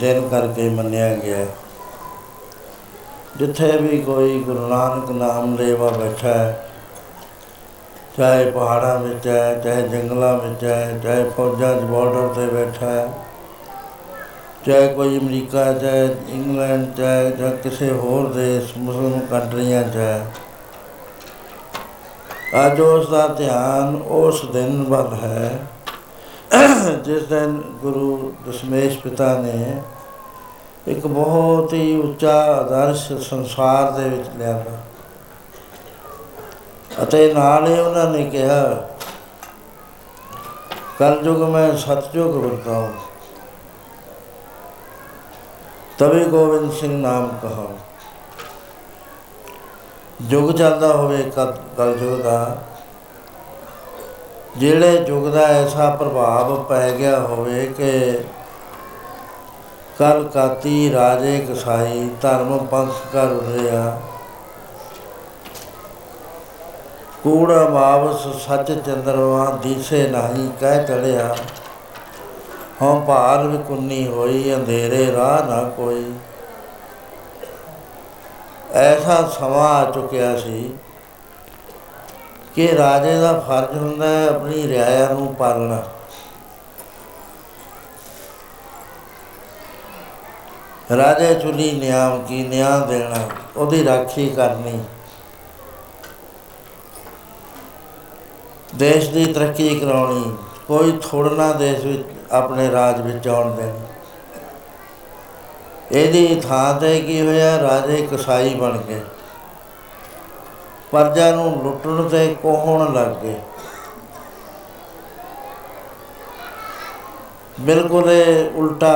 [0.00, 1.46] ਦਿਨ ਕਰਕੇ ਮੰਨਿਆ ਗਿਆ ਹੈ।
[3.36, 6.64] ਜਿੱਥੇ ਵੀ ਕੋਈ ਗੁਰੂ ਨਾਨਕ ਨਾਮ ਲੈਵਾ ਬੈਠਾ ਹੈ,
[8.16, 13.08] ਚਾਹੇ ਪਹਾੜਾਂ ਵਿੱਚ ਹੈ, ਚਾਹੇ ਜੰਗਲਾਂ ਵਿੱਚ ਹੈ, ਚਾਹੇ ਫੌਜਾਂ ਦੇ ਬਾਰਡਰ ਤੇ ਬੈਠਾ ਹੈ,
[14.66, 20.26] ਚਾਹੇ ਕੋਈ ਅਮਰੀਕਾ, ਚਾਹੇ ਇੰਗਲੈਂਡ, ਚਾਹੇ ਜਾਂ ਕਿਸੇ ਹੋਰ ਦੇਸ਼ ਮੁਸਲਮਾਨ ਕੰਟਰੀਆਂ 'ਚ ਹੈ,
[22.66, 25.50] ਅੱਜ ਉਸ ਦਾ ਧਿਆਨ ਉਸ ਦਿਨ ਵੱਲ ਹੈ
[26.78, 29.82] ਜਿਸ ਦਿਨ ਗੁਰੂ ਦਸ਼ਮੇਸ਼ ਪਿਤਾ ਨੇ
[30.88, 34.78] ਇੱਕ ਬਹੁਤ ਹੀ ਉੱਚਾ ਆਦਰਸ਼ ਸੰਸਾਰ ਦੇ ਵਿੱਚ ਲਿਆਂਦਾ
[37.02, 38.88] ਅਤੇ ਨਾਲ ਹੀ ਉਹਨਾਂ ਨੇ ਕਿਹਾ,
[40.98, 42.88] ਕਲਯੁਗ ਮੈਂ ਸਤਜੁਗ ਵਰਤਾਉ।
[45.98, 47.66] ਤਵੇ ਗੋਬਿੰਦ ਸਿੰਘ ਨਾਮ ਕਹਾ
[50.22, 52.62] ਜੁਗ ਚੱਲਦਾ ਹੋਵੇ ਕਲ- ਕਲਯੁਗ ਦਾ
[54.56, 58.18] ਜਿਹੜੇ ਯੁੱਗ ਦਾ ਐਸਾ ਪ੍ਰਭਾਵ ਪੈ ਗਿਆ ਹੋਵੇ ਕਿ
[59.98, 64.00] ਕਲ ਕਾਤੀ ਰਾਜੇ ਕਸਾਈ, ਧਰਮ ਪੰਥ ਕਰ ਉਰਿਆ
[67.22, 71.34] ਕੂੜਾ ਮਾਵਸ ਸੱਚ ਚੰਦਰਵਾ ਦੀਸੇ ਨਹੀਂ ਕਹਿ ਚੜਿਆ।
[72.82, 76.12] ਹਉ ਭਾਰ ਵਿਕੁੰਨੀ ਹੋਈ, ਅੰਧੇਰੇ ਰਾਹ ਨਾ ਕੋਈ।
[78.72, 80.70] ਐਸਾ ਸਮਾਂ ਆ ਚੁੱਕਿਆ ਸੀ
[82.58, 85.82] ਕਿ ਰਾਜੇ ਦਾ ਫਰਜ਼ ਹੁੰਦਾ ਹੈ ਆਪਣੀ ਰਿਆਇਆ ਨੂੰ ਪਾਲਣਾ।
[90.96, 93.16] ਰਾਜੇ ਚੁਲੀ ਨਿਆਮ ਕੀ ਨਿਆਂ ਦੇਣਾ,
[93.56, 94.78] ਉਹਦੀ ਰਾਖੀ ਕਰਨੀ।
[98.74, 100.36] ਦੇਸ਼ ਦੀ ਤਰੱਕੀ ਕਰਾਉਣੀ,
[100.68, 103.86] ਕੋਈ ਥੋੜਨਾ ਦੇਸ਼ ਵਿੱਚ ਆਪਣੇ ਰਾਜ ਵਿੱਚ ਆਉਣ ਦੇਣਾ।
[105.92, 109.00] ਇਹਦੀ ਥਾਂ ਤੇ ਕੀ ਹੋਇਆ, ਰਾਜੇ ਕਸਾਈ ਬਣ ਗਏ।
[110.90, 113.40] ਪਰਜਾ ਨੂੰ ਲੁੱਟਣ ਤੇ ਕੋਹਣ ਲੱਗ ਗਏ।
[117.60, 118.94] ਬਿਲਕੁਲ ਇਹ ਉਲਟਾ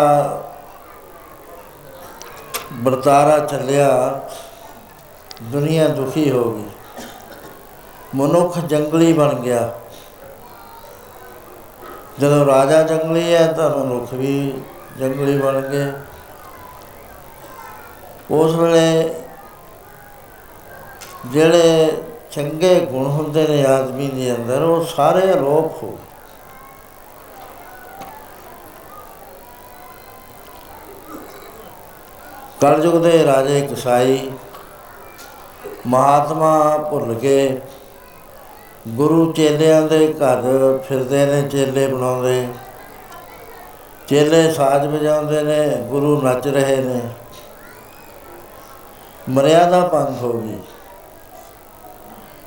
[2.73, 4.21] ਵਰਤਾਰਾ ਚੱਲਿਆ,
[5.43, 6.65] ਦੁਨੀਆ ਦੁਖੀ ਹੋ ਗਈ।
[8.15, 9.73] ਮਨੁੱਖ ਜੰਗਲੀ ਬਣ ਗਿਆ।
[12.21, 14.55] ਜਦੋਂ ਰਾਜਾ ਜੰਗਲੀ ਹੈ, ਤਾਂ ਮਨੁੱਖ ਵੀ
[14.99, 15.93] ਜੰਗਲੀ ਬਣ ਗਏ।
[18.31, 19.15] ਉਸ ਵੇਲੇ
[21.27, 25.99] ਜਿਹੜੇ ਚੰਗੇ ਗੁਣ ਹੁੰਦੇ ਨੇ ਆਦਮੀ ਦੇ ਅੰਦਰ, ਉਹ ਸਾਰੇ ਅਲੋਪ ਹੋ
[32.61, 34.31] ਕਲਯੁਗ ਦੇ ਰਾਜੇ ਕਸਾਈ,
[35.87, 37.61] ਮਹਾਤਮਾ ਭੁੱਲ ਕੇ
[38.89, 40.43] ਗੁਰੂ ਚੇਲਿਆਂ ਦੇ ਘਰ
[40.89, 42.47] ਫਿਰਦੇ ਨੇ, ਚੇਲੇ ਬਣਾਉਂਦੇ।
[44.09, 47.01] ਚੇਲੇ ਸਾਜ਼ ਵਜਾਉਂਦੇ ਨੇ, ਗੁਰੂ ਨੱਚ ਰਹੇ ਨੇ।
[49.29, 50.59] ਮਰਿਆਦਾ ਭੰਗ ਹੋ ਗਈ।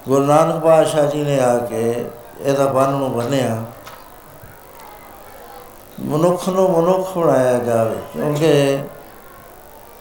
[0.07, 2.05] ਗੁਰੂ ਨਾਨਕ ਪਾਤਸ਼ਾਹ ਜੀ ਨੇ ਆ ਕੇ
[2.41, 3.63] ਇਹਦਾ ਬੰਨ ਨੂੰ ਬੰਨਿਆ।
[6.00, 8.79] ਮਨੁੱਖ ਨੂੰ ਮਨੁੱਖ ਬਣਾਇਆ ਜਾਵੇ, ਕਿਉਂਕਿ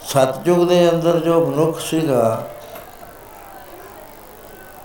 [0.08, 2.42] ਸਤਜੁਗ ਦੇ ਅੰਦਰ ਜੋ ਮਨੁੱਖ ਸੀਗਾ,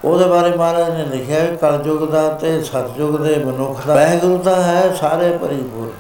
[0.06, 4.62] ਉਹਦੇ ਬਾਰੇ ਮਹਾਰਾਜ ਨੇ ਲਿਖਿਆ ਹੈ ਕਲਯੁਗ ਦਾ ਤੇ ਸਤਜੁਗ ਦੇ ਮਨੁੱਖ ਦਾ। ਵਾਹਿਗੁਰੂ ਤਾਂ
[4.64, 5.92] ਹੈ ਸਾਰੇ ਪਰਿਪੂਰਨ।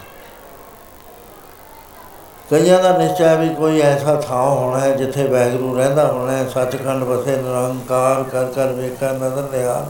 [2.49, 7.03] ਕਈਆਂ ਦਾ ਨਿਸ਼ਚੈ ਵੀ ਕੋਈ ਐਸਾ ਥਾਂ ਹੋਣਾ ਹੈ ਜਿੱਥੇ ਵਾਹਿਗੁਰੂ ਰਹਿੰਦਾ ਹੋਣਾ ਹੈ, ਸੱਚਖੰਡ
[7.03, 9.85] ਵਸੇ ਨਿਰੰਕਾਰ ਕਰ ਕਰ ਵੇਖਾ ਨਜ਼ਰ ਲਿਆ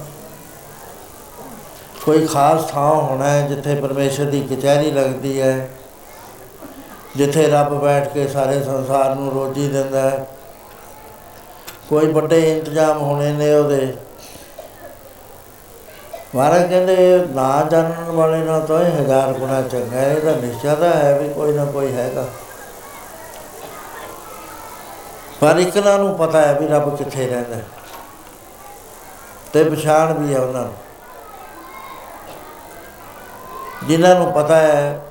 [2.05, 5.69] ਕੋਈ ਖਾਸ ਥਾਂ ਹੋਣਾ ਹੈ ਜਿੱਥੇ ਪਰਮੇਸ਼ਰ ਦੀ ਕਚਹਿਰੀ ਲੱਗਦੀ ਹੈ,
[7.15, 10.27] ਜਿੱਥੇ ਰੱਬ ਬੈਠ ਕੇ ਸਾਰੇ ਸੰਸਾਰ ਨੂੰ ਰੋਜੀ ਦਿੰਦਾ ਹੈ।
[11.89, 13.93] ਕੋਈ ਵੱਡੇ ਇੰਤਜ਼ਾਮ ਹੋਣੇ ਨੇ ਉਹਦੇ।
[16.35, 20.93] ਮਹਾਰਾਜ ਕਹਿੰਦੇ, ਨਾ ਜਾਣਨ ਵਾਲੇ ਨਾਲ ਤਾਂ ਇਹ ਹਜ਼ਾਰ ਗੁਣਾ ਚੰਗਾ ਹੈ, ਇਹਦਾ ਨਿਸ਼ਚਾ ਤਾਂ
[20.93, 22.25] ਹੈ ਵੀ ਕੋਈ ਨਾ ਕੋਈ ਹੈਗਾ।
[25.41, 27.65] ਪਰ ਇਕਨਾਂ ਨੂੰ ਪਤਾ ਹੈ ਵੀ ਰੱਬ ਕਿੱਥੇ ਰਹਿੰਦਾ ਹੈ।
[29.53, 30.73] ਤੇ ਪਛਾਣ ਵੀ ਹੈ ਉਹਨਾਂ ਨੂੰ।
[33.83, 35.05] ਜਿਨ੍ਹਾਂ ਨੂੰ ਪਤਾ ਹੈ,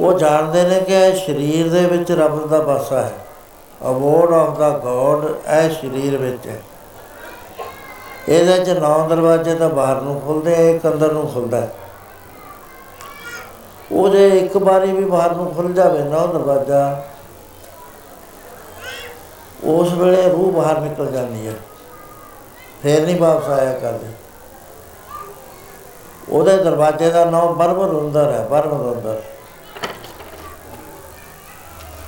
[0.00, 3.12] ਉਹ ਜਾਣਦੇ ਨੇ ਕਿ ਇਹ ਸਰੀਰ ਦੇ ਵਿੱਚ ਰੱਬ ਦਾ ਵਾਸਾ ਹੈ।
[3.90, 6.62] ਅਬੋਰਡ ਆਫ ਦਾ ਗੋਡ ਇਹ ਸਰੀਰ ਵਿੱਚ ਹੈ।
[8.28, 11.74] ਇਹਦੇ ਚ ਨੌ ਦਰਵਾਜ਼ੇ ਤਾਂ ਬਾਹਰ ਨੂੰ ਖੁੱਲਦੇ ਆ, ਇੱਕ ਅੰਦਰ ਨੂੰ ਖੁੱਲਦਾ ਹੈ।
[13.92, 17.04] ਉਹ ਜੇ ਇੱਕ ਵਾਰੀ ਵੀ ਬਾਹਰ ਨੂੰ ਖੁੱਲ ਜਾਵੇ, ਨੌ ਦਰਵਾਜ਼ਾ
[19.64, 21.52] ਉਸ ਵੇਲੇ ਰੂਹ ਬਾਹਰ ਨਿਕਲ ਜਾਂਦੀ ਹੈ
[22.82, 24.06] ਫੇਰ ਨਹੀਂ ਵਾਪਸ ਆਇਆ ਕਰਦੀ।
[26.28, 29.22] ਉਹਦੇ ਦਰਵਾਜ਼ੇ ਦਾ ਨਾਮ ਬਰਬਰ ਹੁੰਦਰ ਹੈ, ਬਰਬਰ ਹੁੰਦਰ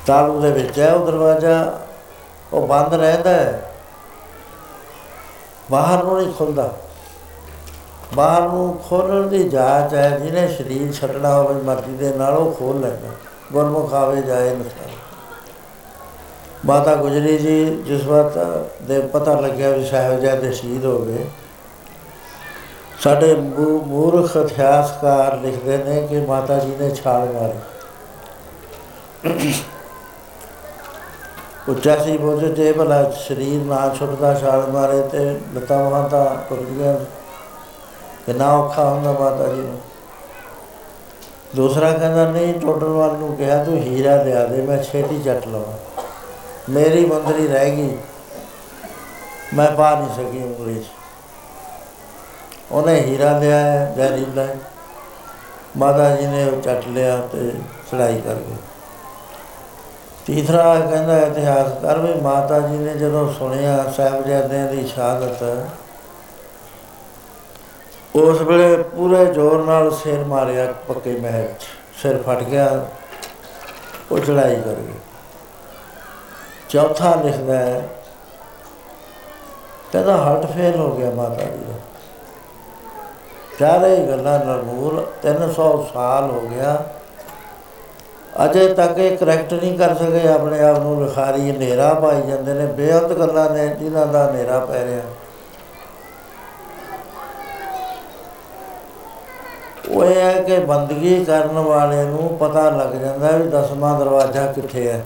[0.06, 1.80] ਤਾਲੂ ਦੇ ਵਿੱਚ ਹੈ ਉਹ ਦਰਵਾਜ਼ਾ।
[2.52, 3.72] ਉਹ ਬੰਦ ਰਹਿੰਦਾ ਹੈ।
[5.70, 6.72] ਬਾਹਰ ਨੂੰ ਨਹੀਂ ਖੁੱਲਦਾ।
[8.14, 12.80] ਬਾਹਰ ਨੂੰ ਖੋਲਣ ਦੀ ਜਾਚ ਹੈ, ਜਿਹਨੇ ਸਰੀਰ ਛੱਡਣਾ ਹੋਵੇ, ਮਰਜ਼ੀ ਦੇ ਨਾਲ ਉਹ ਖੋਲ
[12.80, 13.08] ਲੈਂਦਾ।
[13.52, 14.97] ਗੁਰਮੁਖ ਆਵੇ ਜਾਏ ਨਿਸਾਰ
[16.68, 21.24] ਮਾਤਾ ਗੁਜਰੀ ਜੀ, ਜਿਸ ਵਕਤ ਦੇ ਪਤਾ ਲੱਗਿਆ ਵੀ ਸਾਹਿਬਜ਼ਾਦੇ ਸ਼ਹੀਦ ਹੋ ਗਏ,
[23.00, 27.58] ਸਾਡੇ ਮੂ- ਮੂਰਖ ਇਤਿਹਾਸਕਾਰ ਲਿਖਦੇ ਨੇ ਕਿ ਮਾਤਾ ਜੀ ਨੇ ਛਾਲ ਮਾਰੀ।
[31.68, 37.00] ਉੱਚਾ ਸੀ ਬੋਝ ਜੇ ਭਲਾ ਸਰੀਰ ਨਾ ਛੁੱਟਦਾ ਛਾਲ ਮਾਰੇ ਤੇ ਲਤਾ ਮਾਤਾ ਟੁੱਟ ਗਿਆ
[38.26, 39.80] ਕਿੰਨਾ ਔਖਾ ਹੁੰਦਾ ਮਾਤਾ ਜੀ ਨੂੰ।
[41.56, 45.87] ਦੂਸਰਾ ਕਹਿੰਦਾ, ਨਹੀਂ ਟੁੱਟਣ ਵਾਲ ਨੂੰ ਕਿਹਾ, ਤੂੰ ਹੀਰਾ ਲਿਆ ਦੇ, ਮੈਂ ਛੇਤੀ ਚੱਟ ਲਵਾਂ।
[46.68, 47.96] ਮੇਰੀ ਮੰਦਰੀ ਰਹਿ ਗਈ।
[49.54, 50.86] ਮੈਂ ਪਾ ਨਹੀਂ ਸਕੀ ਉਂਗਲੀ 'ਚ।
[52.72, 54.46] ਉਹਨੇ ਹੀਰਾ ਲਿਆ ਜ਼ਹਿਰੀਲਾ
[55.76, 57.50] ਮਾਤਾ ਜੀ ਨੇ ਉਹ ਚੱਟ ਲਿਆ ਤੇ
[57.92, 58.56] ਚੜਾਈ ਕਰ ਗਏ।
[60.26, 65.42] ਤੀਸਰਾ ਕਹਿੰਦਾ ਇਤਿਹਾਸ ਕਰ ਵੀ ਮਾਤਾ ਜੀ ਨੇ ਜਦੋਂ ਸੁਣਿਆ ਸਾਹਿਬਜ਼ਾਦਿਆਂ ਦੀ ਸ਼ਹਾਦਤ,
[68.16, 71.66] ਉਸ ਵੇਲੇ ਪੂਰੇ ਜ਼ੋਰ ਨਾਲ ਸਿਰ ਮਾਰਿਆ ਪੱਕੇ ਮਹਿਲ 'ਚ।
[72.02, 72.86] ਸਿਰ ਫਟ ਗਿਆ,
[74.12, 74.97] ਉਹ ਚੜਾਈ ਕਰ ਗਏ।
[76.68, 77.88] ਚੌਥਾ ਲਿਖਦਾ ਹੈ
[79.92, 81.74] ਕਹਿੰਦਾ ਹਾਰਟ ਫੇਲ ਹੋ ਗਿਆ ਮਾਤਾ ਜੀ ਦਾ।
[83.58, 86.84] ਚਾਰੇ ਗੱਲਾਂ ਨਰਮੂਲ 300 ਸਾਲ ਹੋ ਗਿਆ।
[88.44, 92.66] ਅਜੇ ਤੱਕ ਇਹ ਕਰੈਕਟ ਨਹੀਂ ਕਰ ਸਕੇ, ਆਪਣੇ ਆਪ ਨੂੰ ਲਿਖਾਰੀ ਹਨੇਰਾ ਪਾਈ ਜਾਂਦੇ ਨੇ,
[92.66, 95.02] ਬੇਅੰਤ ਗੱਲਾਂ ਨੇ, ਜਿਨ੍ਹਾਂ ਦਾ ਹਨੇਰਾ ਪੈ ਰਿਹਾ।
[99.90, 104.92] ਉਹ ਇਹ ਹੈ ਕਿ ਬੰਦਗੀ ਕਰਨ ਵਾਲੇ ਨੂੰ ਪਤਾ ਲੱਗ ਜਾਂਦਾ ਵੀ ਦਸਵਾਂ ਦਰਵਾਜ਼ਾ ਕਿੱਥੇ
[104.92, 105.04] ਹੈ।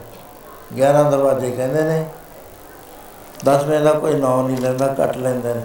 [0.77, 2.05] 11 ਦਰਵਾਜ਼ੇ ਕਹਿੰਦੇ ਨੇ।
[3.45, 5.61] ਦਸਵੇਂ ਦਾ ਕੋਈ ਨਾਂ ਨਹੀਂ ਲੈਂਦਾ ਕੱਟ ਲੈਂਦੇ ਨੇ।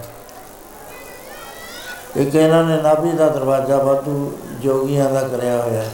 [2.15, 5.91] ਇੱਕ ਇਹਨਾਂ ਨੇ ਨਾਭੀ ਦਾ ਦਰਵਾਜ਼ਾ ਵਾਧੂ ਜੋਗੀਆਂ ਦਾ ਕਰਿਆ ਹੋਇਆ ਹੈ।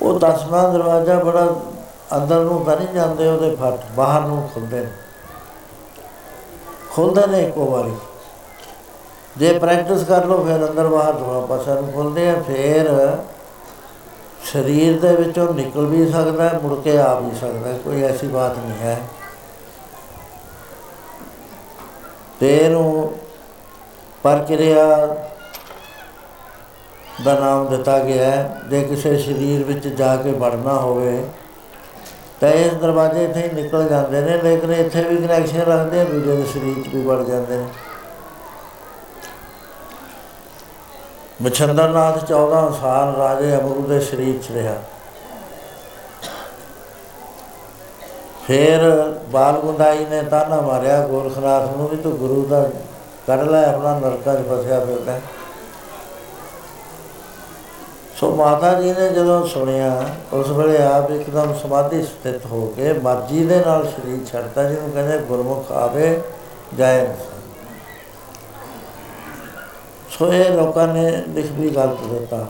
[0.00, 1.60] ਉਹ ਦਸਵਾਂ ਦਰਵਾਜ਼ਾ ਬੜਾ
[2.16, 4.90] ਅੰਦਰ ਨੂੰ ਤਾਂ ਨਹੀਂ ਜਾਂਦੇ, ਉਹਦੇ ਫੱਟ ਬਾਹਰ ਨੂੰ ਖੁੱਲਦੇ ਨੇ।
[6.90, 7.96] ਖੁੱਲਦੇ ਨੇ ਇੱਕੋ ਵਾਰੀ।
[9.36, 13.16] ਜੇ ਪ੍ਰੈਕਟਿਸ ਕਰ ਲਓ, ਫਿਰ ਅੰਦਰ ਬਾਹਰ ਦੋਹਾਂ ਪਾਸਿਆਂ ਨੂੰ ਖੁੱਲਦੇ ਆ, ਫਿਰ
[14.52, 18.26] ਸਰੀਰ ਦੇ ਵਿੱਚੋਂ ਨਿਕਲ ਵੀ ਸਕਦਾ ਹੈ ਮੁੜ ਕੇ ਆ ਵੀ ਸਕਦਾ ਹੈ ਕੋਈ ਐਸੀ
[18.26, 19.00] ਬਾਤ ਨਹੀਂ ਹੈ।
[22.40, 23.14] ਤੇ ਇਹਨੂੰ
[24.22, 24.84] ਪ੍ਰਕਿਰਿਆ
[27.24, 31.24] ਦਾ ਨਾਮ ਦਿੱਤਾ ਗਿਆ ਹੈ। ਜੇ ਕਿਸੇ ਸਰੀਰ ਵਿੱਚ ਜਾ ਕੇ ਵੜਨਾ ਹੋਵੇ,
[32.40, 36.36] ਤਾਂ ਇਸ ਦਰਵਾਜ਼ੇ ਇੱਥੇ ਹੀ ਨਿਕਲ ਜਾਂਦੇ ਨੇ, ਲੇਕਿਨ ਇੱਥੇ ਵੀ ਕਨੈਕਸ਼ਨ ਰੱਖਦੇ ਆ, ਦੂਜੇ
[36.36, 37.66] ਦੇ ਸਰੀਰ 'ਚ ਵੀ ਵੜ ਜਾਂਦੇ ਨੇ।
[41.44, 44.74] ਮਛੰਦਰਨਾਥ 14 ਸਾਲ ਰਾਜੇ ਅਮਰੂ ਦੇ ਸਰੀਰ 'ਚ ਰਿਹਾ
[48.46, 48.80] ਫਿਰ
[49.30, 52.62] ਬਾਲਗੁੰਦਾਈ ਨੇ ਤਾਨਾ ਮਾਰਿਆ, ਗੋਰਖਨਾਥ ਨੂੰ ਵੀ ਤੂੰ ਗੁਰੂ ਦਾ
[53.26, 55.20] ਕੱਢ ਲੈ, ਆਪਣਾ ਨਰਕਾਂ 'ਚ ਫਸਿਆ ਫਿਰਦਾ ਹੈ।
[58.20, 63.44] ਸੋ ਮਾਤਾ ਜੀ ਨੇ ਜਦੋਂ ਸੁਣਿਆ, ਉਸ ਵੇਲੇ ਆਪ ਇੱਕਦਮ ਸਮਾਧੀ ਸਥਿਤ ਹੋ ਕੇ ਮਰਜ਼ੀ
[63.44, 66.20] ਦੇ ਨਾਲ ਸਰੀਰ ਛੱਡਤਾ, ਜਿਹਨੂੰ ਕਹਿੰਦੇ ਗੁਰਮੁਖ ਆਵੇ
[66.74, 67.33] ਜਾਏ ਨਾ
[70.14, 72.46] ਸੋ ਇਹ ਲੋਕਾਂ ਨੇ ਲਿਖ ਵੀ ਗਲਤ ਦਿੱਤਾ।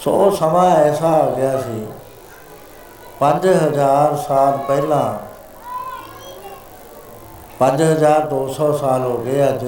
[0.00, 1.86] ਸੋ ਉਹ ਸਮਾਂ ਐਸਾ ਆ ਗਿਆ ਸੀ
[3.20, 5.04] 5000 ਸਾਲ ਪਹਿਲਾਂ
[7.58, 9.64] 5200 ਸਾਲ ਹੋ ਗਏ ਅੱਜ,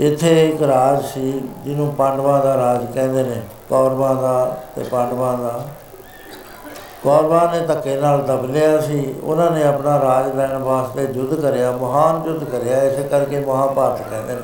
[0.00, 1.32] ਇੱਥੇ ਇੱਕ ਰਾਜ ਸੀ
[1.64, 4.44] ਜਿਹਨੂੰ ਪਾਂਡਵਾਂ ਦਾ ਰਾਜ ਕਹਿੰਦੇ ਨੇ, ਕੌਰਵਾਂ ਦਾ
[4.76, 5.64] ਤੇ ਪਾਂਡਵਾਂ ਦਾ।
[7.04, 11.70] ਕੌਰਵਾਂ ਨੇ ਧੱਕੇ ਨਾਲ ਦਬ ਲਿਆ ਸੀ। ਉਹਨਾਂ ਨੇ ਆਪਣਾ ਰਾਜ ਲੈਣ ਵਾਸਤੇ ਯੁੱਧ ਕਰਿਆ,
[11.70, 14.40] ਮਹਾਨ ਯੁੱਧ ਕਰਿਆ, ਇਸੇ ਕਰਕੇ ਮਹਾਭਾਰਤ ਕਹਿੰਦੇ ਨੇ।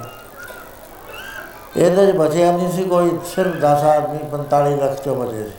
[1.77, 5.53] ਇਹਦੇ ਚ ਬਚਿਆ ਨਹੀਂ ਸੀ ਕੋਈ, ਸਿਰਫ 10 ਆਦਮੀ 45 ਲੱਖ ਚੋਂ ਬਚੇ ਸੀ।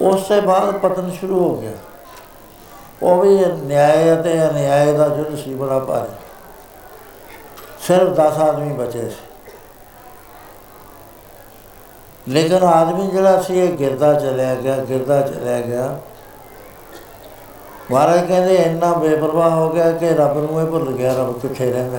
[0.00, 1.72] ਉਸ ਤੋਂ ਬਾਅਦ ਪਤਨ ਸ਼ੁਰੂ ਹੋ ਗਿਆ।
[3.02, 6.14] ਉਹ ਵੀ ਨਿਆਂ ਅਤੇ ਅਨਿਆਂ ਦਾ ਯੁੱਧ ਸੀ ਬੜਾ ਭਾਰੀ।
[7.80, 9.25] ਸਿਰਫ 10 ਆਦਮੀ ਬਚੇ ਸੀ।
[12.28, 15.98] ਲੇਕਿਨ ਆਦਮੀ ਜਿਹੜਾ ਸੀ, ਇਹ ਗਿਰਦਾ ਚਲਿਆ ਗਿਆ, ਗਿਰਦਾ ਚਲਿਆ ਗਿਆ।
[17.90, 21.98] ਮਹਾਰਾਜ ਕਹਿੰਦੇ, ਇੰਨਾ ਬੇਪਰਵਾਹ ਹੋ ਗਿਆ ਕਿ ਰੱਬ ਨੂੰ ਇਹ ਭੁੱਲ ਗਿਆ, ਰੱਬ ਕਿੱਥੇ ਰਹਿੰਦਾ।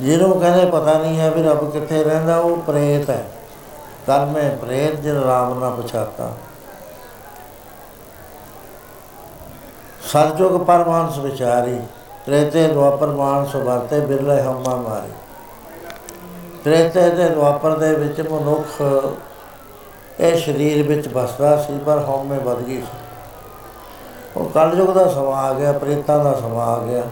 [0.00, 3.24] ਜਿਹਨੂੰ ਕਹਿੰਦੇ, ਪਤਾ ਨਹੀਂ ਹੈ ਵੀ ਰੱਬ ਕਿੱਥੇ ਰਹਿੰਦਾ, ਉਹ ਪ੍ਰੇਤ ਹੈ।
[4.06, 6.32] ਕੱਲ ਮੈਂ ਪ੍ਰੇਤ ਜਿਨ ਰਾਮ ਨਾ ਪਛਾਤਾ।
[10.02, 11.78] ਸਤਜੁਗ ਪਰਮਾਨਸ ਵਿਚਾਰੀ
[12.26, 15.12] ਤ੍ਰੇਤੇ ਦੁਆਪਰ ਮਾਨਸ ਵਰਤੇ, ਬਿਰਲੇ ਹਮਾ ਮਾਰੀ।
[16.68, 18.82] ਤ੍ਰੇਤੇ ਦੇ ਦੁਆਪਰ ਦੇ ਵਿੱਚ ਮਨੁੱਖ,
[20.20, 22.98] ਇਹ ਸਰੀਰ ਵਿੱਚ ਵਸਦਾ ਸੀ, ਪਰ ਹਉਮੈ ਵੱਧ ਗਈ ਸੀ।
[24.36, 27.02] ਉਹ ਕਲਯੁਗ ਦਾ ਸਮਾਂ ਆ ਗਿਆ, ਪ੍ਰੇਤਾਂ ਦਾ ਸਮਾਂ ਆ ਗਿਆ।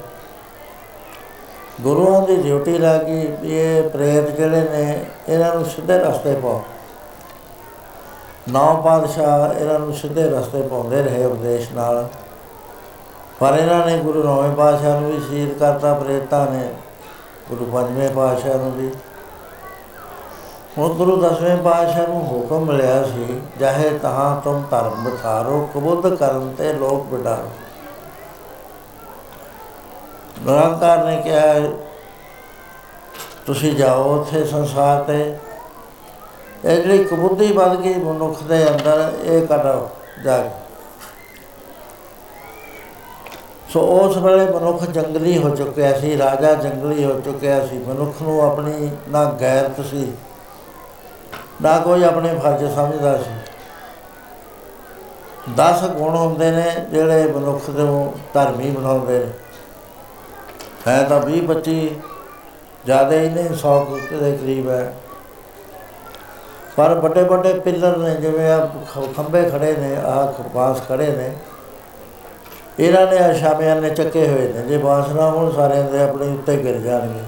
[1.80, 6.62] ਗੁਰੂਆਂ ਦੀ ਡਿਊਟੀ ਲੱਗੀ ਵੀ ਇਹ ਪ੍ਰੇਤ ਜਿਹੜੇ ਨੇ, ਇਹਨਾਂ ਨੂੰ ਸਿੱਧੇ ਰਸਤੇ ਪਾਓ।
[8.48, 12.08] ਨੌ ਪਾਤਸ਼ਾਹ ਇਹਨਾਂ ਨੂੰ ਸਿੱਧੇ ਰਸਤੇ ਪਾਉਂਦੇ ਰਹੇ ਉਪਦੇਸ਼ ਨਾਲ।
[13.40, 16.68] ਪਰ ਇਹਨਾਂ ਨੇ ਗੁਰੂ ਨੌਵੇਂ ਪਾਤਸ਼ਾਹ ਨੂੰ ਵੀ ਸ਼ਹੀਦ ਕਰਤਾ, ਪ੍ਰੇਤਾਂ ਨੇ
[17.48, 18.90] ਗੁਰੂ ਪੰਜਵੇਂ ਪਾਤਸ਼ਾਹ ਨੂੰ ਵੀ।
[20.78, 26.54] ਹੁਣ ਗੁਰੂ ਦਸਵੇਂ ਪਾਤਸ਼ਾਹ ਨੂੰ ਹੁਕਮ ਮਿਲਿਆ ਸੀ, ਜਾਹੇ ਤਹਾਂ ਤੁਮ ਧਰਮ ਬਥਾਰੋ ਕਬੁੱਧ ਕਰਨ
[26.58, 27.50] ਤੇ ਲੋਕ ਬਿਡਾਰੋ।
[30.42, 31.54] ਨਿਰੰਕਾਰ ਨੇ ਕਿਹਾ,
[33.46, 35.36] ਤੁਸੀਂ ਜਾਓ ਉੱਥੇ ਸੰਸਾਰ ਤੇ।
[36.64, 39.88] ਇਹ ਜਿਹੜੀ ਕਬੁੱਧੀ ਵੱਧ ਗਈ ਮਨੁੱਖ ਦੇ ਅੰਦਰ, ਇਹ ਕੱਢੋ
[40.24, 40.50] ਜਾ ਕੇ।
[43.72, 48.40] ਸੋ ਉਸ ਵੇਲੇ ਮਨੁੱਖ ਜੰਗਲੀ ਹੋ ਚੁੱਕਿਆ ਸੀ, ਰਾਜਾ ਜੰਗਲੀ ਹੋ ਚੁੱਕਿਆ ਸੀ। ਮਨੁੱਖ ਨੂੰ
[48.42, 50.12] ਆਪਣੀ ਨਾ ਗੈਰਤ ਸੀ।
[51.62, 53.30] ਨਾ ਕੋਈ ਆਪਣੇ ਫਰਜ਼ ਸਮਝਦਾ ਸੀ।
[55.56, 59.32] 10 ਗੁਣ ਹੁੰਦੇ ਨੇ ਜਿਹੜੇ ਮਨੁੱਖ ਨੂੰ ਧਰਮੀ ਬਣਾਉਂਦੇ ਨੇ।
[60.88, 61.88] ਹੈ ਤਾਂ 20 25
[62.84, 64.92] ਜ਼ਿਆਦਾ ਹੀ ਨਹੀਂ 100 ਦੇ ਕਰੀਬ ਹੈ।
[66.76, 68.68] ਪਰ ਵੱਡੇ ਵੱਡੇ ਪਿੱਲਰ ਨੇ, ਜਿਵੇਂ ਆ
[69.16, 71.32] ਖੰਭੇ ਖੜੇ ਨੇ ਆ ਬਾਂਸ ਖੜੇ ਨੇ,
[72.80, 76.56] ਇਹਨਾਂ ਨੇ ਆਸ਼ਾਮਿਆਂ ਨੇ ਚੱਕੇ ਹੋਏ ਨੇ। ਜੇ ਬਾਂਸ ਨਾ ਹੋਣ, ਸਾਰਿਆਂ ਦੇ ਆਪਣੇ ਉੱਤੇ
[76.56, 77.22] ਗਿਰ ਜਾਣਗੇ।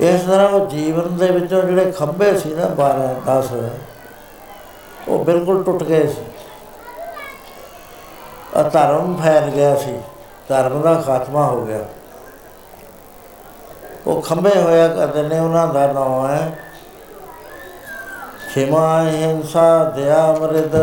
[0.00, 3.54] ਇਸ ਤਰ੍ਹਾਂ ਉਹ ਜੀਵਨ ਦੇ ਵਿੱਚੋਂ ਜਿਹੜੇ ਖੰਭੇ ਸੀ ਨਾ 12 10
[5.08, 6.22] ਉਹ ਬਿਲਕੁਲ ਟੁੱਟ ਗਏ ਸੀ।
[8.72, 9.92] ਧਰਮ ਫੈਲ ਗਿਆ ਸੀ,
[10.48, 11.84] ਧਰਮ ਦਾ ਖਾਤਮਾ ਹੋ ਗਿਆ।
[14.06, 16.58] ਉਹ ਖੰਭੇ ਹੋਇਆ ਕਰਦੇ ਨੇ, ਉਹਨਾਂ ਦਾ ਨਾਮ ਹੈ
[18.54, 20.76] ਖਿਮਾ ਹਿੰਸਾ ਦਇਆ ਮਰਦ।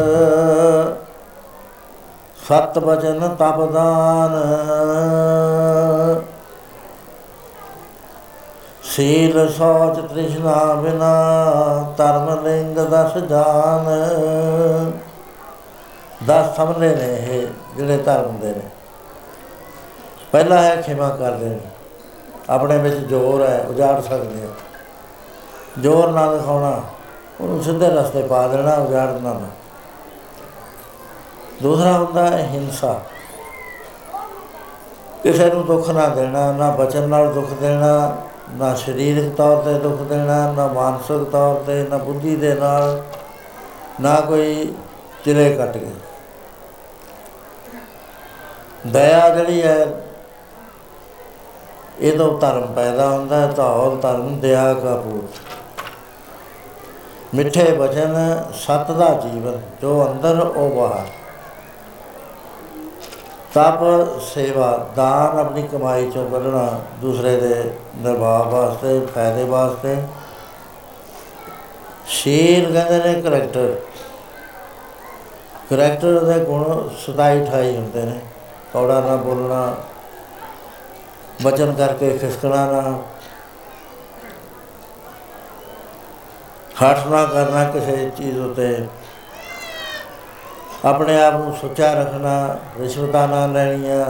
[2.47, 4.33] ਸਤ ਬਚਨ ਤਪਦਾਨ
[8.95, 11.15] ਸੀਲ ਸੋਚ ਤ੍ਰਿਸ਼ਨਾ ਬਿਨਾ,
[11.97, 13.87] ਧਰਮ ਲਿੰਗ ਦਸ ਜਾਨ।
[16.27, 18.61] ਦਸ ਸਮਝੇ ਨੇ ਇਹ ਜਿਹੜੇ ਧਰਮ ਦੇ ਨੇ।
[20.31, 21.59] ਪਹਿਲਾ ਹੈ ਖਿਮਾ ਕਰਦੇ ਨੇ।
[22.49, 24.47] ਆਪਣੇ ਵਿੱਚ ਜ਼ੋਰ ਹੈ, ਉਜਾੜ ਸਕਦੇ ਆ।
[25.81, 26.81] ਜ਼ੋਰ ਨਾ ਦਿਖਾਉਣਾ,
[27.41, 29.47] ਉਹਨੂੰ ਸਿੱਧੇ ਰਸਤੇ ਪਾ ਦੇਣਾ, ਉਜਾੜਨਾ ਨਾ
[31.63, 33.01] ਦੂਸਰਾ ਹੁੰਦਾ ਹੈ ਹਿੰਸਾ।
[35.23, 38.17] ਕਿਸੇ ਨੂੰ ਦੁੱਖ ਨਾ ਦੇਣਾ, ਨਾ ਬਚਨ ਨਾਲ ਦੁੱਖ ਦੇਣਾ
[38.49, 43.03] ਨਾ ਸਰੀਰਕ ਤੌਰ ਤੇ ਦੁੱਖ ਦੇਣਾ, ਨਾ ਮਾਨਸਿਕ ਤੌਰ ਤੇ, ਨਾ ਬੁੱਧੀ ਦੇ ਨਾਲ,
[44.01, 44.73] ਨਾ ਕੋਈ
[45.25, 45.91] ਚਿਰੇ ਕੱਟ ਕੇ।
[48.87, 49.87] ਦਇਆ ਜਿਹੜੀ ਹੈ
[51.99, 55.39] ਇਹ ਤੋਂ ਧਰਮ ਪੈਦਾ ਹੁੰਦਾ ਹੈ, ਤਾਂ ਹੋਰ ਧਰਮ ਦਇਆ ਦਾ ਪੂਤ
[57.35, 58.15] ਮਿੱਠੇ ਬਚਨ
[58.53, 61.07] ਸਤ ਦਾ ਜੀਵਨ, ਜੋ ਅੰਦਰ ਉਹ ਬਾਹਰ।
[63.55, 63.79] ਤਪ,
[64.21, 69.95] ਸੇਵਾ, ਦਾਨ ਆਪਣੀ ਕਮਾਈ ਚੋਂ ਕੱਢਣਾ ਦੂਸਰੇ ਦੇ ਨਿਰਵਾਹ ਵਾਸਤੇ, ਫਾਇਦੇ ਵਾਸਤੇ।
[72.07, 73.75] ਸ਼ੀਲ ਕਹਿੰਦੇ ਨੇ ਕਰੈਕਟਰ
[75.69, 78.19] ਕਰੈਕਟਰ ਦੇ ਗੁਣ 27 28 ਹੁੰਦੇ ਨੇ।
[78.73, 79.75] ਕੌੜਾ ਨਾ ਬੋਲਣਾ,
[81.43, 83.03] ਬਚਨ ਕਰਕੇ ਖਿਸਕਣਾ ਨਾ।
[86.83, 88.87] ਹੱਠ ਨਾ ਕਰਨਾ ਕਿਸੇ ਚੀਜ਼ ਉਤੇ।
[90.85, 94.05] ਆਪਣੇ ਆਪ ਨੂੰ ਸੁੱਚਾ ਰੱਖਣਾ, ਰਿਸ਼ਵਤਾਂ ਨਾ ਲੈਣੀਆਂ,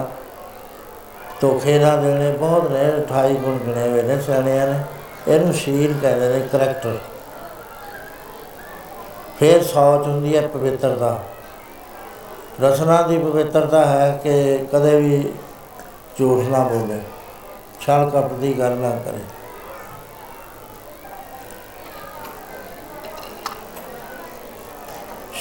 [1.41, 4.79] ਧੋਖੇ ਨਾ ਦੇਣੇ, ਬਹੁਤ ਨੇ 28 ਗੁਣ ਗਿਣੇ ਹੋਏ ਨੇ ਸਿਆਣਿਆਂ ਨੇ।
[5.27, 6.97] ਇਹਨੂੰ ਸ਼ੀਲ ਕਹਿੰਦੇ ਨੇ, ਕਰੈਕਟਰ।
[9.39, 11.19] ਫਿਰ ਸੌਚ ਹੁੰਦੀ ਹੈ ਪਵਿੱਤਰਤਾ।
[12.61, 15.33] ਰਸਨਾ ਦੀ ਪਵਿੱਤਰਤਾ ਹੈ ਕਿ ਕਦੇ ਵੀ
[16.19, 16.99] ਝੂਠ ਨਾ ਬੋਲੇ,
[17.81, 19.23] ਛਲ ਕਪਟ ਦੀ ਗੱਲ ਨਾ ਕਰੇ।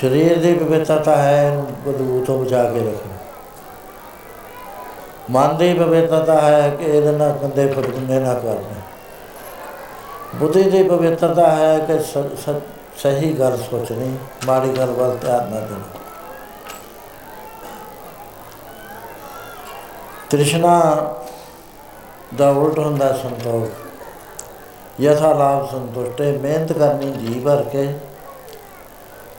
[0.00, 1.50] ਸਰੀਰ ਦੀ ਪਵਿੱਤਰਤਾ ਹੈ
[1.87, 3.18] ਬਦਬੂ ਤੋਂ ਬਚਾ ਕੇ ਰੱਖਣਾ।
[5.30, 8.80] ਮਨ ਦੀ ਪਵਿੱਤਰਤਾ ਹੈ ਕਿ ਇਹਦੇ ਨਾਲ ਗੰਦੇ ਫਟਕੁੰਡੇ ਨਾ ਕਰਨੇ।
[10.35, 11.98] ਬੁੱਧੀ ਦੀ ਪਵਿੱਤਰਤਾ ਹੈ ਕਿ
[12.96, 16.00] ਸਹੀ ਗੱਲ ਸੋਚਣੀ, ਮਾੜੀ ਗੱਲ ਵੱਲ ਧਿਆਨ ਨਾ ਦੇਣਾ।
[20.30, 20.80] ਤ੍ਰਿਸ਼ਨਾ
[22.35, 27.88] ਦਾ ਉਲਟ ਹੁੰਦਾ ਸੰਤੋਖ। ਯਥਾ ਲਾਭ ਸੰਤੁਸ਼ਟੇ ਮਿਹਨਤ ਕਰਨੀ ਜੀ ਭਰ ਕੇ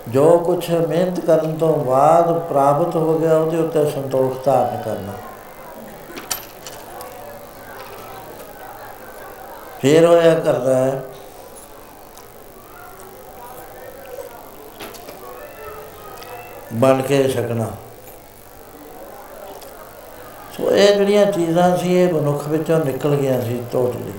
[0.08, 5.14] ਜੋ ਕੁਛ ਮਿਹਨਤ ਕਰਨ ਤੋਂ ਬਾਅਦ ਪ੍ਰਾਪਤ ਹੋ ਗਿਆ, ਉਹਦੇ ਉੱਤੇ ਸੰਤੋਖ ਧਾਰਨ ਕਰਨਾ।
[9.82, 11.02] ਫੇਰ ਹੋਇਆ ਕਰਦਾ ਹੈ,
[16.74, 17.72] ਬਣ ਕੇ ਛਕਣਾ।
[20.58, 24.14] ਸੋ ਇਹ ਜਿਹੜੀਆਂ ਚੀਜ਼ਾਂ ਸੀ, ਇਹ ਮਨੁੱਖ ਵਿੱਚੋਂ ਨਿਕਲ ਗਈਆਂ ਸੀ ਟੋਟਲੀ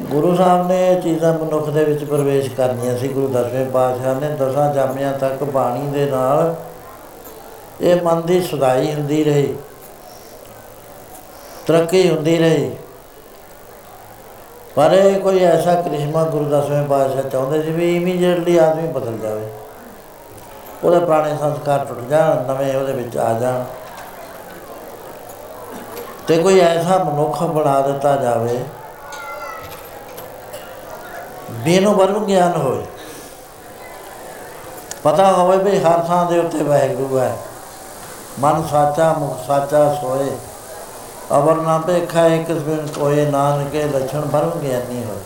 [0.00, 4.28] ਗੁਰੂ ਸਾਹਿਬ ਨੇ ਇਹ ਚੀਜ਼ਾਂ ਮਨੁੱਖ ਦੇ ਵਿੱਚ ਪ੍ਰਵੇਸ਼ ਕਰਨੀਆਂ ਸੀ, ਗੁਰੂ ਦਸਵੇਂ ਪਾਤਸ਼ਾਹ ਨੇ
[4.28, 6.54] ਦਸਾਂ ਜਾਮਿਆਂ ਤੱਕ ਬਾਣੀ ਦੇ ਨਾਲ
[7.80, 9.56] ਇਹ ਮਨ ਦੀ ਸੁਧਾਈ ਹੁੰਦੀ ਰਹੀ,
[11.66, 12.70] ਤਰੱਕੀ ਹੁੰਦੀ ਰਹੀ।
[14.74, 19.48] ਪਰ ਇਹ ਕੋਈ ਐਸਾ ਕ੍ਰਿਸ਼ਮਾ ਗੁਰੂ ਦਸਵੇਂ ਪਾਤਸ਼ਾਹ ਚਾਹੁੰਦੇ ਸੀ ਵੀ ਇਮੀਡੀਏਟਲੀ ਆਦਮੀ ਬਦਲ ਜਾਵੇ।
[20.84, 23.64] ਉਹਦੇ ਪੁਰਾਣੇ ਸੰਸਕਾਰ ਟੁੱਟ ਜਾਣ, ਨਵੇਂ ਉਹਦੇ ਵਿੱਚ ਆ ਜਾਣ।
[26.26, 28.64] ਤੇ ਕੋਈ ਐਸਾ ਮਨੁੱਖ ਬਣਾ ਦਿੱਤਾ ਜਾਵੇ
[31.66, 32.86] ਬੇਨੋ ਬਰਮ ਗਿਆਨ ਹੋਵੇ।
[35.02, 37.36] ਪਤਾ ਹੋਵੇ ਵੀ ਹਰ ਥਾਂ ਦੇ ਉੱਤੇ ਵਾਹਿਗੁਰੂ ਹੈ।
[38.40, 40.36] ਮਨ ਸਾਚਾ ਮੁਖ ਸਾਚਾ ਸੋਏ।
[41.38, 45.20] ਅਵਰ ਨਾ ਭੇਖਾ, ਇੱਕ ਬਿਨ ਕੋਏ ਨਾਨਕੇ ਲਛਣ ਬਰਮ ਗਿਆਨੀ ਹੋਏ।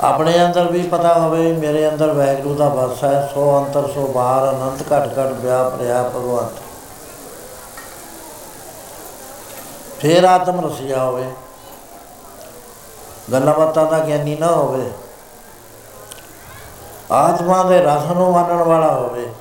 [0.00, 4.50] ਆਪਣੇ ਅੰਦਰ ਵੀ ਪਤਾ ਹੋਵੇ, ਮੇਰੇ ਅੰਦਰ ਵੈਗਰੂ ਦਾ ਵਸ ਹੈ। ਸੋ ਅੰਤਰ, ਸੋ ਬਾਹਰ,
[4.50, 6.48] ਅਨੰਤ, ਘਟ ਘਟ ਵਿਆਪ ਰਿਹਾ ਭਗਵਾਨ।
[10.00, 11.24] ਫੇਰ ਆਤਮ ਰਸਿਆ ਹੋਵੇ।
[13.32, 14.90] ਗੱਲਾਂ ਬਾਤਾਂ ਦਾ ਗਿਆਨੀ ਨਾ ਹੋਵੇ।
[17.12, 19.32] ਆਤਮਾ ਦੇ ਰਸ ਨੂੰ ਮੰਨਣ ਵਾਲਾ ਹੋਵੇ।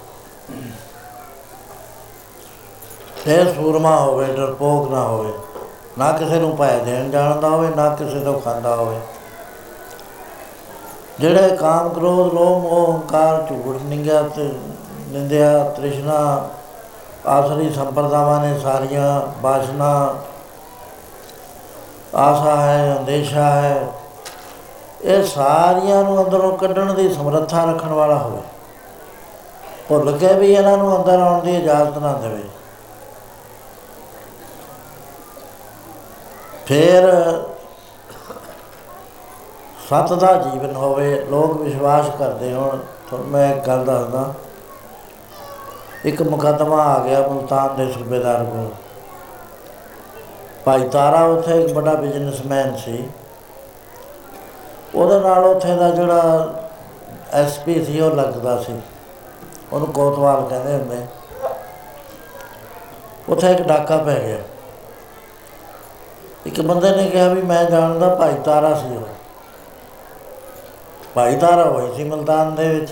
[3.26, 5.34] ਫੇਰ ਸੂਰਮਾ ਹੋਵੇ ਡਰਪੋਕ ਨਾ ਹੋਵੇ।
[5.98, 9.00] ਨਾ ਕਿਸੇ ਨੂੰ ਪਾਇ ਦੇਣ ਜਾਣਦਾ ਹੋਵੇ, ਨਾ ਕਿਸੇ ਤੋਂ ਖਾਂਦਾ ਹੋਵੇ।
[11.20, 14.52] ਜਿਹੜੇ ਕਾਮ ਕ੍ਰੋਧ, ਲੋਭ, ਮੋਹ, ਹੰਕਾਰ, ਝੂਠ ਨਿੰਗਿਆ ਤੇ
[15.08, 16.50] ਨਿੰਦਿਆ, ਤ੍ਰਿਸ਼ਨਾ,
[17.28, 20.16] ਆਸਰੀ ਸੰਪਰਦਾਵਾਂ ਨੇ ਸਾਰੀਆਂ ਬਾਸ਼ਨਾ
[22.16, 23.88] ਆਸਾ ਹੈ, ਅੰਦੇਸ਼ਾ ਹੈ।
[25.02, 28.42] ਇਹ ਸਾਰੀਆਂ ਨੂੰ ਅੰਦਰੋਂ ਕੱਢਣ ਦੀ ਸਮਰੱਥਾ ਰੱਖਣ ਵਾਲਾ ਹੋਵੇ।
[29.90, 32.44] ਭੁੱਲ ਕੇ ਵੀ ਇਹਨਾਂ ਨੂੰ ਅੰਦਰ ਆਉਣ ਦੀ ਇਜਾਜ਼ਤ ਨਾ ਦੇਵੇ।
[36.66, 37.04] ਫਿਰ
[39.90, 44.34] ਸਤ ਦਾ ਜੀਵਨ ਹੋਵੇ, ਲੋਕ ਵਿਸ਼ਵਾਸ ਕਰਦੇ ਹੋਣ। ਤੁਹਾਨੂੰ ਮੈਂ ਇੱਕ ਗੱਲ ਦੱਸਦਾ।
[46.06, 48.85] ਇੱਕ ਮੁਕੱਦਮਾ ਆ ਗਿਆ ਮੁਲਤਾਨ ਦੇ ਸੂਬੇਦਾਰ ਕੋਲ।
[50.66, 53.10] ਭਾਈ ਤਾਰਾ ਉੱਥੇ ਇੱਕ ਵੱਡਾ ਬਿਜ਼ਨਸਮੈਨ ਸੀ।
[54.96, 56.54] ਉਹਦੇ ਨਾਲ ਉੱਥੇ ਦਾ ਜਿਹੜਾ
[57.32, 58.82] ਐਸਪੀ ਸੀ, ਉਹ ਲੱਗਦਾ ਸੀ।
[59.74, 60.98] ਉਹਨੂੰ ਕੋਤਵਾਲ ਕਹਿੰਦੇ ਹੁੰਦੇ।
[63.30, 64.38] ਉੱਥੇ ਇੱਕ ਡਾਕਾ ਪੈ ਗਿਆ।
[66.46, 69.08] ਇੱਕ ਬੰਦੇ ਨੇ ਕਿਹਾ ਵੀ ਮੈਂ ਜਾਣਦਾ ਭਾਈ ਤਾਰਾ ਸੀ ਉਹ।
[71.16, 72.92] ਭਾਈ ਤਾਰਾ ਹੋਈ ਸੀ ਮਲਤਾਨ ਦੇ ਵਿੱਚ।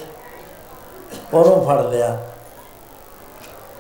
[1.34, 2.20] ਉਹਨੂੰ ਫੜ ਲਿਆ।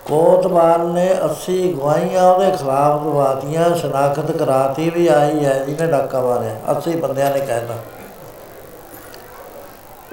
[0.05, 6.55] ਕੋਤਵਾਲ ਨੇ 80 ਗਵਾਹੀਆਂ ਉਹਦੇ ਖਿਲਾਫ ਦਵਾਤੀਆਂ, ਸ਼ਨਾਖਤ ਕਰਾਤੀ ਵੀ ਆਈ ਹੈ, ਜਿਹਨੇ ਡਾਕਾ ਮਾਰਿਆ।
[6.67, 7.73] 80 ਬੰਦਿਆਂ ਨੇ ਕਹਿਤਾ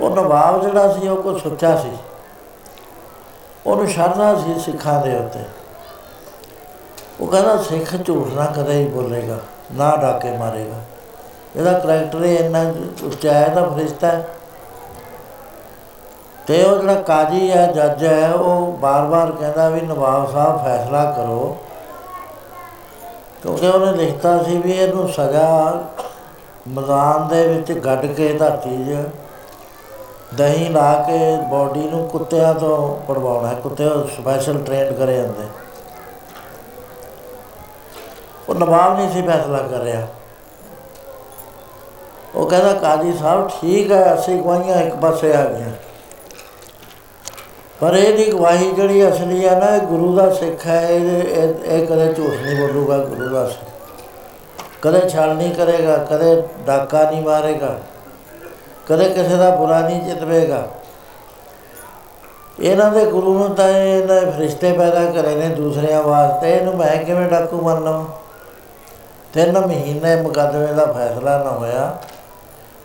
[0.00, 1.90] ਉਹ ਨਵਾਬ ਜਿਹੜਾ ਸੀ, ਉਹ ਕੋ ਸੱਚਾ ਸੀ।
[3.66, 5.40] ਉਹਨੂੰ ਸ਼ਰਧਾ ਸੀ ਸਿੱਖਾਂ ਦੇ ਉੱਤੇ।
[7.20, 9.38] ਉਹ ਕਹਿੰਦਾ, ਸਿੱਖ ਝੂਠ ਨਾ ਕਦੇ ਹੀ ਬੋਲੇਗਾ,
[9.72, 10.76] ਨਾ ਡਾਕੇ ਮਾਰੇਗਾ।
[11.56, 12.72] ਇਹਦਾ ਕਰੈਕਟਰ ਹੀ ਇੰਨਾ
[13.02, 14.28] ਉੱਚਾ ਹੈ ਤਾਂ ਫਰਿਸ਼ਤਾ ਹੈ।
[16.50, 21.56] ਤੇ ਉਹ ਜਿਹੜਾ ਕਾਜੀ ਹੈ, ਜੱਜ ਹੈ, ਉਹ ਬਾਰ-ਬਾਰ ਕਹਿੰਦਾ ਵੀ ਨਵਾਬ ਸਾਹਿਬ ਫੈਸਲਾ ਕਰੋ।
[23.42, 25.84] ਕਿਉਂਕਿ ਉਹਨੇ ਲਿਖਤਾ ਸੀ ਵੀ ਇਹਨੂੰ ਸਜ਼ਾ
[26.68, 29.08] ਮੈਦਾਨ ਦੇ ਵਿੱਚ ਗੱਡ ਕੇ ਧਰਤੀ 'ਚ
[30.34, 35.46] ਦਹੀਂ ਲਾ ਕੇ ਬਾਡੀ ਨੂੰ ਕੁੱਤਿਆਂ ਤੋਂ ਪੜਵਾਉਣਾ ਕੁੱਤੇ ਸਪੈਸ਼ਲ ਟ੍ਰੇਨਡ ਕਰੇ ਜਾਂਦੇ।
[38.48, 40.06] ਉਹ ਨਵਾਬ ਨਹੀਂ ਸੀ ਫੈਸਲਾ ਕਰ ਰਿਹਾ।
[42.34, 45.70] ਉਹ ਕਹਿੰਦਾ, ਕਾਜੀ ਸਾਹਿਬ, ਠੀਕ ਹੈ, ਅਸੀਂ ਗਵਾਹੀਆਂ ਇੱਕ ਪਾਸੇ ਆ ਗਈਆਂ।
[47.80, 52.12] ਪਰ ਇਹਦੀ ਗਵਾਹੀ ਜਿਹੜੀ ਅਸਲੀ ਹੈ ਨਾ, ਇਹ ਗੁਰੂ ਦਾ ਸਿੱਖ ਹੈ ਇਹ ਇਹ ਕਦੇ
[52.14, 53.48] ਝੂਠ ਨਹੀਂ ਬੋਲੂਗਾ, ਗੁਰੂ ਦਾ
[54.82, 57.78] ਕਦੇ ਛਲ ਨਹੀਂ ਕਰੇਗਾ, ਕਦੇ ਡਾਕਾ ਨਹੀਂ ਮਾਰੇਗਾ,
[58.88, 60.66] ਕਦੇ ਕਿਸੇ ਦਾ ਬੁਰਾ ਨਹੀਂ ਚਿਤਵੇਗਾ।
[62.60, 67.28] ਇਹਨਾਂ ਦੇ ਗੁਰੂ ਨੂੰ ਤਾਂ ਇਹਨਾਂ ਫਰਿਸ਼ਤੇ ਪੈਦਾ ਕਰੇ ਨੇ ਦੂਸਰਿਆਂ ਵਾਸਤੇ। ਇਹਨੂੰ ਮੈਂ ਕਿਵੇਂ
[67.28, 67.84] ਡਾਕੂ ਮੰਨ?
[67.84, 68.04] ਲਵਾਂ
[69.32, 71.96] ਤਿੰਨ ਮਹੀਨੇ ਮੁਕੱਦਮੇ ਦਾ ਫੈਸਲਾ ਨਾ ਹੋਇਆ।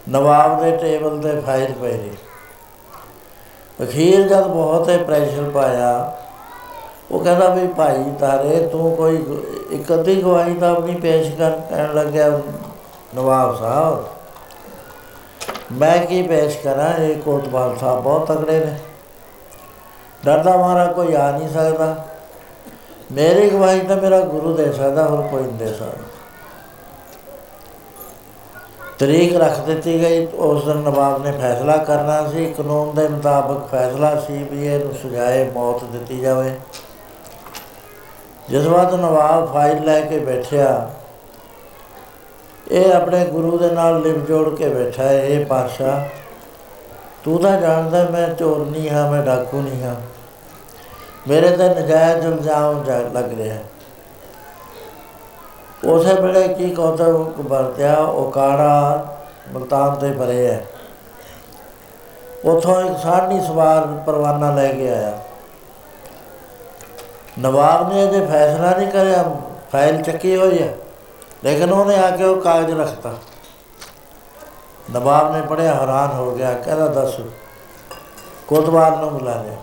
[0.09, 2.15] ਨਵਾਬ ਦੇ ਟੇਬਲ ਤੇ ਫਾਈਲ ਪਈ ਰਹੀ
[3.83, 6.13] ਅਖੀਰ ਜਦ ਬਹੁਤ ਹੀ ਪ੍ਰੈਸ਼ਰ ਪਾਇਆ,
[7.11, 9.23] ਉਹ ਕਹਿੰਦਾ ਵੀ ਭਾਈ ਤਾਰੇ ਤੂੰ ਕੋਈ
[9.71, 12.29] ਇੱਕ ਅੱਧੀ ਗਵਾਹੀ ਤਾਂ ਆਪਣੀ ਪੇਸ਼ ਕਰ, ਕਹਿਣ ਲੱਗਿਆ
[13.15, 14.05] ਨਵਾਬ ਸਾਹਿਬ।
[15.71, 18.77] ਮੈਂ ਕੀ ਪੇਸ਼ ਕਰਾਂ, ਇਹ ਕੋਤਵਾਲ ਸਾਹਿਬ ਬਹੁਤ ਤਗੜੇ ਨੇ।
[20.25, 21.95] ਡਰਦਾ ਮਾਰਾ ਕੋਈ ਆ ਨਹੀਂ ਸਕਦਾ।
[23.11, 26.04] ਮੇਰੀ ਗਵਾਹੀ ਤਾਂ ਮੇਰਾ ਗੁਰੂ ਦੇ ਸਕਦਾ, ਹੋਰ ਕੋਈ ਨਹੀਂ ਦੇ ਸਕਦਾ।
[28.99, 34.15] ਤਰੀਕ ਰੱਖ ਦਿੱਤੀ ਗਈ, ਉਸ ਦਿਨ ਨਵਾਬ ਨੇ ਫੈਸਲਾ ਕਰਨਾ ਸੀ, ਕਾਨੂੰਨ ਦੇ ਮੁਤਾਬਕ ਫੈਸਲਾ
[34.19, 36.53] ਸੀ ਵੀ ਇਹਨੂੰ ਸਜ਼ਾਏ, ਮੌਤ ਦਿੱਤੀ ਜਾਵੇ।
[38.49, 40.89] ਜਿਸ ਵਾਰ ਨਵਾਬ ਫਾਈਲ ਲੈ ਕੇ ਬੈਠਿਆ,
[42.71, 46.07] ਇਹ ਆਪਣੇ ਗੁਰੂ ਦੇ ਨਾਲ ਲਿਵ ਜੋੜ ਕੇ ਬੈਠਾ ਹੈ, ਇਹ ਪਾਸ਼ਾ
[47.23, 49.95] ਤੂੰ ਤਾਂ ਜਾਣਦਾ ਮੈਂ ਚੋਰ ਨਹੀਂ ਹਾਂ, ਮੈਂ ਡਾਕੂ ਨਹੀਂ ਹਾਂ।
[51.27, 53.57] ਮੇਰੇ ਤੇ ਨਜਾਇਜ਼ ਇਲਜ਼ਾਮ ਲੱਗ ਰਿਹਾ
[55.83, 59.15] ਉਸੇ ਵੇਲੇ ਕੀ ਕੌਤਕ ਵਰਤਿਆ, ਉਹ ਕਾੜਾ
[59.53, 60.65] ਮਲਤਾਨ ਤੇ ਭਰੇ ਹੈ।
[62.45, 65.11] ਉਥੋਂ ਇੱਕ ਸਾਢੀ ਸਵਾਰ ਪਰਵਾਨਾ ਲੈ ਕੇ ਆਇਆ।
[67.39, 69.23] ਨਵਾਬ ਨੇ ਅਜੇ ਫੈਸਲਾ ਨਹੀਂ ਕਰਿਆ,
[69.71, 70.73] ਫਾਈਲ ਚੱਕੀ ਹੋਈ ਹੈ,
[71.43, 73.13] ਲੇਕਿਨ ਉਹਨੇ ਆ ਕੇ ਉਹ ਕਾਗਜ਼ ਰੱਖਤਾ।
[74.91, 77.19] ਨਵਾਬ ਨੇ ਪੜਿਆ ਹੈਰਾਨ ਹੋ ਗਿਆ, ਕਹਿੰਦਾ, ਦੱਸ,
[78.47, 79.57] ਕੋਤਵਾਲ ਨੂੰ ਬੁਲਾ ਲਿਆ।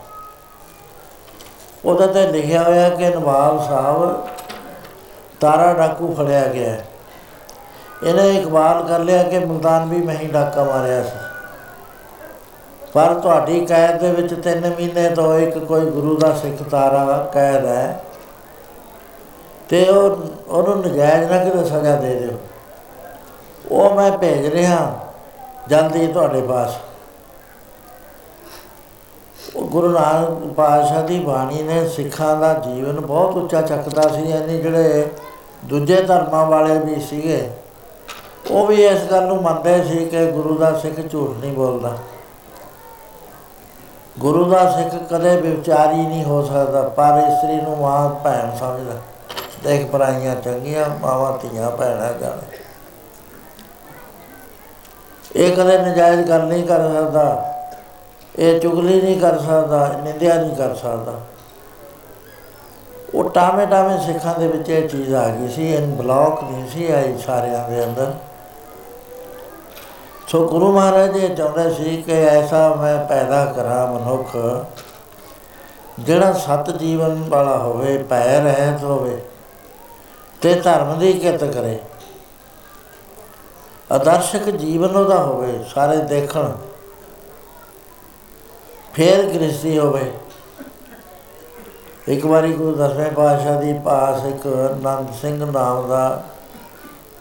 [1.84, 4.26] ਉਹਦਾ ਤੇ ਲਿਖਿਆ ਹੋਇਆ ਕਿ ਨਵਾਬ ਸਾਹਿਬ
[5.42, 6.76] ਤਾਰਾ ਡਾਕੂ ਫੜਿਆ ਗਿਆ
[8.02, 11.18] ਇਹਨੇ ਇਕਬਾਲ ਕਰ ਲਿਆ ਕਿ ਮੁਲਤਾਨ ਵੀ ਮੈਂ ਹੀ ਡਾਕਾ ਮਾਰਿਆ ਸੀ।
[12.92, 17.66] ਪਰ ਤੁਹਾਡੀ ਕੈਦ ਦੇ ਵਿੱਚ 3 ਮਹੀਨੇ ਤੋਂ ਇੱਕ ਕੋਈ ਗੁਰੂ ਦਾ ਸਿੱਖ ਤਾਰਾ ਕੈਦ
[17.66, 18.04] ਹੈ
[19.68, 20.16] ਤੇ ਉਹ
[20.48, 22.38] ਉਹਨੂੰ ਨਜਾਇਜ਼ ਨਾ ਕਿਤੇ ਸਜ਼ਾ ਦੇ ਦਿਓ।
[23.70, 24.98] ਉਹ ਮੈਂ ਭੇਜ ਰਿਹਾ
[25.68, 26.74] ਜਲਦੀ ਤੁਹਾਡੇ ਪਾਸ।
[29.56, 34.58] ਉਹ ਗੁਰੂ ਨਾਨਕ ਪਾਤਸ਼ਾਹ ਦੀ ਬਾਣੀ ਨੇ ਸਿੱਖਾਂ ਦਾ ਜੀਵਨ ਬਹੁਤ ਉੱਚਾ ਚੱਕਦਾ ਸੀ ਯਾਨੀ
[34.58, 35.10] ਜਿਹੜੇ
[35.64, 37.50] ਦੂਜੇ ਧਰਮਾਂ ਵਾਲੇ ਵੀ ਸੀਗੇ।
[38.50, 41.96] ਉਹ ਵੀ ਇਸ ਗੱਲ ਨੂੰ ਮੰਨਦੇ ਸੀ ਕਿ ਗੁਰੂ ਦਾ ਸਿੱਖ ਝੂਠ ਨਹੀਂ ਬੋਲਦਾ।
[44.18, 49.00] ਗੁਰੂ ਦਾ ਸਿੱਖ ਕਦੇ ਵਿਚਾਰੀ ਨਹੀਂ ਹੋ ਸਕਦਾ, ਪਰ ਇਸਤਰੀ ਨੂੰ ਮਾਂ ਭੈਣ ਸਮਝਦਾ
[49.64, 52.38] ਦੇਖ ਪਰਾਈਆਂ ਚੰਗੀਆਂ, ਮਾਵਾਂ ਧੀਆਂ ਭੈਣਾਂ ਜਾਣ।
[55.36, 57.48] ਇਹ ਕਦੇ ਨਜਾਇਜ਼ ਗੱਲ ਨਹੀਂ ਕਰ ਸਕਦਾ।
[58.38, 61.12] ਇਹ ਚੁਗਲੀ ਨਹੀਂ ਕਰ ਸਕਦਾ, ਨਿੰਦਿਆ ਨਹੀਂ ਕਰ ਸਕਦਾ।
[63.14, 66.90] ਉਹ ਟਾਵੇਂ ਟਾਵੇਂ ਸਿੱਖਾਂ ਦੇ ਵਿੱਚ ਇਹ ਚੀਜ਼ ਆ ਗਈ ਸੀ, ਇਹ ਬਲੌਕ ਨਹੀਂ ਸੀ
[66.92, 68.12] ਆਈ ਸਾਰਿਆਂ ਦੇ ਅੰਦਰ।
[70.28, 74.36] ਸੋ ਗੁਰੂ ਮਹਾਰਾਜ ਜੀ ਚਾਹੁੰਦੇ ਸੀ ਕਿ ਐਸਾ ਮੈਂ ਪੈਦਾ ਕਰਾਂ ਮਨੁੱਖ,
[76.00, 79.20] ਜਿਹੜਾ ਸਤ ਜੀਵਨ ਵਾਲਾ ਹੋਵੇ ਭੈ ਰਹਿਤ ਹੋਵੇ
[80.40, 81.78] ਤੇ ਧਰਮ ਦੀ ਕਿਤ ਕਰੇ।
[83.92, 86.52] ਆਦਰਸ਼ਕ ਜੀਵਨ ਉਹਦਾ ਹੋਵੇ, ਸਾਰੇ ਦੇਖਣ।
[88.94, 90.12] ਫੇਰ ਗ੍ਰਸਤੀ ਹੋਵੇ।
[92.08, 94.46] ਇੱਕ ਵਾਰੀ ਗੁਰੂ ਦਸਵੇਂ ਪਾਤਸ਼ਾਹ ਦੀ ਪਾਸ ਇੱਕ
[94.82, 96.22] ਨੰਦ ਸਿੰਘ ਨਾਮ ਦਾ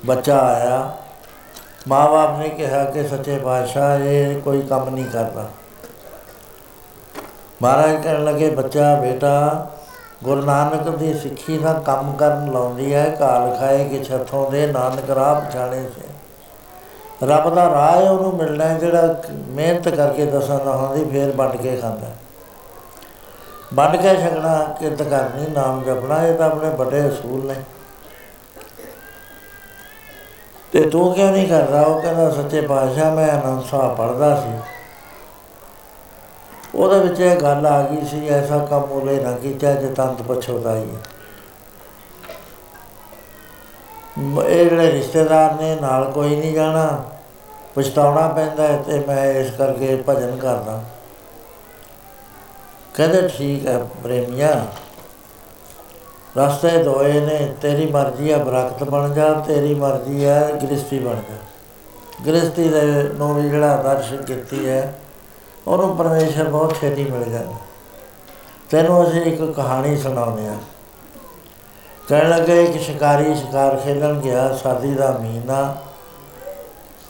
[0.06, 0.92] ਬੱਚਾ ਆਇਆ।
[1.88, 5.46] ਮਾਂ-ਬਾਪ ਨੇ ਕਿਹਾ ਕਿ ਸੱਚੇ ਪਾਤਸ਼ਾਹ, ਇਹ ਕੋਈ ਕੰਮ ਨਹੀਂ ਕਰਦਾ।
[7.62, 9.68] ਮਹਾਰਾਜ ਕਹਿਣ ਲੱਗੇ, ਬੱਚਾ, ਬੇਟਾ,
[10.24, 15.10] ਗੁਰੂ ਨਾਨਕ ਦੀ ਸਿੱਖੀ ਦਾ ਕੰਮ ਕਰਨ ਲਾਉਂਦੀ ਹੈ ਕਾਲ ਖਾਏ ਕਿ ਛੱਥੋਂ ਦੇ ਨਾਨਕ
[15.10, 20.72] ਰਾਹ ਪਛਾਣੇ ਸੇ। ਰੱਬ ਦਾ ਰਾਹ ਹੈ, ਉਹਨੂੰ ਮਿਲਣਾ ਹੈ, ਜਿਹੜਾ ਮਿਹਨਤ ਕਰਕੇ ਦਸਾਂ ਨਾ
[20.72, 22.08] ਹੁੰਦੀ ਫੇਰ ਵੰਡ ਕੇ ਖਾਂਦਾ
[23.74, 27.56] ਵੰਡ ਕੇ ਛਕਣਾ ਕਿਰਤ ਕਰਨੀ, ਨਾਮ ਜਪਣਾ, ਇਹ ਤਾਂ ਆਪਣੇ ਵੱਡੇ ਅਸੂਲ ਨੇ।
[30.72, 31.82] ਤੇ ਤੂੰ ਕਿਉਂ ਨਹੀਂ ਕਰਦਾ?
[31.82, 34.60] ਉਹ ਕਹਿੰਦਾ, ਸੱਚੇ ਪਾਤਸ਼ਾਹ, ਮੈਂ ਅਨੰਦ ਸਾਹਿਬ ਪੜਦਾ ਸੀ।
[36.76, 40.88] ਉਹਦੇ ਵਿੱਚ ਇਹ ਗੱਲ ਆ ਗਈ ਸੀ, ਐਸਾ ਕੰਮ ਉਹਲੇ ਨਾ ਕੀਤਾ, ਜੇ ਤੰਤ ਪਛੋਦਾਈ
[44.48, 47.04] ਇਹ ਜਿਹੜੇ ਰਿਸ਼ਤੇਦਾਰ ਨੇ, ਨਾਲ ਕੋਈ ਨਹੀਂ ਜਾਣਾ,
[47.76, 50.84] ਪਛਤਾਉਣਾ ਪੈਂਦਾ ਤੇ ਮੈਂ ਇਸ ਕਰਕੇ ਭਜਨ ਕਰਦਾ।
[52.96, 54.66] ਕਹਿੰਦੇ ਠੀਕ ਹੈ ਪ੍ਰੇਮੀਆ,
[56.38, 61.38] ਰਸਤੇ ਦੋਏ ਨੇ, ਤੇਰੀ ਮਰਜ਼ੀ ਆ, ਬਰਕਤ ਬਣ ਜਾ, ਤੇਰੀ ਮਰਜ਼ੀ ਆ ਗ੍ਰਸਤੀ ਬਣ ਜਾ।
[62.26, 62.82] ਗ੍ਰਸਤੀ ਦੇ
[63.14, 64.94] ਨੂੰ ਵੀ ਜਿਹੜਾ ਆਦਰਸ਼ ਕੀਤੀ ਹੈ,
[65.68, 67.56] ਉਹਨੂੰ ਪਰਮੇਸ਼ਰ ਬਹੁਤ ਛੇਤੀ ਮਿਲ ਜਾਂਦਾ
[68.70, 70.56] ਤੈਨੂੰ ਅਸੀਂ ਇੱਕ ਕਹਾਣੀ ਸੁਣਾਉਂਦੇ ਆ
[72.08, 75.76] ਕਹਿਣ ਲੱਗੇ, ਇੱਕ ਸ਼ਿਕਾਰੀ ਸ਼ਿਕਾਰ ਖੇਲਣ ਗਿਆ, ਸਰਦੀ ਦਾ ਮਹੀਨਾ।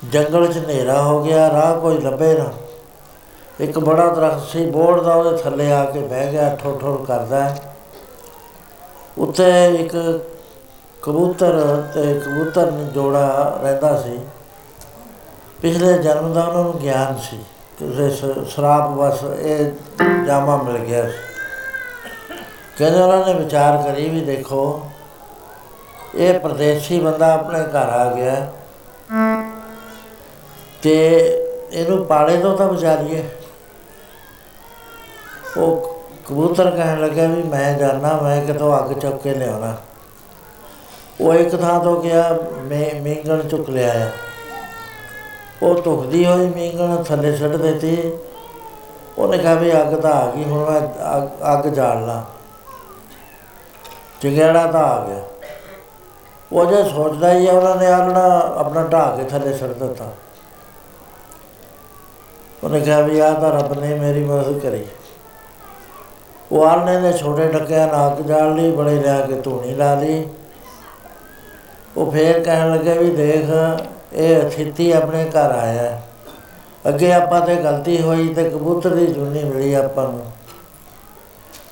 [0.04, 2.52] ਜੰਗਲ 'ਚ ਹਨੇਰਾ ਹੋ ਗਿਆ, ਰਾਹ ਕੋਈ ਲੱਭੇ ਨਾ।
[3.62, 7.56] ਇੱਕ ਬੜਾ ਦਰਖਤ ਸੀ ਬੋੜ ਦਾ ਉਹਦੇ ਥੱਲੇ ਆ ਕੇ ਬਹਿ ਗਿਆ ਠੋ ਠੋ ਕਰਦਾ
[9.18, 9.96] ਉੱਤੇ ਇੱਕ
[11.02, 11.60] ਕਬੂਤਰ
[11.94, 14.20] ਤੇ ਕਬੂਤਰ ਨੂੰ ਜੋੜਾ ਰਹਿੰਦਾ ਸੀ।
[15.62, 17.38] ਪਿਛਲੇ ਜਨਮ ਦਾ ਉਹਨਾਂ ਨੂੰ ਗਿਆਨ ਸੀ
[17.80, 18.10] ਕਿਸੇ
[18.50, 19.72] ਸ਼ਰਾਬ ਵਸ ਇਹ
[20.26, 21.04] ਜਾਮਾ ਮਿਲ ਗਿਆ
[22.78, 24.82] ਕਹਿੰਦੇ ਉਹਨਾਂ ਨੇ ਵਿਚਾਰ ਕਰੀ ਵੀ ਦੇਖੋ,
[26.16, 28.36] ਇਹ ਪਰਦੇਸੀ ਬੰਦਾ ਆਪਣੇ ਘਰ ਆ ਗਿਆ।
[30.84, 30.96] ਤੇ
[31.72, 33.24] ਇਹਨੂੰ ਪਾਲੇ ਤੋਂ ਤਾਂ ਵਿਚਾਰੀਏ
[35.58, 39.76] ਉਹ ਕਬੂਤਰ ਕਹਿਣ ਲੱਗਾ ਵੀ ਮੈਂ ਜਾਣਾ, ਮੈਂ ਕਿਤੋਂ ਅੱਗ ਚੁੱਕ ਕੇ ਲਿਆਉਣਾ।
[41.22, 44.12] ਉਹ ਇੱਕ ਥਾਂ ਤੋਂ ਗਿਆ, ਮੈਂ ਮੀਂਗਣ ਚੁੱਕ ਲਿਆਇਆ
[45.64, 48.14] ਉਹ ਧੁਖਦੀ ਹੋਈ ਮੀਂਗਣ ਥੱਲੇ ਛੱਡ ਦਿੱਤੀ।
[49.18, 50.82] ਉਹਨੇ ਕਿਹਾ ਵੀ ਅੱਗ ਤਾਂ ਆ ਗਈ, ਹੁਣ ਮੈਂ
[51.54, 52.26] ਅੱਗ ਜਾਲ ਲਾ।
[54.22, 55.22] ਚਿੰਗੜਾ ਤਾਂ ਆ ਗਿਆ।
[56.52, 60.06] ਉਹ ਜੇ ਸੋਚਦਾ ਹੀ ਉਹਨਾਂ ਨੇ ਆਲਣਾ ਆਪਣਾ ਢਾਹ ਕੇ ਥੱਲੇ ਛੱਡ ਦਿੱਤਾ।
[62.64, 64.86] ਉਹਨੇ ਕਿਹਾ ਵੀ ਆ ਤਾਂ ਰੱਬ ਨੇ ਮੇਰੀ ਮਦਦ ਕਰੀ।
[66.52, 70.26] ਉਹ ਆਲਣੇ ਨੇ ਛੋਟੇ ਡੱਕਿਆਂ ਨਾਲ ਅੱਗ ਜਾਲ ਲਈ, ਬੜੇ ਲਿਆ ਕੇ ਧੂਣੀ ਲਾ ਲਈ।
[71.98, 73.50] ਉਹ ਫੇਰ ਕਹਿਣ ਲੱਗੇ ਵੀ ਦੇਖ,
[74.14, 76.02] ਇਹ ਅਥਿਤੀ ਆਪਣੇ ਘਰ ਆਇਆ।
[76.90, 80.22] ਅੱਗੇ ਆਪਾਂ ਤੇ ਗਲਤੀ ਹੋਈ ਤੇ ਕਬੂਤਰ ਦੀ ਜੁਨੀ ਮਿਲੀ ਆਪਾਂ ਨੂੰ।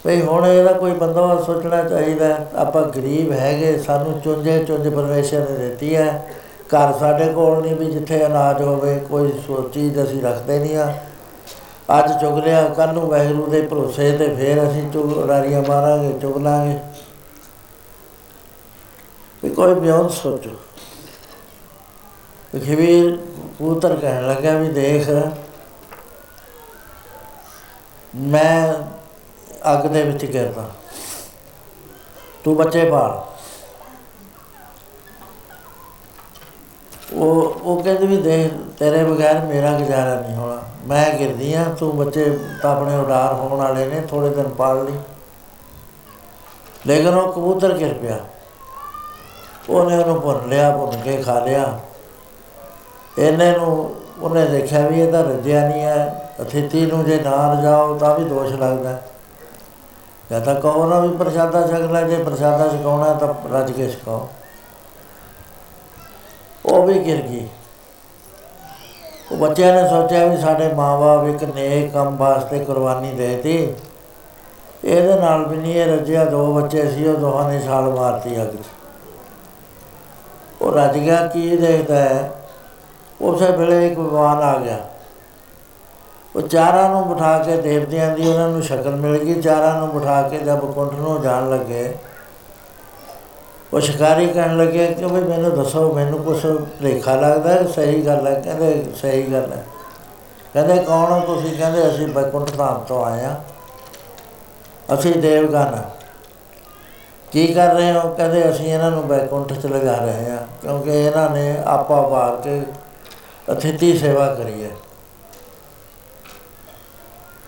[0.05, 5.57] ਭਈ ਹੁਣ ਇਹਦਾ ਕੋਈ ਬੰਦਾ ਸੋਚਣਾ ਚਾਹੀਦਾ ਆਪਾਂ ਗਰੀਬ ਹੈਗੇ, ਸਾਨੂੰ ਚੁੰਝੇ ਚੁੰਝ ਪਰਮੇਸ਼ਰ ਨੇ
[5.57, 6.25] ਦਿੱਤੀ ਹੈ।
[6.69, 9.31] ਘਰ ਸਾਡੇ ਕੋਲ ਨਹੀਂ ਵੀ ਜਿੱਥੇ ਅਨਾਜ ਹੋਵੇ, ਕੋਈ
[9.73, 10.93] ਚੀਜ਼ ਅਸੀਂ ਰੱਖਦੇ ਨਹੀਂ ਆ।
[11.97, 16.77] ਅੱਜ ਚੁਗ ਲਿਆ ਕੱਲ ਨੂੰ ਵੈਗਰੂ ਦੇ ਭਰੋਸੇ ਤੇ ਫੇਰ ਅਸੀਂ ਚੁਗਲਾਰੀਆਂ ਮਾਰਾਂਗੇ ਚੁਗ ਲਾਂਗੇ।
[19.43, 20.49] ਵੀ ਕੋਈ ਬਿਆਨ ਸੋਚੋ।
[22.53, 23.17] ਖਬੀਰ
[23.59, 25.09] ਪੁੱਤਰ ਕਹਿਣ ਲੱਗਾ ਵੀ ਦੇਖ,
[28.15, 28.73] ਮੈਂ
[29.73, 30.69] ਅੱਗ ਦੇ ਵਿੱਚ ਗਿਰਦਾ।
[32.43, 33.23] ਤੂੰ ਬੱਚੇ ਪਾਲ।
[37.13, 41.97] ਉਹ ਉਹ ਕਹਿੰਦੇ ਵੀ ਦੇਖ, ਤੇਰੇ ਬਗੈਰ ਮੇਰਾ ਗੁਜ਼ਾਰਾ ਨਹੀਂ ਹੋਣਾ। ਮੈਂ ਗਿਰਦੀ ਆ, ਤੂੰ
[41.97, 44.93] ਬੱਚੇ ਤਾਂ ਆਪਣੇ ਉਡਾਰ ਹੋਣ ਵਾਲੇ ਨੇ ਥੋੜੇ ਦਿਨ ਪਾਲ ਲਈ।
[46.87, 48.17] ਲੇਕਿਨ ਉਹ ਕਬੂਤਰ ਗਿਰ ਪਿਆ।
[49.69, 51.79] ਉਹਨੇ ਉਹਨੂੰ ਭੁੰਨ ਲਿਆ, ਭੁੰਨ ਕੇ ਖਾ ਲਿਆ।
[53.17, 57.97] ਇਹਨੇ ਨੂੰ, ਉਹਨੇ ਦੇਖਿਆ ਵੀ ਇਹ ਤਾਂ ਰੱਜਿਆ ਨਹੀਂ ਹੈ। ਅਥਿਤੀ ਨੂੰ ਜੇ ਨਾ ਰਜਾਓ,
[57.97, 59.01] ਤਾਂ ਵੀ ਦੋਸ਼ ਲੱਗਦਾ।
[60.31, 64.29] ਜਾਂ ਤਾਂ ਕਹੋ ਨਾ ਵੀ ਪ੍ਰਸ਼ਾਦਾ ਛਕ ਲੈ, ਜੇ ਪ੍ਰਸ਼ਾਦਾ ਛਕਾਉਣਾ ਤਾਂ ਰੱਜ ਕੇ ਛਕਾਓ।
[66.65, 67.47] ਉਹ ਵੀ ਗਿਰ ਗਈ।
[69.31, 73.73] ਉਹ ਬੱਚਿਆਂ ਨੇ ਸੋਚਿਆ ਵੀ ਸਾਡੇ ਮਾਪੇ ਇੱਕ ਨੇਕ ਕੰਮ ਵਾਸਤੇ ਕੁਰਬਾਨੀ ਦੇਤੀ।
[74.85, 78.47] ਇਹਦੇ ਨਾਲ ਵੀ ਨਹੀਂ, ਇਹ ਰੱਜਿਆ ਦੋ ਬੱਚੇ ਸੀ, ਉਹ ਦੋਹਾਂ ਨੇ ਛਾਲ ਮਾਰਤੀ ਅੱਗ
[78.47, 78.65] 'ਚ।
[80.61, 82.31] ਉਹ ਰੱਜ ਗਿਆ, ਕੀ ਦੇਖਦਾ ਹੈ?
[83.21, 84.77] ਉਸੇ ਵੇਲੇ ਇੱਕ ਵਿਵਾਨ ਆ ਗਿਆ।
[86.35, 90.21] ਉਹ ਚਾਰਾਂ ਨੂੰ ਬਿਠਾ ਕੇ ਦੇਵਤਿਆਂ ਦੀ ਉਹਨਾਂ ਨੂੰ ਸ਼ਕਲ ਮਿਲ ਗਈ। ਚਾਰਾਂ ਨੂੰ ਬਿਠਾ
[90.21, 91.97] ਕੇ ਜਦ ਕੁੰਠ ਨੂੰ ਜਾਣ ਲੱਗੇ
[93.73, 96.45] ਉਹ ਸ਼ਿਕਾਰੀ ਕਹਿਣ ਲੱਗੇ ਕਿ ਵੀ ਮੈਨੂੰ ਦੱਸੋ, ਮੈਨੂੰ ਕੁਝ
[96.81, 98.33] ਲੇਖਾ ਲੱਗਦਾ ਹੈ, ਸਹੀ ਗੱਲ ਹੈ?
[98.33, 99.65] ਕਹਿੰਦੇ ਸਹੀ ਗੱਲ ਹੈ।
[100.53, 101.57] ਕਹਿੰਦੇ ਕੌਣ ਹੋ ਤੁਸੀਂ?
[101.57, 103.35] ਕਹਿੰਦੇ ਅਸੀਂ ਬੈਕੁੰਠ ਧਾਮ ਤੋਂ ਆਏ ਆ
[104.93, 105.81] ਅਸੀਂ ਦੇਵਗਨ
[107.31, 108.09] ਕੀ ਕਰ ਰਹੇ ਹੋ?
[108.09, 112.61] ਕਹਿੰਦੇ ਅਸੀਂ ਇਹਨਾਂ ਨੂੰ ਬੈਕੁੰਠ ਚ ਲਗਾ ਰਹੇ ਆ ਕਿਉਂਕਿ ਇਹਨਾਂ ਨੇ ਆਪਾ ਬਾਹਰ ਕੇ
[113.51, 114.69] ਅਥਿਤੀ ਸੇਵਾ ਕਰੀ ਹੈ।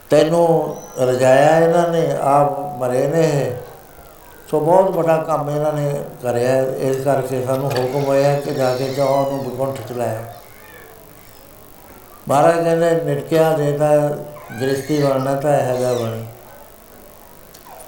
[0.10, 2.17] ਤੈਨੂੰ ਰਜਾਇਆ ਇਹਨਾਂ ਨੇ?
[2.21, 3.55] ਆਪ ਮਰੇ ਨੇ
[4.52, 8.94] ਸੋ ਬਹੁਤ ਵੱਡਾ ਕੰਮ ਇਹਨਾਂ ਨੇ ਕਰਿਆ। ਇਸ ਕਰਕੇ ਸਾਨੂੰ ਹੁਕਮ ਹੋਇਆ ਕਿ ਜਾ ਕੇ
[8.94, 10.22] ਚਾਹ ਨੂੰ ਬੈਕੁੰਠ ਚ ਲਾਇਆ
[12.30, 14.10] ਮਹਾਰਾਜ ਕਹਿੰਦੇ, ਨਿਟਕਿਆ ਦੇਦਾ
[14.62, 16.26] ਗ੍ਰਸਤੀ ਬਣਨਾ ਤਾਂ ਇਹ ਹੈਗਾ ਬਣੀ।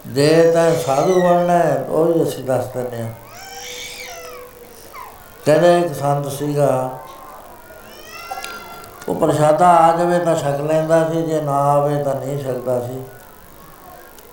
[0.07, 3.09] ਜੇ ਤਾਂ ਸਾਧੂ ਬਣਨਾ ਹੈ, ਉਹ ਵੀ ਅਸੀਂ ਦੱਸ ਦਿੰਦੇ ਹਾਂ।
[5.45, 6.99] ਕਹਿੰਦੇ, ਇੱਕ ਸੰਤ ਸੀਗਾ,
[9.09, 13.01] ਉਹ ਪ੍ਰਸ਼ਾਦਾ ਆ ਜਾਵੇ ਤਾਂ ਛਕ ਲੈਂਦਾ ਸੀ, ਜੇ ਨਾ ਆਵੇ ਤਾਂ ਨਹੀਂ ਸਕਦਾ ਸੀ।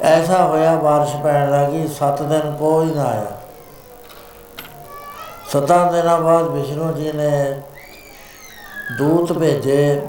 [0.01, 3.31] ਐਸਾ ਹੋਇਆ بارش ਪੈਣ ਲੱਗੀ 7 ਦਿਨ ਕੋਈ ਨਾ ਆਇਆ
[5.53, 7.61] ਸਤਾਂ ਦਿਨਾਂ ਬਾਅਦ ਵਿਸ਼ਨੂੰ ਜੀ ਨੇ
[8.97, 10.01] ਦੂਤ ਭੇਜੇ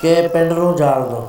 [0.00, 1.28] ਕਿ ਪਿੰਡ ਨੂੰ ਜਾਲ ਦੋ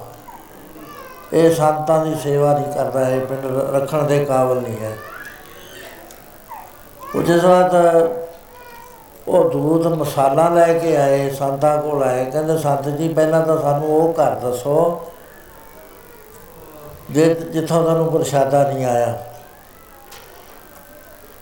[1.33, 4.97] ਇਹ ਸੰਤਾਂ ਦੀ ਸੇਵਾ ਨਹੀਂ ਕਰਦਾ ਇਹ ਪਿੰਡ ਰੱਖਣ ਦੇ ਕਾਬਿਲ ਨਹੀਂ ਹੈ
[7.15, 8.09] ਉਹ ਜਿਸ ਵਾਰ
[9.27, 13.89] ਉਹ ਦੂਤ ਮਸਾਲਾ ਲੈ ਕੇ ਆਏ ਸੰਤਾਂ ਕੋਲ ਆਏ ਕਹਿੰਦੇ ਸੰਤ ਜੀ ਪਹਿਲਾਂ ਤਾਂ ਸਾਨੂੰ
[13.89, 15.05] ਉਹ ਘਰ ਦੱਸੋ
[17.10, 19.18] ਜੇ ਜਿੱਥੋਂ ਤੁਹਾਨੂੰ ਪ੍ਰਸ਼ਾਦਾ ਨਹੀਂ ਆਇਆ,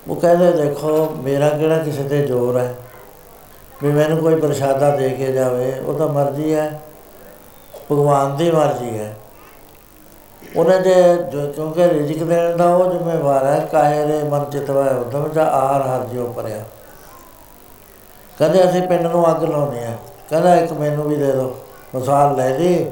[0.08, 2.74] ਉਹ ਕਹਿੰਦੇ, ਦੇਖੋ, ਮੇਰਾ ਕਿਹੜਾ ਕਿਸੇ ਤੇ ਜ਼ੋਰ ਹੈ?
[3.82, 6.80] ਵੀ ਮੈਨੂੰ ਕੋਈ ਪ੍ਰਸ਼ਾਦਾ ਦੇ ਕੇ ਜਾਵੇ, ਉਹ ਤਾਂ ਮਰਜ਼ੀ ਹੈ।
[7.90, 9.14] ਭਗਵਾਨ ਦੀ ਮਰਜ਼ੀ ਹੈ।
[10.56, 10.94] ਉਹਨਾਂ ਦੇ
[11.54, 16.04] ਕਿਉਂਕਿ ਰਿਜਕ ਦੇਣ ਦਾ ਉਹ ਜ਼ਿੰਮੇਵਾਰ ਹੈ, ਕਾਹੇ ਦੇ ਮਨ ਚਿਤਵਾ ਉਦਮ ਦਾ ਆਹਾਰ ਹਰ
[16.04, 16.62] ਜਿਉ ਪਰਿਆ
[18.38, 19.96] ਕਹਿੰਦੇ, ਅਸੀਂ ਪਿੰਡ ਨੂੰ ਅੱਗ ਲਾਉਨੇ ਆ
[20.30, 21.56] ਕਹਿੰਦਾ, ਇੱਕ ਮੈਨੂੰ ਵੀ ਦੇ ਦਿਓ
[21.94, 22.90] ਮਸਾਲ ਲੈ ਦੇ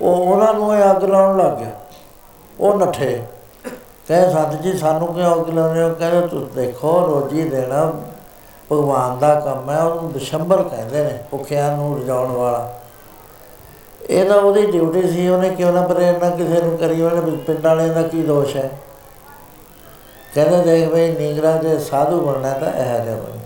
[0.00, 1.70] ਉਹ ਉਹਨਾਂ ਨੂੰ ਇਹ ਅੱਗ ਲਾਉਣ ਲੱਗ ਗਿਆ।
[2.60, 3.22] ਉਹ ਨੱਠੇ।
[4.08, 5.94] ਕਹੇ ਸੰਤ ਜੀ, ਸਾਨੂੰ ਕਿਉਂ ਅੱਗ ਲਾਉਨੇ ਹੋ?
[5.94, 7.92] ਕਹਿੰਦੇ ਤੁਸੀਂ ਦੇਖੋ, ਰੋਜੀ ਦੇਣਾ
[8.72, 12.80] ਭਗਵਾਨ ਦਾ ਕੰਮ ਹੈ, ਉਹਨੂੰ ਦਸ਼ੰਬਰ ਕਹਿੰਦੇ ਨੇ, ਭੁੱਖਿਆਂ ਨੂੰ ਰਜਾਉਣ ਵਾਲਾ।
[14.10, 17.94] ਇਹ ਤਾਂ ਉਹਦੀ ਡਿਊਟੀ ਸੀ, ਉਹਨੇ ਕਿਉਂ ਨਾ ਪ੍ਰੇਰਨਾ ਕਿਸੇ ਨੂੰ ਕਰੀ ਉਹਨੇ ਪਿੰਡ ਵਾਲਿਆਂ
[17.94, 18.70] ਦਾ ਕੀ ਦੋਸ਼ ਹੈ?
[20.34, 23.38] ਕਹਿੰਦੇ, ਦੇਖ ਬਈ, ਨੀਗਰਾ ਦੇ ਸਾਧੂ ਬਣਨਾ ਤਾਂ ਇਹ ਜਿਹਾ ਬਣ।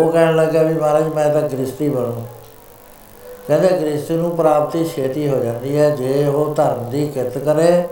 [0.00, 2.26] ਉਹ ਕਹਿਣ ਲੱਗਾ ਵੀ ਮਹਾਰਾਜ, ਮੈਂ ਤਾਂ ਗ੍ਰਸਤੀ ਬਣੂ।
[3.48, 7.84] ਕਹਿੰਦੇ ਗ੍ਰਸਤੀ ਨੂੰ ਪ੍ਰਾਪਤੀ ਛੇਤੀ ਹੋ ਜਾਂਦੀ ਹੈ, ਜੇ ਉਹ ਧਰਮ ਦੀ ਕਿਰਤ ਕਰੇ,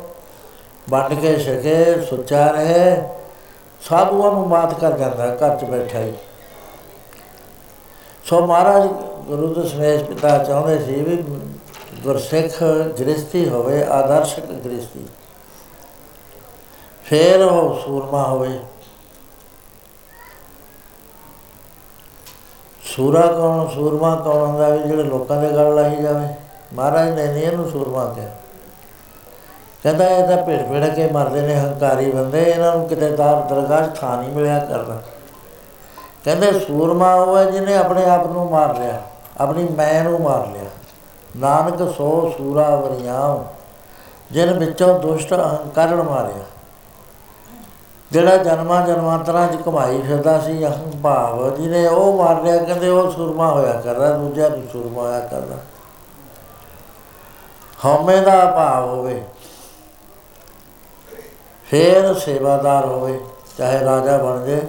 [0.90, 3.02] ਵੰਡ ਕੇ ਛਕੇ, ਸੁੱਚਾ ਰਹੇ
[3.80, 6.12] ਸਾਧੂਆਂ ਨੂੰ ਮਾਤ ਕਰ ਜਾਂਦਾ, ਘਰ 'ਚ ਬੈਠਾ ਹੀ।
[8.24, 8.86] ਸੋ ਮਹਾਰਾਜ
[9.26, 11.16] ਗੁਰੂ ਦਸ਼ਮੇਸ਼ ਪਿਤਾ ਚਾਹੁੰਦੇ ਸੀ ਵੀ
[12.02, 12.62] ਗੁਰਸਿੱਖ
[13.00, 15.06] ਗ੍ਰਸਤੀ ਹੋਵੇ, ਆਦਰਸ਼ਕ ਗ੍ਰਸਤੀ
[17.04, 18.58] ਫੇਰ ਉਹ ਸੂਰਮਾ ਹੋਵੇ।
[22.82, 26.26] ਸੂਰਾ ਕੌਣ, ਸੂਰਮਾ ਕੌਣ ਹੁੰਦਾ ਵੀ ਜਿਹੜੇ ਲੋਕਾਂ ਦੇ ਗੱਲ ਲਾਈ ਜਾਵੇ?
[26.74, 28.30] ਮਹਾਰਾਜ ਨੇ ਨਹੀਂ ਇਹਨੂੰ ਸੂਰਮਾ ਕਿਹਾ।
[29.82, 33.88] ਕਹਿੰਦਾ ਇਹ ਤਾਂ ਭੇੜ ਭੇੜ ਕੇ ਮਰਦੇ ਨੇ ਹੰਕਾਰੀ ਬੰਦੇ, ਇਹਨਾਂ ਨੂੰ ਕਿਤੇ ਦਾਰ ਦਰਗਾਹ
[33.90, 35.00] ਥਾਂ ਨਹੀਂ ਮਿਲਿਆ ਕਰਦਾ
[36.24, 39.00] ਕਹਿੰਦੇ ਸੂਰਮਾ ਉਹ ਹੈ ਜਿਹਨੇ ਆਪਣੇ ਆਪ ਨੂੰ ਮਾਰ ਲਿਆ,
[39.40, 40.70] ਆਪਣੀ ਮੈਂ ਨੂੰ ਮਾਰ ਲਿਆ।
[41.36, 43.44] ਨਾਨਕ ਸੋ ਸੂਰਾ ਵਰਿਆ
[44.30, 46.44] ਜਿਨ ਵਿੱਚੋਂ ਦੁਸ਼ਟ ਅਹੰਕਾਰਣ ਮਾਰਿਆ।
[48.12, 53.10] ਜਿਹੜਾ ਜਨਮਾਂ ਜਨਮਾਂਤਰਾਂ 'ਚ ਕਮਾਈ ਫਿਰਦਾ ਸੀ, ਅਹੰ ਭਾਵ ਜਿਹਨੇ ਉਹ ਮਾਰ ਲਿਆ, ਕਹਿੰਦੇ ਉਹ
[53.10, 55.56] ਸੂਰਮਾ ਹੋਇਆ ਕਰਦਾ, ਦੂਜਾ ਨਹੀਂ ਸੂਰਮਾ ਹੋਇਆ ਕਰਦਾ।
[57.84, 59.22] ਹਉਮੈ ਦਾ ਭਾਵ ਹੋਵੇ,
[61.66, 63.18] ਫੇਰ ਸੇਵਾਦਾਰ ਹੋਵੇ,
[63.58, 64.62] ਚਾਹੇ ਰਾਜਾ ਬਣ ਜੇ,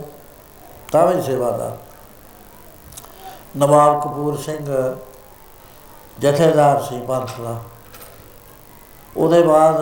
[0.91, 1.77] ਤਾਂ ਵੀ ਸੇਵਾਦਾਰ।
[3.57, 4.95] ਨਵਾਬ ਕਪੂਰ ਸਿੰਘ
[6.19, 7.55] ਜਥੇਦਾਰ ਸੀ ਪੰਥ ਦਾ।
[9.17, 9.77] ਉਹਦੇ ਬਾਅਦ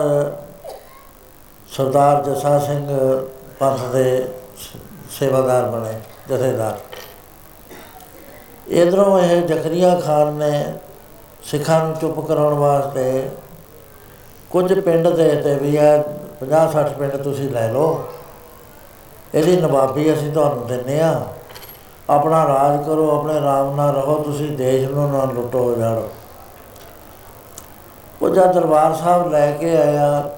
[1.68, 2.88] ਸਰਦਾਰ ਜਸਾ ਸਿੰਘ
[3.62, 4.28] ਪੰਥ ਦੇ
[5.10, 5.92] ਸੇਵਾਦਾਰ ਬਣੇ,
[6.28, 6.78] ਜਥੇਦਾਰ।
[8.68, 10.50] ਇਧਰੋਂ ਇਹ ਜ਼ਕਰੀਆ ਖਾਨ ਨੇ
[11.42, 13.28] ਸਿੱਖਾਂ ਨੂੰ ਚੁੱਪ ਕਰਾਉਣ ਵਾਸਤੇ
[14.50, 15.92] ਕੁਝ ਪਿੰਡ ਦੇ ਤੇ ਵੀ ਆ
[16.40, 17.86] 50 60 ਪਿੰਡ ਤੁਸੀਂ ਲੈ ਲਓ।
[19.34, 21.12] ਇਹਦੀ ਨਵਾਬੀ ਅਸੀਂ ਤੁਹਾਨੂੰ ਦਿੰਨੇ ਆ।
[22.10, 26.08] ਆਪਣਾ ਰਾਜ ਕਰੋ, ਆਪਣੇ ਆਰਾਮ ਨਾਲ ਰਹੋ, ਤੁਸੀਂ ਦੇਸ਼ ਨੂੰ ਨਾ ਲੁੱਟੋ ਜਾਣੋ
[28.22, 30.30] ਉਹ ਜਦ ਦਰਬਾਰ ਸਾਹਿਬ ਲੈ ਕੇ ਆਇਆ,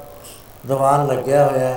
[0.67, 1.75] ਦੀਵਾਨ ਲੱਗਿਆ ਹੋਇਆ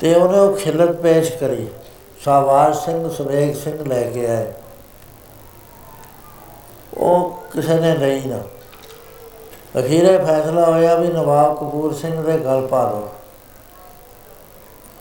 [0.00, 1.68] ਤੇ ਉਹਨੇ ਉਹ ਖਿਲਤ ਪੇਸ਼ ਕਰੀ।
[2.24, 4.52] ਸਾਵਾਜ ਸਿੰਘ ਸੁਰੇਖ ਸਿੰਘ ਲੈ ਕੇ ਆਏ।
[6.98, 8.38] ਉਹ ਕਿਸੇ ਨੇ ਨਹੀਂ ਨਾ।
[9.80, 13.08] ਅਖੀਰੇ ਫੈਸਲਾ ਹੋਇਆ ਵੀ ਨਵਾਬ ਕਪੂਰ ਸਿੰਘ ਦੇ ਗਲ ਪਾ ਦੋ।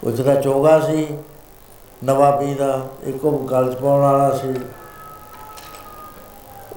[0.03, 1.17] ਉਹ ਜਿਹੜਾ ਚੋਗਾ ਸੀ।
[2.03, 4.53] ਨਵਾਬੀ ਦਾ ਇੱਕੋ ਗਲ ਚ ਪਾਉਣ ਵਾਲਾ ਸੀ।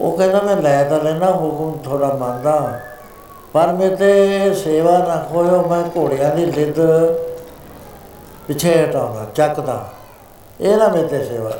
[0.01, 2.81] ਉਹ ਕਹਿੰਦਾ, ਮੈਂ ਲੈ ਤਾਂ ਲੈਣਾ ਹੁਕਮ ਥੋੜਾ ਮੰਨਦਾ।
[3.53, 6.81] ਪਰ ਮੇਰੇ ਤੇ ਸੇਵਾ ਨਾ ਕੋਇਓ ਮੈਂ ਘੋੜਿਆਂ ਦੀ ਲਿੱਦ
[8.53, 9.88] ਪਿੱਛੇ ਹਟਾਉਣਾ, ਚੱਕਦਾ।
[10.61, 11.50] ਇਹ ਨਾ ਮੇਰੇ ਤੇ ਸੇਵਾ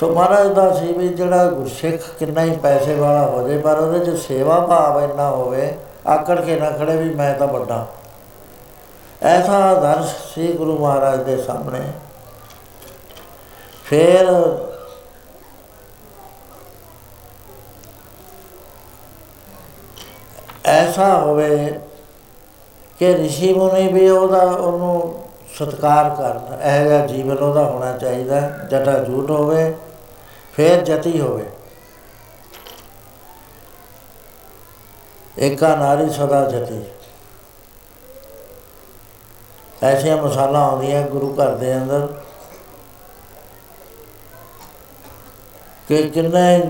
[0.00, 3.98] ਸੋ ਮਹਾਰਾਜ ਦਾ ਸੀ ਵੀ ਜਿਹੜਾ ਗੁਰਸਿੱਖ ਕਿੰਨਾ ਹੀ ਪੈਸੇ ਵਾਲਾ ਹੋ ਜੇ, ਪਰ ਉਹਦੇ
[4.04, 5.76] 'ਚ ਸੇਵਾ ਭਾਵ ਇੰਨਾ ਹੋਵੇ,
[6.06, 7.86] ਆਕੜ ਕੇ ਨਾ ਖੜੇ ਵੀ ਮੈਂ ਤਾਂ ਵੱਡਾ।
[9.22, 11.80] ਐਸਾ ਆਦਰਸ਼ ਸੀ ਗੁਰੂ ਮਹਾਰਾਜ ਦੇ ਸਾਹਮਣੇ।
[13.84, 14.32] ਫਿਰ
[20.64, 21.80] ਐਸਾ ਹੋਵੇ
[22.98, 25.23] ਕਿ ਰਿਸ਼ੀ ਮੁਨੀ ਵੀ ਉਹਦਾ, ਉਹਨੂੰ
[25.58, 28.40] ਸਤਕਾਰ ਕਰਨ। ਇਹ ਜਿਹਾ ਜੀਵਨ ਉਹਦਾ ਹੋਣਾ ਚਾਹੀਦਾ,
[28.70, 29.74] ਜਟਾ ਝੂਠ ਹੋਵੇ,
[30.54, 31.44] ਫਿਰ ਜਤੀ ਹੋਵੇ।
[35.38, 36.82] ਏਕਾ ਨਾਰੀ ਸਦਾ ਜਤੀ
[39.82, 42.06] ਐਸੀਆਂ ਮਸਾਲਾ ਆਉਂਦੀਆਂ ਗੁਰੂ ਘਰ ਦੇ ਅੰਦਰ
[45.88, 46.60] ਕਿ ਕਿੰਨੇ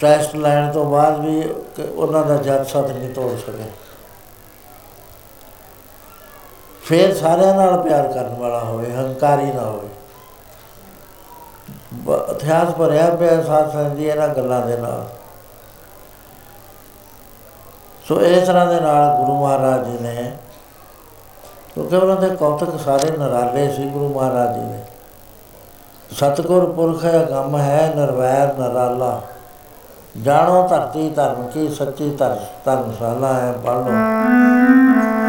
[0.00, 1.42] ਟੈਸਟ ਲੈਣ ਤੋਂ ਬਾਅਦ ਵੀ
[1.88, 3.70] ਉਹਨਾਂ ਦਾ ਜੱਜ ਸਤ ਨਹੀਂ ਤੋੜ ਸਕੇ।
[6.84, 9.88] ਫਿਰ ਸਾਰਿਆਂ ਨਾਲ ਪਿਆਰ ਕਰਨ ਵਾਲਾ ਹੋਵੇ, ਹੰਕਾਰੀ ਨਾ ਹੋਵੇ।
[12.30, 15.06] ਇਤਿਹਾਸ ਭਰਿਆ ਪਿਆ ਸਾਥ ਸੰਜੀ ਇਹਨਾਂ ਗੱਲਾਂ ਦੇ ਨਾਲ।
[18.08, 20.32] ਸੋ ਇਸ ਤਰ੍ਹਾਂ ਦੇ ਨਾਲ ਗੁਰੂ ਮਹਾਰਾਜ ਜੀ ਨੇ,
[21.74, 24.82] ਕਿਉਂਕਿ ਉਹਨਾਂ ਦੇ ਕੌਤਕ ਸਾਰੇ ਨਰਾਲੇ ਸੀ ਗੁਰੂ ਮਹਾਰਾਜ ਜੀ ਨੇ
[26.10, 29.20] ਸਤਗੁਰ ਪੁਰਖ ਗਮ ਹੈ, ਨਰਵੈਰ, ਨਰਾਲਾ।
[30.14, 35.23] ਜਾਣੋ ਧਰਤੀ ਧਰਮ ਕੀ, ਸੱਚੀ ਧਰ ਧਰਮਸ਼ਾਲਾ ਹੈ ਪੜ ਲਓ।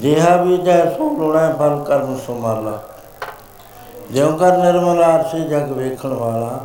[0.00, 2.82] ਜਿਹਾ ਵੀ ਜੈ ਸੋ ਲੋੜੈ ਫਲ ਕਰਮ ਸੁਮਾਲਾ
[4.10, 6.60] ਜਿਉ ਕਰ ਨਿਰਮਲ ਆਰਸੀ ਜਗ ਵੇਖਣ ਵਾਲਾ,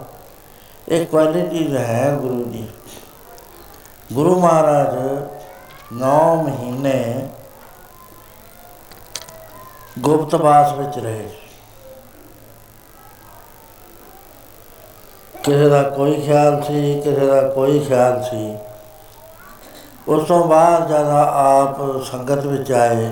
[0.89, 2.67] ਇਹ ਕੁਆਲਿਟੀ ਹੈ ਗੁਰੂ ਦੀ।
[4.13, 4.97] ਗੁਰੂ ਮਹਾਰਾਜ
[5.93, 7.29] 9 ਮਹੀਨੇ
[9.99, 11.29] ਗੁਪਤਵਾਸ ਵਿੱਚ ਰਹੇ।
[15.43, 18.55] ਕਿਸੇ ਦਾ ਕੋਈ ਖਿਆਲ ਸੀ, ਕਿਸੇ ਦਾ ਕੋਈ ਖਿਆਲ ਸੀ।
[20.07, 23.11] ਉਸ ਤੋਂ ਬਾਅਦ ਜਦ ਆਪ ਸੰਗਤ ਵਿੱਚ ਆਏ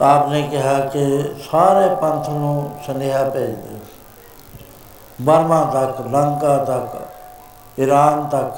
[0.00, 3.78] ਆਪ ਨੇ ਕਿਹਾ ਕਿ ਸਾਰੇ ਪੰਥ ਨੂੰ ਸੁਨੇਹਾ ਭੇਜ ਦਿਓ।
[5.20, 8.54] ਬਰਮਾ ਤੱਕ, ਲੰਕਾ ਤੱਕ ਈਰਾਨ ਤੱਕ।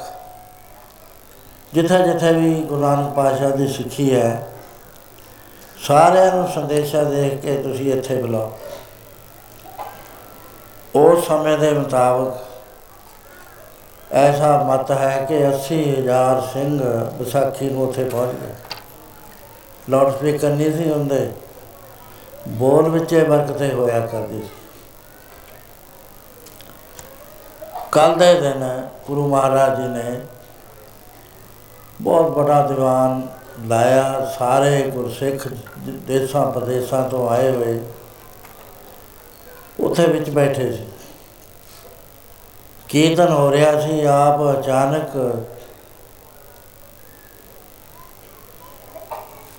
[1.72, 4.46] ਜਿੱਥੇ ਜਿੱਥੇ ਵੀ ਗੁਰੂ ਨਾਨਕ ਪਾਤਸ਼ਾਹ ਦੀ ਸਿੱਖੀ ਹੈ,
[5.82, 8.52] ਸਾਰਿਆਂ ਨੂੰ ਸੰਦੇਸ਼ਾ ਦੇ ਕੇ ਤੁਸੀਂ ਇੱਥੇ ਬੁਲਾਓ।
[10.94, 12.44] ਉਸ ਸਮੇਂ ਦੇ ਮੁਤਾਬਕ
[14.12, 16.80] ਐਸਾ ਮਤ ਹੈ ਕਿ 80000 ਸਿੰਘ
[17.18, 18.49] ਵਿਸਾਖੀ ਨੂੰ ਉੱਥੇ ਪਹੁੰਚ ਗਏ।
[19.90, 21.32] ਲਾਊਡ ਸਪੀਕਰ ਨਹੀਂ ਸੀ ਹੁੰਦੇ।
[22.48, 24.48] ਬੋਲ ਵਿੱਚੇ ਵਰਕਤੇ ਹੋਇਆ ਕਰਦੀ ਸੀ।
[27.92, 30.20] ਕੱਲ ਦੇ ਦਿਨ ਗੁਰੂ ਮਹਾਰਾਜ ਜੀ ਨੇ
[32.00, 33.28] ਬਹੁਤ ਬੜਾ ਦੀਵਾਨ
[33.66, 35.48] ਲਾਇਆ। ਸਾਰੇ ਗੁਰਸਿੱਖ
[36.06, 37.80] ਦੇਸ਼ਾਂ ਪ੍ਰਦੇਸ਼ਾਂ ਤੋਂ ਆਏ ਹੋਏ
[39.80, 40.86] ਉੱਥੇ ਵਿੱਚ ਬੈਠੇ ਸੀ।
[42.88, 45.36] ਕੀਰਤਨ ਹੋ ਰਿਹਾ ਸੀ। ਆਪ ਅਚਾਨਕ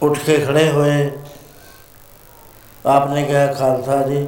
[0.02, 1.12] ਉੱਠ ਕੇ ਖੜੇ ਹੋਏ।
[2.86, 4.28] ਆਪਨੇ ਕਿਹਾ, ਖਾਲਸਾ ਜੀ,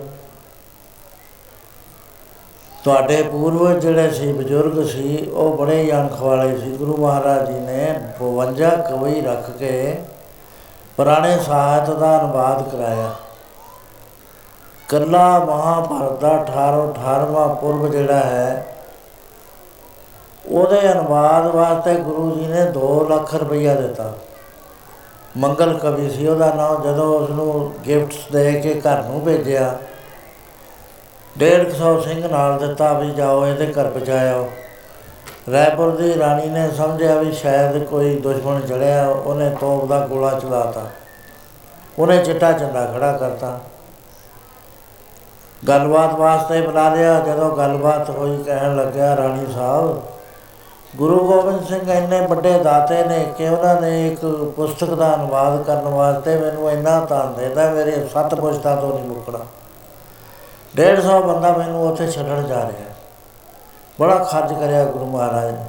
[2.84, 7.60] ਤੁਹਾਡੇ ਪੂਰਵਜ ਜਿਹੜੇ ਸੀ, ਬਜ਼ੁਰਗ ਸੀ, ਉਹ ਬੜੇ ਹੀ ਅਣਖ ਵਾਲੇ ਸੀ। ਗੁਰੂ ਮਹਾਰਾਜ ਜੀ
[7.60, 10.02] ਨੇ 52 ਕਵਈ ਰੱਖ ਕੇ
[10.98, 13.14] ਪੁਰਾਣੇ ਸਾਹਿਤ ਦਾ ਅਨੁਵਾਦ ਕਰਾਇਆ।
[14.90, 18.66] ਕੱਲਾ ਮਹਾਭਾਰਤ ਦਾ 18 18ਵਾਂ ਪੁਰਬ ਜਿਹੜਾ ਹੈ,
[20.48, 24.12] ਉਹਦੇ ਅਨੁਵਾਦ ਵਾਸਤੇ ਗੁਰੂ ਜੀ ਨੇ 2 ਲੱਖ ਰੁਪਈਆ ਦਿੱਤਾ।
[25.38, 29.78] ਮੰਗਲ ਕਵੀ ਸੀ, ਉਹਦਾ ਨਾਮ ਜਦੋਂ ਉਸ ਨੂੰ ਗਿਫਟਸ ਦੇ ਕੇ ਘਰ ਨੂੰ ਭੇਜਿਆ
[31.38, 34.50] 150 ਸਿੰਘ ਨਾਲ ਦਿੱਤਾ ਵੀ ਜਾਓ, ਇਹਦੇ ਘਰ ਪਹੁੰਚਾਇਓ।
[35.52, 40.88] ਰਾਏਪੁਰ ਦੀ ਰਾਣੀ ਨੇ ਸਮਝਿਆ ਵੀ ਸ਼ਾਇਦ ਕੋਈ ਦੁਸ਼ਮਣ ਚੜਿਆ ਉਹਨੇ ਤੋਪ ਦਾ ਗੋਲਾ ਚਲਾਤਾ।
[42.00, 43.60] ਉਹਨੇ ਚਿੱਟਾ ਝੰਡਾ ਖੜਾ ਕਰਤਾ।
[45.68, 50.02] ਗੱਲਬਾਤ ਵਾਸਤੇ ਬੁਲਾ ਲਿਆ, ਜਦੋਂ ਗੱਲਬਾਤ ਹੋਈ, ਕਹਿਣ ਲੱਗਿਆ, ਰਾਣੀ ਸਾਹਿਬ
[50.96, 55.88] ਗੁਰੂ ਗੋਬਿੰਦ ਸਿੰਘ ਇੰਨੇ ਵੱਡੇ ਦਾਤੇ ਨੇ ਕਿ ਉਹਨਾਂ ਨੇ ਇੱਕ ਪੁਸਤਕ ਦਾ ਅਨੁਵਾਦ ਕਰਨ
[55.88, 59.40] ਵਾਸਤੇ ਮੈਨੂੰ ਇੰਨਾ ਤਾਂ ਦੇਦਾ ਮੇਰੇ ਸੱਤ ਪੁਸਤਕਾਂ ਤੋਂ ਨਹੀਂ ਮੁੱਕਣਾ।
[60.76, 62.90] 150 ਬੰਦਾ ਮੈਨੂੰ ਉੱਥੇ ਛੱਡਣ ਜਾ ਰਿਹਾ।
[64.02, 65.66] ਬੜਾ ਖਰਚ ਕਰਿਆ ਗੁਰੂ ਮਹਾਰਾਜ ਨੇ।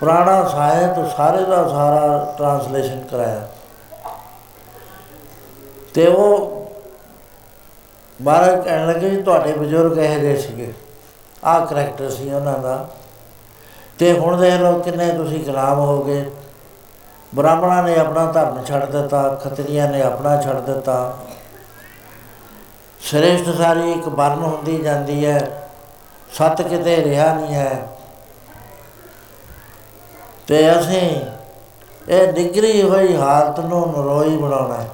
[0.00, 3.48] ਪੁਰਾਣਾ ਸਾਹਿਤ ਸਾਰੇ ਦਾ ਸਾਰਾ ਟ੍ਰਾਂਸਲੇਸ਼ਨ ਕਰਾਇਆ।
[5.94, 6.52] ਤੇ ਉਹ
[8.22, 10.74] ਮਹਾਰਾਜ ਕਹਿਣ ਲੱਗੇ ਤੁਹਾਡੇ ਬਜ਼ੁਰਗ ਇਹ ਦੇ ਸੀਗੇ।
[11.44, 12.88] ਆਹ ਕਰੈਕਟਰ ਸੀ ਉਹਨਾਂ ਦਾ।
[14.02, 16.30] ਤੇ ਹੁਣ ਦੇਖ ਲਓ ਕਿੰਨੇ ਤੁਸੀਂ ਗੁਲਾਮ ਹੋ ਗਏ।
[17.34, 21.18] ਬ੍ਰਾਹਮਣਾਂ ਨੇ ਆਪਣਾ ਧਰਮ ਛੱਡ ਦਿੱਤਾ, ਖੱਤਰੀਆਂ ਨੇ ਆਪਣਾ ਛੱਡ ਦਿੱਤਾ।
[23.00, 25.68] ਸ੍ਰੇਸ਼ਟ ਸਾਰੀ ਇੱਕ ਵਰਨ ਹੁੰਦੀ ਜਾਂਦੀ ਹੈ,
[26.32, 27.88] ਸਤ ਕਿਤੇ ਰਿਹਾ ਨਹੀਂ ਹੈ।
[30.46, 31.20] ਤੇ ਅਸੀਂ
[32.08, 34.88] ਇਹ ਡਿਗਰੀ ਹੋਈ ਹਾਲਤ ਨੂੰ ਨਰੋਈ ਬਣਾਉਣਾ ਹੈ।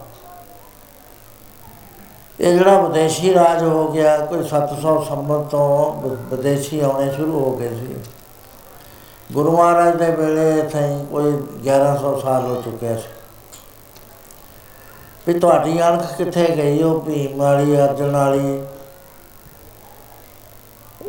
[2.41, 7.69] ਇਹ ਜਿਹੜਾ ਵਿਦੇਸ਼ੀ ਰਾਜ ਹੋ ਗਿਆ, ਕੋਈ 700 ਸੰਮਤ ਤੋਂ ਵਿਦੇਸ਼ੀ ਆਉਣੇ ਸ਼ੁਰੂ ਹੋ ਗਏ
[7.69, 7.97] ਸੀ।
[9.33, 13.09] ਗੁਰੂ ਮਹਾਰਾਜ ਦੇ ਵੇਲੇ ਇੱਥੇ ਕੋਈ 1100 ਸਾਲ ਹੋ ਚੁੱਕਿਆ ਸੀ।
[15.27, 18.63] ਵੀ ਤੁਹਾਡੀ ਅਣਖ ਕਿੱਥੇ ਗਈ, ਉਹ ਭੀਮ ਵਾਲੀ, ਅਰਜਨ ਵਾਲੀ?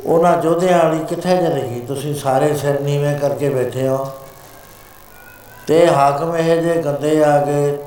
[0.06, 1.80] ਉਹਨਾਂ ਜੋਧਿਆਂ ਵਾਲੀ ਕਿੱਥੇ ਚਲੀ ਗਈ?
[1.80, 4.08] ਤੁਸੀਂ ਸਾਰੇ ਸਿਰ ਨੀਵੇਂ ਕਰਕੇ ਬੈਠੇ ਹੋ।
[5.68, 7.78] ਤੇ ਹਾਕਮ ਇਹ ਜੇ ਗੰਦੇ ਆ ਗਏ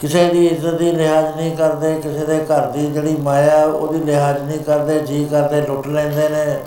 [0.00, 4.42] ਕਿਸੇ ਦੀ ਇੱਜ਼ਤ ਦੀ ਲਿਹਾਜ਼ ਨਹੀਂ ਕਰਦੇ, ਕਿਸੇ ਦੇ ਘਰ ਦੀ ਜਿਹੜੀ ਮਾਇਆ, ਉਹਦੀ ਲਿਹਾਜ਼
[4.42, 6.60] ਨਹੀਂ ਕਰਦੇ, ਜੀ ਕਰਦੇ, ਲੁੱਟ ਲੈਂਦੇ ਨੇ।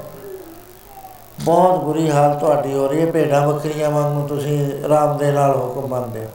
[1.39, 5.88] ਬਹੁਤ ਬੁਰੀ ਹਾਲ ਤੁਹਾਡੀ ਹੋ ਰਹੀ ਹੈ, ਭੇਡਾਂ ਬੱਕਰੀਆਂ ਵਾਂਗੂ ਤੁਸੀਂ ਆਰਾਮ ਦੇ ਨਾਲ ਹੁਕਮ
[5.88, 6.27] ਮੰਨਦੇ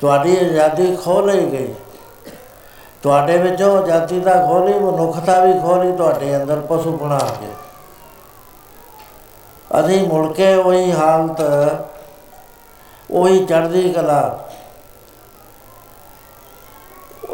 [0.00, 1.74] ਤੁਹਾਡੀ ਆਜ਼ਾਦੀ ਖੋ ਲਈ ਗਈ।
[3.02, 7.46] ਤੁਹਾਡੇ ਵਿੱਚੋਂ ਆਜ਼ਾਦੀ ਦਾ ਖੋਲੀ ਮਨੁੱਖਤਾ ਵੀ ਖੋਲੀ ਤੁਹਾਡੇ ਅੰਦਰ ਪਸ਼ੂ ਬਣਾ ਕੇ।
[9.80, 11.40] ਅਸੀਂ ਮੁੜ ਕੇ ਉਹੀ ਹਾਲਤ,
[13.10, 14.38] ਉਹੀ ਚੜ੍ਹਦੀ ਕਲਾ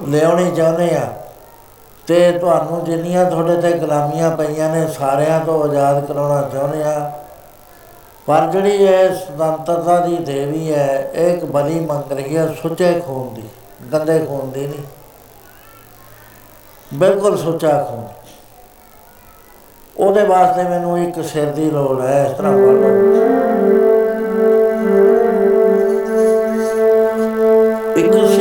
[0.09, 1.07] ਲਿਆਉਣੀ ਚਾਹੁੰਦੇ ਆ
[2.09, 7.13] ਤੇ ਤੁਹਾਨੂੰ ਜਿੰਨੀਆਂ ਤੁਹਾਡੇ ਤੇ ਗੁਲਾਮੀਆਂ ਪਈਆਂ ਨੇ, ਸਾਰਿਆਂ ਤੋਂ ਆਜ਼ਾਦ ਕਰਾਉਣਾ ਚਾਹੁੰਦੇ ਆ।
[8.27, 13.35] ਪਰ ਜਿਹੜੀ ਇਹ ਸੁਤੰਤਰਤਾ ਦੀ ਦੇਵੀ ਹੈ, ਇਹ ਇੱਕ ਬਲੀ ਮੰਗ ਰਹੀ ਹੈ, ਸੁੱਚੇ ਖੂਨ
[13.35, 13.43] ਦੀ,
[13.93, 14.83] ਗੰਦੇ ਖੂਨ ਦੀ ਨਹੀਂ।
[16.95, 18.07] ਬਿਲਕੁਲ ਸੁੱਚਾ ਖੂਨ।
[19.97, 22.87] ਉਹਦੇ ਵਾਸਤੇ ਮੈਨੂੰ ਇੱਕ ਸਿਰ ਦੀ ਲੋੜ ਹੈ, ਇਸ ਤਰ੍ਹਾਂ ਪੜ੍ਹ
[27.99, 28.38] ਇੱਕ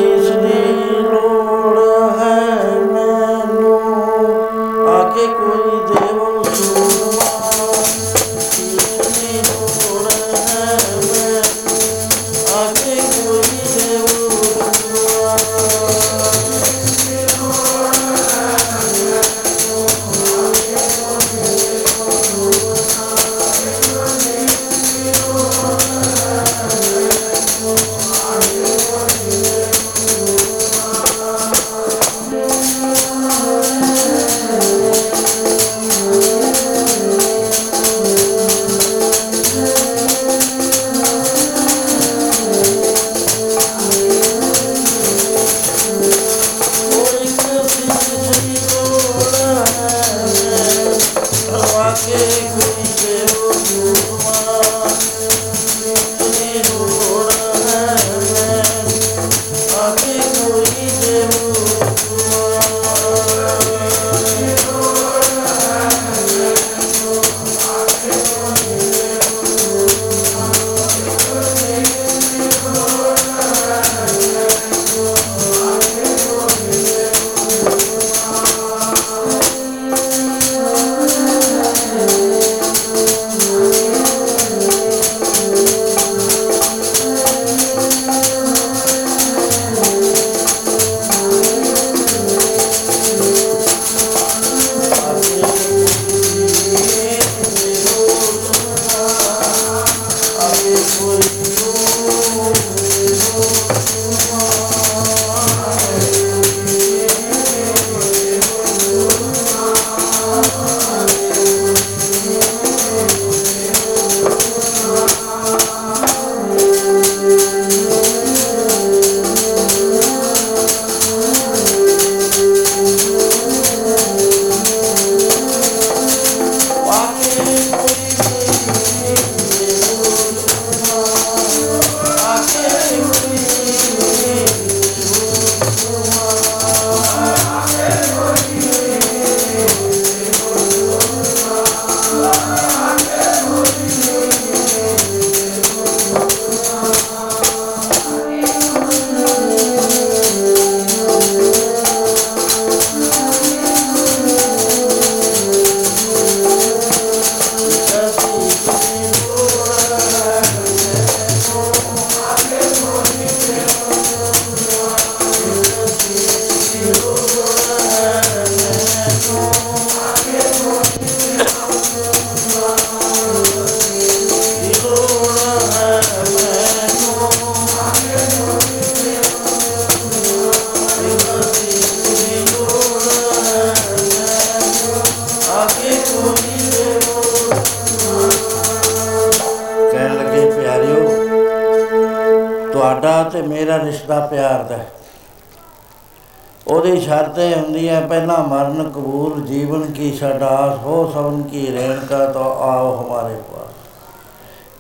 [200.18, 203.74] ਜੀਵਨ ਕੀ ਛਡਾਸ ਹੋ ਸਭਨ ਕੀ ਰਹਿਣ ਕਾ ਤੋ ਆਓ ਹਮਾਰੇ ਪਾਸ।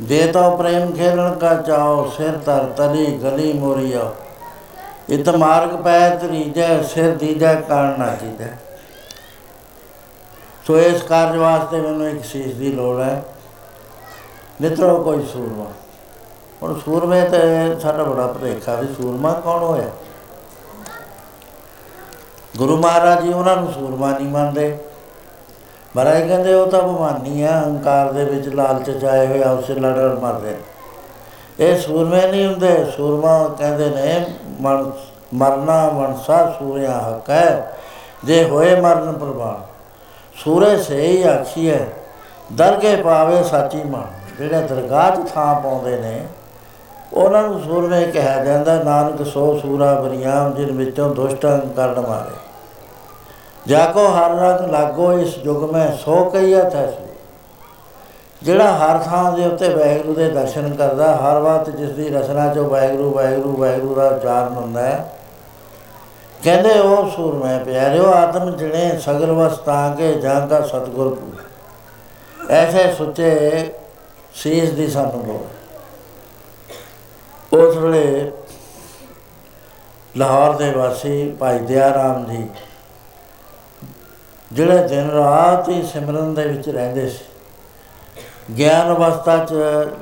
[0.02, 4.12] ਦੇ ਤੋ ਪ੍ਰੇਮ ਖੇਲਣ ਕਾ ਚਾਓ, ਸਿਰ ਧਰ ਤਲੀ ਗਲੀ ਮੋਰੀਆ।
[5.10, 8.54] ਇਤ ਮਾਰਗ ਪੈ ਤਰੀਜੈ, ਸਿਰ ਦੀਜੈ ਕਾਰਨ ਨਾ ਕੀਜੈ
[10.68, 13.24] ਸੋ ਇਸ ਕਾਰਜ ਵਾਸਤੇ ਮੈਨੂੰ ਇੱਕ ਸੀਸ ਦੀ ਲੋੜ ਹੈ।
[14.62, 15.66] ਮਿੱਤਰੋ, ਕੋਈ ਸੂਰਮਾ।
[16.64, 17.40] ਹੁਣ ਸੂਰਮੇ ਤੇ
[17.80, 19.90] ਸਾਡਾ ਬੜਾ ਭੁਲੇਖਾ ਵੀ ਸੂਰਮਾ ਕੌਣ ਹੋਇਆ?
[22.58, 24.77] ਗੁਰੂ ਮਹਾਰਾਜ ਜੀ ਉਹਨਾਂ ਨੂੰ ਸੂਰਮਾ ਨਹੀਂ ਮੰਨਦੇ।
[25.98, 30.20] ਮਹਾਰਾਜ ਕਹਿੰਦੇ ਉਹ ਤਾਂ ਭਵਾਨੀ ਆ, ਹੰਕਾਰ ਦੇ ਵਿੱਚ ਲਾਲਚ ਚ ਆਏ ਹੋਏ ਆਪਸੇ ਲੜਨ
[30.22, 30.56] ਮਰਦੇ
[31.60, 34.26] ਇਹ ਸੂਰਮੇ ਨਹੀਂ ਹੁੰਦੇ, ਸੂਰਮਾ ਕਹਿੰਦੇ ਨੇ,
[34.62, 34.92] ਮਨ,
[35.34, 37.78] ਮਰਨਾ ਮਨਸਾ ਸੂਰਿਆ ਹੱਕ ਹੈ,
[38.26, 39.62] ਜੇ ਹੋਏ ਮਰਨ ਪ੍ਰਵਾਨ।
[40.36, 41.88] ਸੂਰੇ ਸੇ ਹੀ ਆਖੀ ਹੈ,
[42.54, 44.06] ਦਰਗੇ ਪਾਵੇ ਸਾਚੀ ਮਨ।
[44.40, 46.22] ਜਿਹੜੇ ਦਰਗਾਹ 'ਚ ਥਾਂ ਪਾਉਂਦੇ ਨੇ,
[47.14, 52.47] ਉਹਨਾਂ ਨੂੰ ਸੂਰਮੇ ਕਿਹਾ ਜਾਂਦਾ, ਨਾਨਕ ਸੋ ਸੂਰਾ ਬਰੀਆਮ, ਜਿਨ ਵਿੱਚੋਂ ਦੁਸ਼ਟਾਂ ਕਰਨ ਮਾਰੇ।
[53.68, 56.88] ਜਾ ਕੋ ਹਰ ਰੰਗ ਲਾਗੋ ਇਸ ਯੁਗ ਮੈਂ ਸੋ ਕਈਆ ਥੈ
[58.44, 62.70] ਜਿਹੜਾ ਹਰ ਥਾਂ ਦੇ ਉੱਤੇ ਵਾਹਿਗੁਰੂ ਦੇ ਦਰਸ਼ਨ ਕਰਦਾ ਹਰ ਵਕਤ ਜਿਸ ਦੀ ਰਸਨਾ ਚੋਂ
[62.70, 65.14] ਵਾਹਿਗੁਰੂ ਵਾਹਿਗੁਰੂ ਵਾਹਿਗੁਰੂ ਦਾ ਉਚਾਰਨ ਹੁੰਦਾ ਹੈ।
[66.44, 71.18] ਕਹਿੰਦੇ ਉਹ ਸੂਰਮੇ ਪਿਆਰਿਓ ਆਤਮ ਜਣੇ ਸਗਲ ਵਸਤਾਂ ਕੇ ਜਾਂ ਕਾ ਸਤਗੁਰ
[72.50, 73.74] ਐਸੇ ਸੁੱਚੇ
[74.34, 75.46] ਸੀਸ ਦੀ ਸਾਨੂੰ ਲੋੜ।
[77.60, 78.32] ਉਸ ਵੇਲੇ
[80.18, 82.50] ਲਾਹੌਰ ਦੇ ਵਾਸੀ ਭਾਈ ਦਇਆ ਰਾਮ ਜੀ
[84.52, 87.26] ਜਿਹੜੇ ਦਿਨ ਰਾਤ ਹੀ ਸਿਮਰਨ ਦੇ ਵਿੱਚ ਰਹਿੰਦੇ ਸੀ।
[88.58, 89.54] ਗਿਆਨ ਅਵਸਥਾ 'ਚ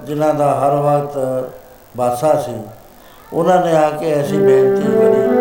[0.05, 1.17] ਜਿਨ੍ਹਾਂ ਦਾ ਹਰ ਵਕਤ
[1.97, 2.55] ਵਾਸਾ ਸੀ,
[3.33, 5.34] ਉਹਨਾਂ ਨੇ ਆ ਕੇ ਐਸੀ ਬੇਨਤੀ ਕਰੀ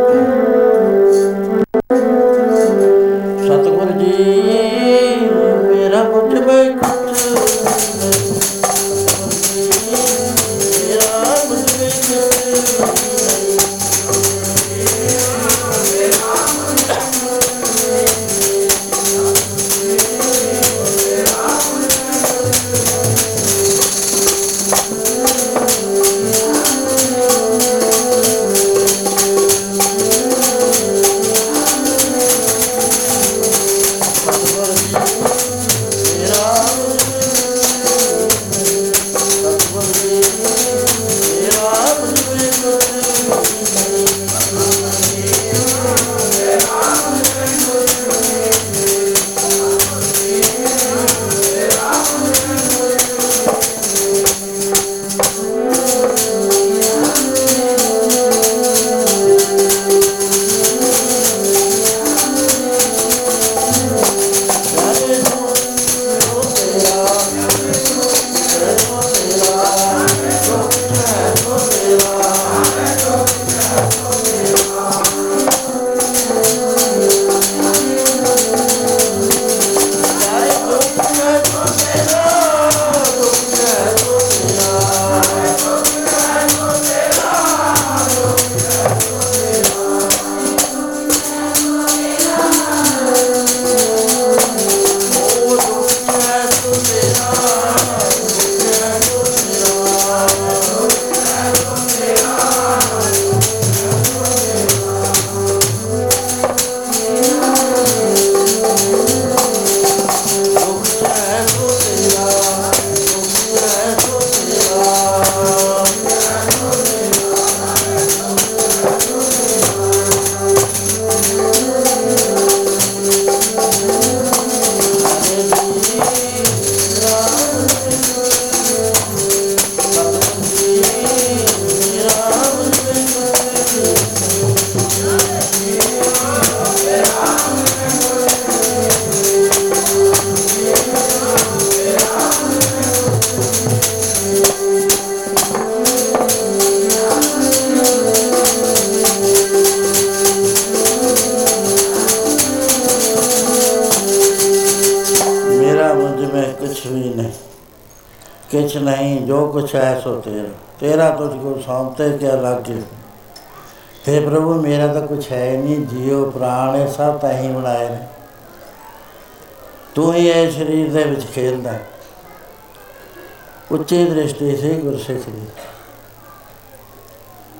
[174.35, 175.47] ਦ੍ਰਿਸ਼ਟੀ ਸੀ ਗੁਰਸਿੱਖ ਦੀ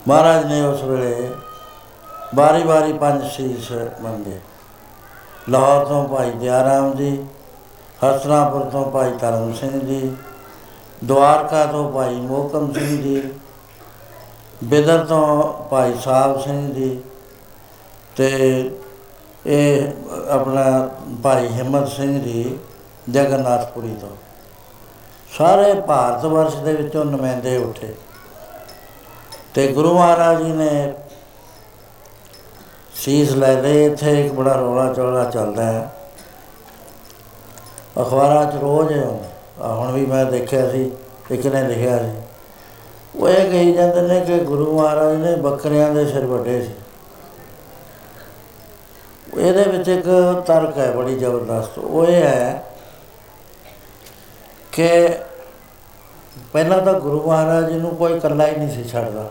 [0.09, 1.31] ਮਹਾਰਾਜ ਨੇ ਉਸ ਵੇਲੇ
[2.35, 3.71] ਬਾਰੀ ਬਾਰੀ ਪੰਜ ਸੀਸ
[4.03, 4.39] ਮੰਗੇ।
[5.51, 7.11] ਲਾਹੌਰ ਤੋਂ ਭਾਈ ਦਿਆਰਾਮ ਜੀ
[8.05, 10.17] ਹਸਨਾਪੁਰ ਤੋਂ ਭਾਈ ਧਰਮ ਸਿੰਘ ਜੀ,
[11.05, 13.23] ਦੁਆਰਕਾ ਤੋਂ ਭਾਈ ਮੋਹਕਮ ਸਿੰਘ ਜੀ,
[14.65, 16.99] ਬਿਦਰ ਤੋਂ ਭਾਈ ਸਾਹਿਬ ਸਿੰਘ ਜੀ
[18.17, 18.71] ਤੇ
[19.47, 20.89] ਇਹ ਆਪਣਾ
[21.23, 22.59] ਭਾਈ ਹਿੰਮਤ ਸਿੰਘ ਜੀ
[23.11, 24.17] ਜਗਨਨਾਥਪੁਰੀ ਤੋਂ।
[25.39, 27.95] ਸਾਰੇ ਭਾਰਤ ਵਰਸ਼ ਦੇ ਵਿੱਚੋਂ ਨੁਮਾਇੰਦੇ ਉੱਠੇ।
[29.55, 30.93] ਤੇ ਗੁਰੂ ਮਹਾਰਾਜ ਜੀ ਨੇ
[32.95, 35.93] ਸੀਸ ਲੈ ਲਏ। ਇੱਥੇ ਇੱਕ ਬੜਾ ਰੌਲਾ ਚੌਲਾ ਚੱਲਦਾ ਹੈ।
[38.01, 38.93] ਅਖਬਾਰਾਂ 'ਚ ਰੋਜ਼
[39.63, 40.93] ਆਹ ਹੁਣ ਵੀ ਮੈਂ ਦੇਖਿਆ ਸੀ,
[41.31, 42.13] ਇੱਕ ਨੇ ਲਿਖਿਆ ਸੀ।
[43.17, 46.75] ਉਹ ਇਹ ਕਹੀ ਜਾਂਦੇ ਨੇ ਕਿ ਗੁਰੂ ਮਹਾਰਾਜ ਨੇ ਬੱਕਰੀਆਂ ਦੇ ਸਿਰ ਵੱਡੇ ਸੀ।
[49.41, 50.07] ਇਹਦੇ ਵਿੱਚ ਇੱਕ
[50.47, 52.65] ਤਰਕ ਹੈ ਬੜੀ ਜ਼ਬਰਦਸਤ। ਉਹ ਇਹ ਹੈ
[54.75, 55.09] ਕਿ
[56.53, 59.25] ਪਹਿਲਾਂ ਤਾਂ ਗੁਰੂ ਮਹਾਰਾਜ ਜੀ ਨੂੰ ਕੋਈ ਇਕੱਲਾ ਹੀ ਨਹੀਂ ਸੀ ਛੱਡਦਾ।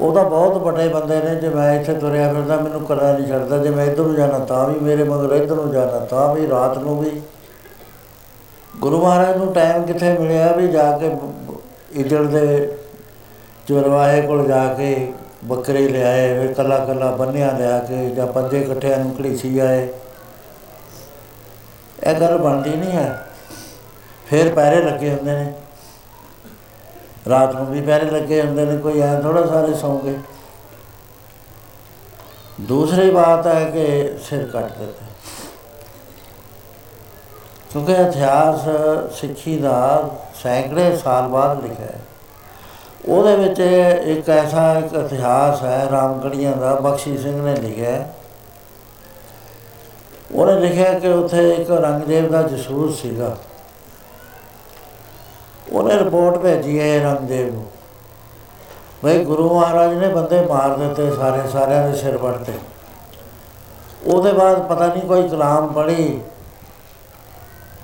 [0.00, 3.58] ਉਹ ਤਾਂ ਬਹੁਤ ਵੱਡੇ ਬੰਦੇ ਨੇ, ਜੇ ਮੈਂ ਇੱਥੇ ਤੁਰਿਆ ਫਿਰਦਾ ਮੈਨੂੰ ਇਕੱਲਾ ਨਹੀਂ ਛੱਡਦਾ,
[3.58, 6.78] ਜੇ ਮੈਂ ਇੱਧਰ ਨੂੰ ਜਾਣਾ ਤਾਂ ਵੀ ਮੇਰੇ ਮਗਰ ਇੱਧਰ ਨੂੰ ਜਾਣਾ, ਤਾਂ ਵੀ ਰਾਤ
[6.78, 7.20] ਨੂੰ ਵੀ।
[8.80, 11.10] ਗੁਰੂ ਮਹਾਰਾਜ ਨੂੰ ਟਾਈਮ ਕਿੱਥੇ ਮਿਲਿਆ ਵੀ ਜਾ ਕੇ
[11.92, 12.76] ਇਜੜ ਦੇ
[13.68, 15.12] ਚੁਰਵਾਏ ਕੋਲ ਜਾ ਕੇ
[15.44, 19.88] ਬੱਕਰੇ ਲਿਆਏ, ਫਿਰ ਕੱਲਾ ਕੱਲਾ ਬੰਨਿਆ ਲਿਆ ਕੇ ਜਾਂ ਪੰਜੇ ਇਕੱਠਿਆਂ ਨੂੰ ਘੜੀਸੀ ਆਏ।
[22.06, 23.26] ਇਹ ਗੱਲ ਬਣਦੀ ਨਹੀਂ ਹੈ।
[24.26, 25.52] ਫਿਰ ਪੈਰੇ ਲੱਗੇ ਹੁੰਦੇ ਨੇ।
[27.28, 30.18] ਰਾਤ ਨੂੰ ਵੀ ਪੈਰੇ ਲੱਗੇ ਹੁੰਦੇ ਨੇ, ਕੋਈ ਐ ਥੋੜਾ ਸਾਰੇ ਸੌਂ ਗਏ।
[32.60, 35.06] ਦੂਸਰੀ ਬਾਤ ਹੈ ਕਿ ਸਿਰ ਕੱਟ ਦਿੱਤਾ
[37.70, 38.60] ਕਿਉਂਕਿ ਇਤਿਹਾਸ
[39.20, 40.10] ਸਿੱਖੀ ਦਾ
[40.42, 42.00] ਸੈਂਕੜੇ ਸਾਲ ਬਾਅਦ ਲਿਖਿਆ ਹੈ।
[43.08, 43.60] ਉਹਦੇ ਵਿੱਚ
[44.04, 48.14] ਇੱਕ ਐਸਾ ਇੱਕ ਇਤਿਹਾਸ ਹੈ ਰਾਮਗੜੀਆਂ ਦਾ, ਬਖਸ਼ੀ ਸਿੰਘ ਨੇ ਲਿਖਿਆ ਹੈ।
[50.34, 53.36] ਉਹਨੇ ਲਿਖਿਆ ਕਿ ਉੱਥੇ ਇੱਕ ਰੰਗਦੇਵ ਦਾ ਜਸੂਸ ਸੀਗਾ।
[55.72, 57.66] ਉਹਨੇ ਰਿਪੋਰਟ ਭੇਜੀ ਹੈ ਰੰਗਦੇਵ ਨੂੰ।
[59.04, 62.52] ਬਈ ਗੁਰੂ ਮਹਾਰਾਜ ਨੇ ਬੰਦੇ ਮਾਰ ਦਿੱਤੇ ਸਾਰੇ, ਸਾਰਿਆਂ ਦੇ ਸਿਰ ਵੱਟਤੇ
[64.06, 66.20] ਉਹਦੇ ਬਾਅਦ ਪਤਾ ਨਹੀਂ ਕੋਈ ਕਲਾਮ ਪੜੀ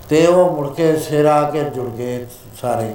[0.08, 2.26] ਤੇ ਉਹ ਮੁੜ ਕੇ ਸਿਰ ਆ ਕੇ ਜੁੜ ਗਏ
[2.60, 2.94] ਸਾਰੇ।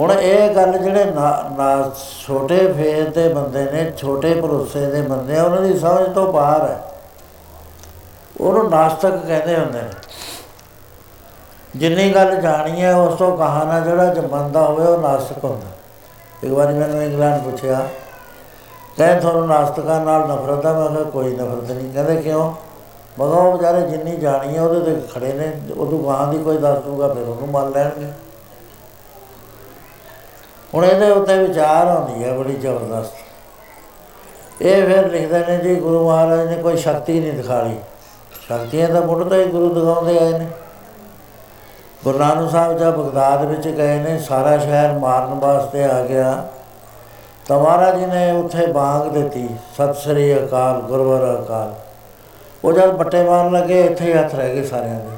[0.00, 1.90] ਹੁਣ ਇਹ ਗੱਲ ਜਿਹੜੇ ਨਾ ਨਾ
[2.26, 6.62] ਛੋਟੇ ਫੇਰ ਦੇ ਬੰਦੇ ਨੇ, ਛੋਟੇ ਭਰੋਸੇ ਦੇ ਬੰਦੇ ਆ, ਉਹਨਾਂ ਦੀ ਸਮਝ ਤੋਂ ਬਾਹਰ
[6.62, 6.80] ਹੈ।
[8.40, 9.90] ਉਹਨੂੰ ਨਾਸਤਕ ਕਹਿੰਦੇ ਹੁੰਦੇ ਨੇ।
[11.76, 15.66] ਜਿੰਨੀ ਗੱਲ ਜਾਣੀ ਹੈ, ਉਸ ਤੋਂ ਕਹਾਣਾ ਜਿਹੜਾ ਜਮੰਦਾ ਹੋਵੇ, ਉਹ ਨਾਸਤਕ ਹੁੰਦਾ।
[16.44, 17.86] ਇੱਕ ਵਾਰੀ ਮੈਨੂੰ ਇੰਗਲੈਂਡ ਪੁੱਛਿਆ,
[18.96, 22.52] ਕਹਿੰਦੇ ਤੁਹਾਨੂੰ ਨਾਸਤਕਾਂ ਨਾਲ ਨਫ਼ਰਤ ਹੈ ਮੈਂ ਕਿਹਾ, ਕੋਈ ਨਫ਼ਰਤ ਨਹੀਂ। ਕਹਿੰਦੇ ਕਿਉਂ?
[23.18, 26.78] ਮਗਾ ਉਹ ਵਿਚਾਰੇ ਜਿੰਨੀ ਜਾਣੀ ਹੈ, ਉਹਦੇ ਤੇ ਖੜੇ ਨੇ। ਉਦੋਂ ਗਾਂ ਦੀ ਕੋਈ ਦੱਸ
[26.78, 28.06] ਦੂਗਾ ਫਿਰ ਉਹਨੂੰ ਮੰਨ ਲੈਣਗੇ।
[30.74, 36.48] ਹੁਣ ਇਹਦੇ ਉੱਤੇ ਵਿਚਾਰ ਹੁੰਦੀ ਹੈ ਬੜੀ ਜ਼ਬਰਦਸਤ। ਇਹ ਫਿਰ ਲਿਖਦੇ ਨੇ ਜੀ ਗੁਰੂ ਮਹਾਰਾਜ
[36.48, 37.78] ਨੇ ਕੋਈ ਸ਼ਕਤੀ ਨਹੀਂ ਦਿਖਾਈ
[38.48, 40.46] ਸ਼ਕਤੀਆਂ ਤਾਂ ਮੁੱਢ ਤੋਂ ਹੀ ਗੁਰੂ ਦਿਖਾਉਂਦੇ ਆਏ ਨੇ।
[42.04, 46.48] ਗੁਰੂ ਨਾਨਕ ਸਾਹਿਬ ਜਦ ਬਗਦਾਦ ਵਿੱਚ ਗਏ ਨੇ, ਸਾਰਾ ਸ਼ਹਿਰ ਮਾਰਨ ਵਾਸਤੇ ਆ ਗਿਆ।
[47.48, 51.74] ਤਾਂ ਮਹਾਰਾਜ ਜੀ ਨੇ ਉੱਥੇ ਬਾਗ ਦਿੱਤੀ, ਸਤਿ ਸ੍ਰੀ ਅਕਾਲ ਗੁਰਵਰ ਅਕਾਲ।
[52.64, 55.16] ਉਹ ਜਦ ਬੱਟੇ ਮਾਰਨ ਲੱਗੇ, ਇੱਥੇ ਹੀ ਹੱਥ ਰਹਿ ਗਏ ਸਾਰਿਆਂ ਦੇ।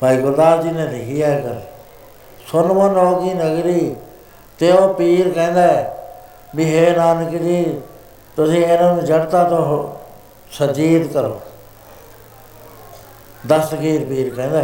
[0.00, 1.60] ਭਾਈ ਗੁਰਦਾਸ ਜੀ ਨੇ ਲਿਖੀ ਹੈ ਕਰ
[2.46, 3.96] ਸੁਨਮਨ ਹੋ ਗਈ ਨਗਰੀ
[4.58, 5.68] ਤੇ ਉਹ ਪੀਰ ਕਹਿੰਦਾ
[6.54, 7.80] ਵੀ ਹੈ ਨਾਨਕ ਜੀ,
[8.36, 9.88] ਤੁਸੀਂ ਇਹਨਾਂ ਨੂੰ ਜੜਤਾ ਤੋਂ
[10.52, 11.40] ਸਜੀਦ ਕਰੋ।
[13.46, 14.62] ਦਸਤਗੀਰ ਪੀਰ ਕਹਿੰਦਾ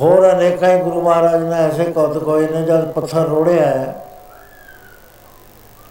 [0.00, 3.94] ਹੋਰ ਅਨੇਕਾਂ ਹੀ ਗੁਰੂ ਮਹਾਰਾਜ ਨੇ ਐਸੇ ਕੌਤ ਕੋਈ ਨੇ ਜਦ ਪੱਥਰ ਰੋੜਿਆ ਹੈ।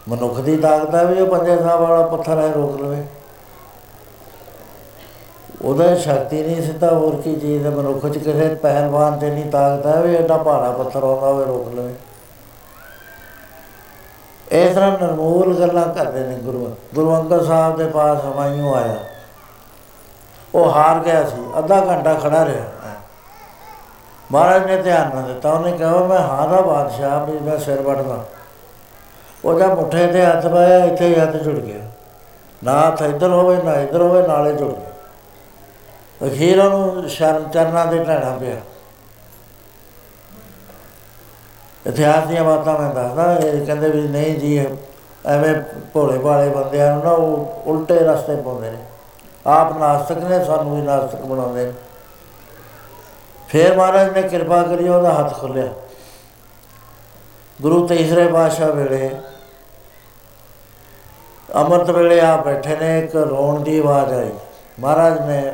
[0.08, 3.04] ਮਨੁੱਖ ਦੀ ਤਾਕਤ ਹੈ ਵੀ ਉਹ ਪੰਜੇ ਸਾਹਿਬ ਵਾਲਾ ਪੱਥਰ ਹੈ ਰੋਕ ਲਵੇ।
[5.64, 9.86] ਉਹਦਾ ਸ਼ਕਤੀ ਨਹੀਂ ਸਿੱਧਾ ਹੋਰ ਕੀ ਚੀਜ਼ ਹੈ ਮਨੁੱਖ ਚ ਕਿਸੇ ਪਹਿਲਵਾਨ ਤੇ ਨਹੀਂ ਤਾਕਤ
[9.86, 11.94] ਹੈ ਵੀ ਐਡਾ ਭਾਰਾ ਪੱਥਰ ਆਉਂਦਾ ਹੋਵੇ ਰੋਕ ਲਵੇ।
[14.50, 18.96] ਇਸ ਤਰ੍ਹਾਂ ਨਰਮੂਲ ਗੱਲਾਂ ਕਰਦੇ ਨੇ ਗੁਰੂ ਗੁਰੂ ਅੰਗਦ ਸਾਹਿਬ ਦੇ ਪਾਸ ਹਮਾਇੂ ਆਇਆ।
[20.54, 22.64] ਉਹ ਹਾਰ ਗਿਆ ਸੀ, ਅੱਧਾ ਘੰਟਾ ਖੜਾ ਰਿਹਾ।
[24.32, 28.24] ਮਹਾਰਾਜ ਨੇ ਧਿਆਨ ਨਾ ਦਿੱਤਾ, ਉਹਨੇ ਕਿਹਾ, ਮੈਂ ਹਾਂ ਦਾ ਬਾਦਸ਼ਾਹ, ਵੀ ਮੈਂ ਸਿਰ ਵੱਟਦਾ।
[29.44, 31.80] ਉਹਦਾ ਮੁੱਠੇ ਤੇ ਹੱਥ ਪਾਇਆ, ਇੱਥੇ ਹੀ ਹੱਥ ਜੁੜ ਗਿਆ।
[32.64, 34.91] ਨਾ ਹੱਥ ਇੱਧਰ ਹੋਵੇ, ਨਾ ਇੱਧਰ ਹੋਵੇ, ਨਾਲੇ ਜੁੜ ਗਿਆ।
[36.26, 38.56] ਅਖੀਰ ਉਹਨੂੰ ਸ਼ਰਨ ਚਰਨਾਂ ਦੇ ਢਾਣਾ ਪਿਆ।
[41.86, 44.66] ਇਤਿਹਾਸ ਦੀਆਂ ਬਾਤਾਂ ਮੈਂ ਦੱਸਦਾ, ਇਹ ਕਹਿੰਦੇ ਵੀ ਨਹੀਂ ਜੀ,
[45.26, 45.54] ਐਵੇਂ
[45.92, 48.78] ਭੋਲੇ ਭਾਲੇ ਬੰਦਿਆਂ ਨੂੰ ਨਾ ਉਹ ਉਲਟੇ ਰਸਤੇ ਪਾਉਂਦੇ ਨੇ।
[49.46, 51.72] ਆਪ ਨਾਸਤਕ ਨੇ, ਸਾਨੂੰ ਵੀ ਨਾਸਤਕ ਬਣਾਉਂਦੇ ਨੇ।
[53.48, 55.68] ਫਿਰ ਮਹਾਰਾਜ ਨੇ ਕਿਰਪਾ ਕਰੀ, ਉਹਦਾ ਹੱਥ ਖੋਲਿਆ
[57.62, 59.10] ਗੁਰੂ ਤੀਸਰੇ ਪਾਤਸ਼ਾਹ ਵੇਲੇ
[61.54, 64.30] ਅੰਮ੍ਰਿਤ ਵੇਲੇ ਆ ਬੈਠੇ ਨੇ, ਇੱਕ ਰੋਣ ਦੀ ਆਵਾਜ਼ ਆਈ।
[64.80, 65.52] ਮਹਾਰਾਜ ਨੇ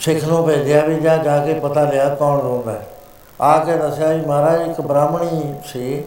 [0.00, 2.82] ਸਿੱਖ ਨੂੰ ਭੇਜਿਆ ਵੀ ਜਾ ਜਾ ਕੇ ਪਤਾ ਲਿਆ ਕੌਣ ਰੋਂਦਾ
[3.40, 6.04] ਆ ਕੇ ਦੱਸਿਆ ਵੀ ਮਹਾਰਾਜ, ਇੱਕ ਬ੍ਰਾਹਮਣੀ ਸੀ,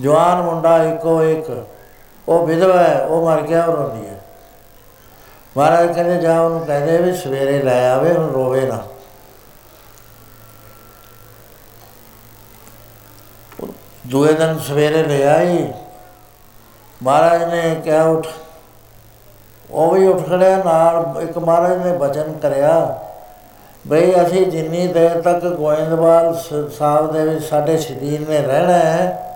[0.00, 1.66] ਜਵਾਨ ਮੁੰਡਾ ਇੱਕੋ ਇੱਕ,
[2.28, 4.20] ਉਹ ਵਿਧਵਾ ਹੈ, ਉਹ ਮਰ ਗਿਆ, ਉਹ ਰੋਂਦੀ ਹੈ।
[5.56, 8.82] ਮਹਾਰਾਜ ਕਹਿੰਦੇ, ਜਾ ਉਹਨੂੰ ਕਹਦੇ ਵੀ ਸਵੇਰੇ ਲੈ ਆਵੇ, ਹੁਣ ਰੋਵੇ ਨਾ।
[14.06, 15.72] ਦੂਏ ਦਿਨ ਸਵੇਰੇ ਲੈ ਆਈ।
[17.02, 18.26] ਮਹਾਰਾਜ ਨੇ ਕਿਹਾ, ਉਠ।
[19.72, 22.98] ਉਹ ਵੀ ਉੱਠ ਖੜਿਆ, ਨਾਲ ਇੱਕ ਮਹਾਰਾਜ ਨੇ ਬਚਨ ਕਰਿਆ,
[23.84, 26.34] ਬਈ ਅਸੀਂ ਜਿੰਨੀ ਦੇਰ ਤੱਕ ਗੋਇੰਦਵਾਲ
[26.78, 29.26] ਸਾਹਿਬ ਦੇ ਵਿੱਚ ਸਾਡੇ ਸ਼ਰੀਰ ਨੇ ਰਹਿਣਾ ਹੈ,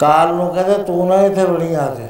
[0.00, 2.08] ਕਾਲ ਨੂੰ ਕਹਿੰਦੇ ਤੂੰ ਨਾ ਇੱਥੇ ਬਣੀ ਆ ਕੇ।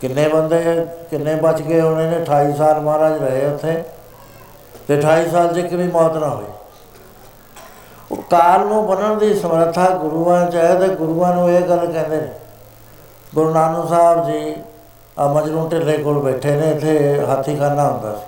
[0.00, 3.82] ਕਿੰਨੇ ਬੰਦੇ, ਕਿੰਨੇ ਬਚ ਗਏ ਉਹਨੇ ਨੇ 28 ਸਾਲ ਮਹਾਰਾਜ ਰਹੇ ਉੱਥੇ,
[4.88, 6.44] ਤੇ 28 ਸਾਲ 'ਚ ਇੱਕ ਵੀ ਮੌਤ ਨਾ ਹੋਈ।
[8.10, 12.16] ਉਹ ਕਾਲ ਨੂੰ ਬਣਨ ਦੀ ਸਮਰੱਥਾ ਗੁਰੂਆਂ 'ਚ ਹੈ ਤੇ ਗੁਰੂਆਂ ਨੂੰ ਇਹ ਗੱਲ ਕਹਿੰਦੇ
[12.16, 12.28] ਨੇ,
[13.34, 14.54] ਗੁਰੂ ਨਾਨਕ ਸਾਹਿਬ ਜੀ
[15.18, 18.24] ਆ ਮਜਨੂ ਢਿੱਲੇ ਕੋਲ ਬੈਠੇ ਨੇ, ਇੱਥੇ ਹਾਥੀ ਖਾਨਾ ਹੁੰਦਾ ਸੀ।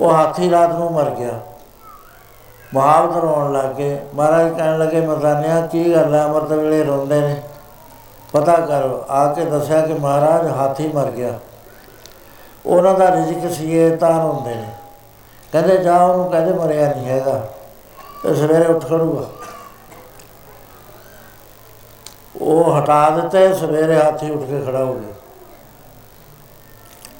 [0.00, 1.40] ਉਹ ਹਾਥੀ ਰਾਤ ਨੂੰ ਮਰ ਗਿਆ।
[2.74, 6.24] ਮਹਾਵਤ ਰੋਣ ਲੱਗੇ ਮਹਾਰਾਜ ਕਹਿਣ ਲੱਗੇ, ਮਰਦਾਨਿਆ, ਕੀ ਗੱਲ ਹੈ?
[6.24, 7.42] ਅਮਰਤ ਵੇਲੇ ਰੋਂਦੇ ਨੇ।
[8.32, 11.38] ਪਤਾ ਕਰੋ, ਆ ਕੇ ਦੱਸਿਆ ਕਿ ਮਹਾਰਾਜ ਹਾਥੀ ਮਰ ਗਿਆ।
[12.66, 14.68] ਉਹਨਾਂ ਦਾ ਰਿਜ਼ਕ ਸੀ ਇਹ ਤਾਂ ਹੁੰਦੇ ਨੇ।
[15.52, 17.46] ਕਹਿੰਦੇ, ਜਾ ਉਹਨੂੰ ਕਹਿੰਦੇ ਮਰਿਆ ਨਹੀਂ ਹੈਗਾ।
[18.22, 19.24] ਤੇ ਸਵੇਰੇ ਉੱਠ ਖੜੂਗਾ।
[22.40, 25.14] ਉਹ ਹਟਾ ਦਿੱਤੇ, ਸਵੇਰੇ ਹਾਥੀ ਉੱਠ ਕੇ ਖੜਾ ਹੋ ਗਿਆ।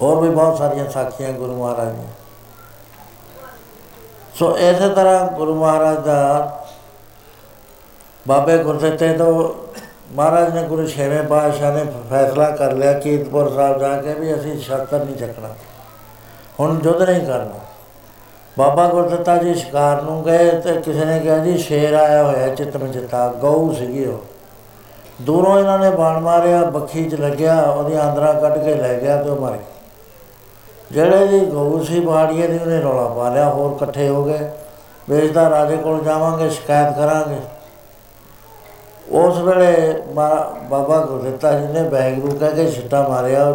[0.03, 2.07] ਹੋਰ ਵੀ ਬਹੁਤ ਸਾਰੀਆਂ ਸਾਖੀਆਂ ਗੁਰੂ ਮਹਾਰਾਜ ਨੇ
[4.34, 6.59] ਸੋ ਇਸੇ ਤਰ੍ਹਾਂ ਗੁਰੂ ਮਹਾਰਾਜ ਦਾ
[8.28, 9.48] ਬਾਬੇ ਗੁਰਦਿੱਤੇ ਤੋਂ
[10.12, 14.61] ਮਹਾਰਾਜ ਨੇ ਗੁਰੂ ਛੇਵੇਂ ਪਾਤਸ਼ਾਹ ਨੇ ਫੈਸਲਾ ਕਰ ਲਿਆ ਕੀਰਤਪੁਰ ਸਾਹਿਬ ਜਾ ਕੇ ਵੀ ਅਸੀਂ
[14.61, 15.48] ਸ਼ਸਤਰ ਨਹੀਂ ਚੱਕਣਾ।
[16.61, 17.59] ਹੁਣ ਯੁੱਧ ਨਹੀਂ ਕਰਨਾ।
[18.59, 22.86] ਬਾਬਾ ਗੁਰਦਿੱਤਾ ਜੀ ਸ਼ਿਕਾਰ ਨੂੰ ਗਏ ਤੇ ਕਿਸੇ ਨੇ ਕਿਹਾ ਜੀ ਸ਼ੇਰ ਆਇਆ ਹੋਇਆ ਚਿਤਮ
[22.86, 24.18] ਜਿਤਾ, ਗਊ ਸੀਗੀ ਉਹ।
[25.22, 29.30] ਦੂਰੋਂ ਇਹਨਾਂ ਨੇ ਬਾਣ ਮਾਰਿਆ, ਬੱਖੀ 'ਚ ਲੱਗਿਆ ਉਹਦੀ ਆਂਦਰਾ ਕੱਢ ਕੇ ਲੈ ਗਿਆ ਤੇ
[29.30, 29.80] ਉਹ ਮਰ ਗਿਆ
[30.91, 34.49] ਜਿਹੜੇ ਜੀ ਗਊ ਸੀ ਬਾੜੀਏ ਦੀ ਉਹਨੇ ਰੌਲਾ ਪਾ ਲਿਆ, ਹੋਰ ਇਕੱਠੇ ਹੋ ਗਏ।
[35.11, 37.41] ਵੇਚਦਾ ਰਾਜੇ ਕੋਲ ਜਾਵਾਂਗੇ, ਸ਼ਿਕਾਇਤ ਕਰਾਂਗੇ।
[39.11, 43.47] ਉਸ ਵੇਲੇ ਬਾਬਾ ਗੁਰਦਿੱਤਾ ਜੀ ਨੇ ਬੈਗ ਨੂੰ ਕਹਿ ਕੇ ਛਿੱਟਾ ਮਾਰਿਆ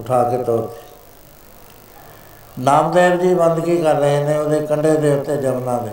[0.00, 0.70] ਉਠਾ ਕੇ ਤੋਰ
[2.58, 5.90] ਨਾਮਦੇਵ ਜੀ ਬੰਦਗੀ ਕਰ ਰਹੇ ਨੇ ਉਹਦੇ ਕੰਢੇ ਦੇ ਉੱਤੇ ਜਮਨਾ ਦੇ।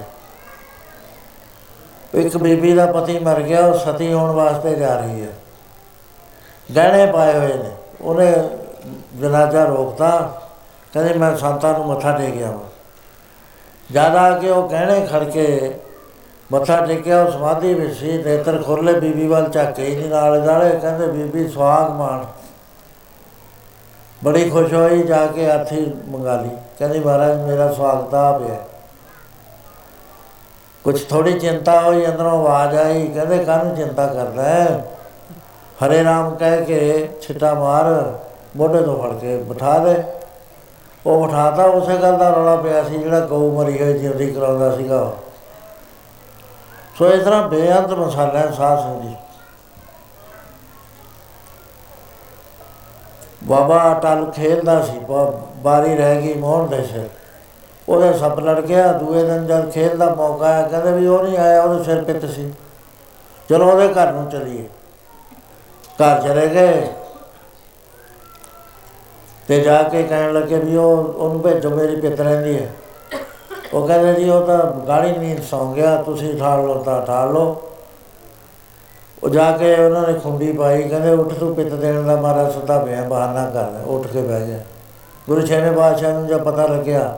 [2.14, 5.34] ਇੱਕ ਬੀਬੀ ਦਾ ਪਤੀ ਮਰ ਗਿਆ, ਉਹ ਸਤੀ ਹੋਣ ਵਾਸਤੇ ਜਾ ਰਹੀ ਹੈ।
[6.76, 7.72] ਗਹਿਣੇ ਪਾਏ ਹੋਏ ਨੇ,
[8.02, 8.34] ਉਹਨੇ
[9.22, 10.39] ਜਨਾਜ਼ਾ ਰੋਕਤਾ।
[10.94, 12.70] ਕਹਿੰਦੇ ਮੈਂ ਸੰਤਾਂ ਨੂੰ ਮੱਥਾ ਟੇਕ ਆਵਾਂ।
[13.92, 15.76] ਜ਼ਿਆਦਾ ਕਿ ਉਹ ਗਹਿਣੇ ਖੜ ਕੇ
[16.52, 20.80] ਮੱਥਾ ਟੇਕਿਆ, ਉਹ ਸਮਾਧੀ ਵਿੱਚ ਸੀ ਨੇਤਰ ਖੋਲੇ ਬੀਬੀ ਵੱਲ ਝਾਕੇ ਹੀ ਨਹੀਂ ਨਾਲ ਜਾਲੇ
[20.80, 22.26] ਕਹਿੰਦੇ, ਬੀਬੀ ਸੁਹਾਗ ਮਾਣ।
[24.24, 28.56] ਬੜੀ ਖੁਸ਼ ਹੋਈ, ਜਾ ਕੇ ਹਾਥੀ ਮੰਗਾ ਲਈ। ਕਹਿੰਦੀ, ਮਹਾਰਾਜ, ਮੇਰਾ ਸਵਾਗਤ ਆ ਪਿਆ
[30.84, 34.86] ਕੁਝ ਥੋੜੀ ਚਿੰਤਾ ਹੋਈ, ਅੰਦਰੋਂ ਆਵਾਜ਼ ਆਈ, ਕਹਿੰਦੇ, ਕਾਹਨੂੰ ਚਿੰਤਾ ਕਰਦਾ ਹੈ?
[35.86, 38.14] ਹਰੇ ਰਾਮ ਕਹਿ ਕੇ ਛਿੱਟਾ ਮਾਰ,
[38.58, 40.04] ਮੋਢੇ ਤੋਂ ਫੜ ਕੇ ਬਿਠਾ ਦੇ।
[41.06, 45.02] ਉਹ ਬਿਠਾਤਾ, ਉਸੇ ਗੱਲ ਦਾ ਰੌਲਾ ਪਿਆ ਸੀ ਜਿਹੜਾ ਗਊ ਮਰੀ ਹੋਈ ਜਿਉਂਦੀ ਕਰਾਉਂਦਾ ਸੀਗਾ
[45.02, 45.16] ਉਹ।
[46.98, 49.16] ਸੋ ਇਸ ਤਰ੍ਹਾਂ ਬੇਅੰਤ ਮਸਾਲਾ ਹੈ ਸਾਧ ਸੰਗਤ ਜੀ
[53.44, 57.10] ਬਾਬਾ ਅਟਲ ਖੇਲਦਾ ਸੀ, ਬਾ- ਬਾਰੀ ਰਹਿ ਗਈ ਮੋਹਨ ਦੇ ਸਿਰ।
[57.90, 61.38] ਉਹਦਾ ਸੱਪ ਲੜ ਗਿਆ ਦੂਏ ਦਿਨ ਜਦ ਖੇਲ ਦਾ ਮੌਕਾ ਆਇਆ, ਕਹਿੰਦੇ ਵੀ ਉਹ ਨਹੀਂ
[61.38, 62.54] ਆਇਆ, ਉਹਦੇ ਸਿਰ ਪਿੱਤ ਸੀ।
[63.50, 64.70] ਚਲੋ ਉਹਦੇ ਘਰ ਨੂੰ ਚਲੀਏ।
[65.86, 66.88] ਘਰ ਚਲੇ ਗਏ।
[69.50, 72.70] ਤੇ ਜਾ ਕੇ ਕਹਿਣ ਲੱਗੇ ਵੀ ਉਹ, ਉਹਨੂੰ ਭੇਜੋ, ਮੇਰੀ ਪਿੱਤ ਰਹਿੰਦੀ ਹੈ।
[73.74, 77.62] ਉਹ ਕਹਿੰਦੇ ਜੀ, ਉਹ ਤਾਂ ਗਾੜੀ ਨੀਂਦ ਸੌਂ ਗਿਆ, ਤੁਸੀਂ ਠਾਲ ਲਓ, ਤਾਂ ਠਾਲ ਲਓ।
[79.24, 82.80] ਉਹ ਜਾ ਕੇ ਉਹਨਾਂ ਨੇ ਖੁੰਡੀ ਪਾਈ, ਕਹਿੰਦੇ ਉੱਠ ਤੂੰ ਪਿੱਤ ਦੇਣ ਦਾ ਮਾਰਾ ਸੁੱਤਾ
[82.80, 84.60] ਪਿਆ ਬਹਾਨਾ ਕਰ, ਉੱਠ ਕੇ ਬਹਿ ਗਿਆ
[85.30, 87.18] ਗੁਰੂ ਛੇਵੇਂ ਬਾਦਸ਼ਾਹ ਨੂੰ ਜਦ ਪਤਾ ਲੱਗਿਆ,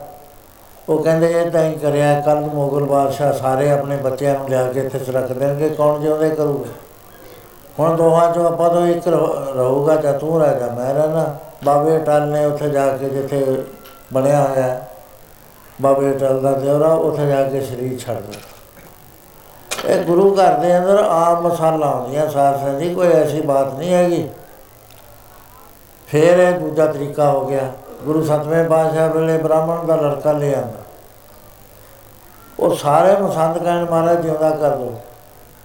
[0.88, 4.80] ਉਹ ਕਹਿੰਦੇ, ਇਹ ਤਾਂ ਹੀ ਕਰਿਆ ਕੱਲ ਮੁਗਲ ਬਾਦਸ਼ਾਹ ਸਾਰੇ ਆਪਣੇ ਬੱਚਿਆਂ ਨੂੰ ਲਿਆ ਕੇ
[4.80, 6.70] ਇੱਥੇ ਚ ਰੱਖ ਦੇਣਗੇ, ਕੌਣ ਜਿਉਂਦੇ ਕਰੂਗਾ?
[7.78, 11.98] ਹੁਣ ਦੋਹਾਂ ਚੋਂ ਆਪਾਂ ਤੋਂ ਇੱਕ ਰਹੂ- ਰਹੂਗਾ ਜਾਂ ਤੂੰ ਰਹਿ ਜਾ ਮੈਂ ਰਹਿਣਾ ਬਾਬੇ
[11.98, 13.62] ਟਲ ਨੇ ਉੱਥੇ ਜਾ ਕੇ ਜਿੱਥੇ
[14.12, 14.88] ਬਣਿਆ ਹੋਇਆ ਹੈ,
[15.82, 20.98] ਬਾਬੇ ਟਲ ਦਾ ਦਿਉਰਾ ਉੱਥੇ ਜਾ ਕੇ ਸਰੀਰ ਛੱਡ ਦਿੱਤਾ। ਇਹ ਗੁਰੂ ਘਰ ਦੇ ਅੰਦਰ
[21.04, 24.28] ਆਮ ਮਸਾਲਾ ਹੁੰਦੀਆਂ ਸਾਧ ਸੰਗਤ ਜੀ ਕੋਈ ਐਸੀ ਬਾਤ ਨਹੀਂ ਹੈਗੀ।
[26.08, 27.70] ਫਿਰ ਇਹ ਦੂਜਾ ਤਰੀਕਾ ਹੋ ਗਿਆ।
[28.04, 30.80] ਗੁਰੂ ਸਤਵੇਂ ਪਾਤਸ਼ਾਹ ਵੇਲੇ ਬ੍ਰਾਹਮਣ ਦਾ ਲੜਕਾ ਲੈ ਆਂਦਾ
[32.58, 34.94] ਉਹ ਸਾਰੇ ਮਸੰਦ ਕਹਿਣ ਮਹਾਰਾਜ ਜਿਉਂਦਾ ਕਰ ਦੋ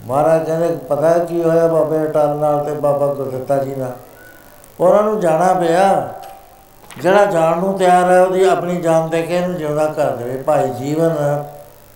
[0.06, 3.92] ਮਹਾਰਾਜ ਕਹਿੰਦੇ ਪਤਾ ਹੈ ਕੀ ਹੋਇਆ ਬਾਬੇ ਅਟਲ ਨਾਲ ਤੇ ਬਾਬਾ ਗੁਰਦਿੱਤਾ ਜੀ ਨਾਲ?
[4.80, 6.14] ਉਹਨਾਂ ਨੂੰ ਜਾਣਾ ਪਿਆ।
[6.98, 10.70] ਜਿਹੜਾ ਜਾਣ ਨੂੰ ਤਿਆਰ ਹੈ, ਉਹਦੀ ਆਪਣੀ ਜਾਨ ਦੇ ਕੇ ਇਹਨੂੰ ਜਿਉਂਦਾ ਕਰ ਦੇਵੇ ਭਾਈ
[10.70, 11.44] ਜੀਵਨ,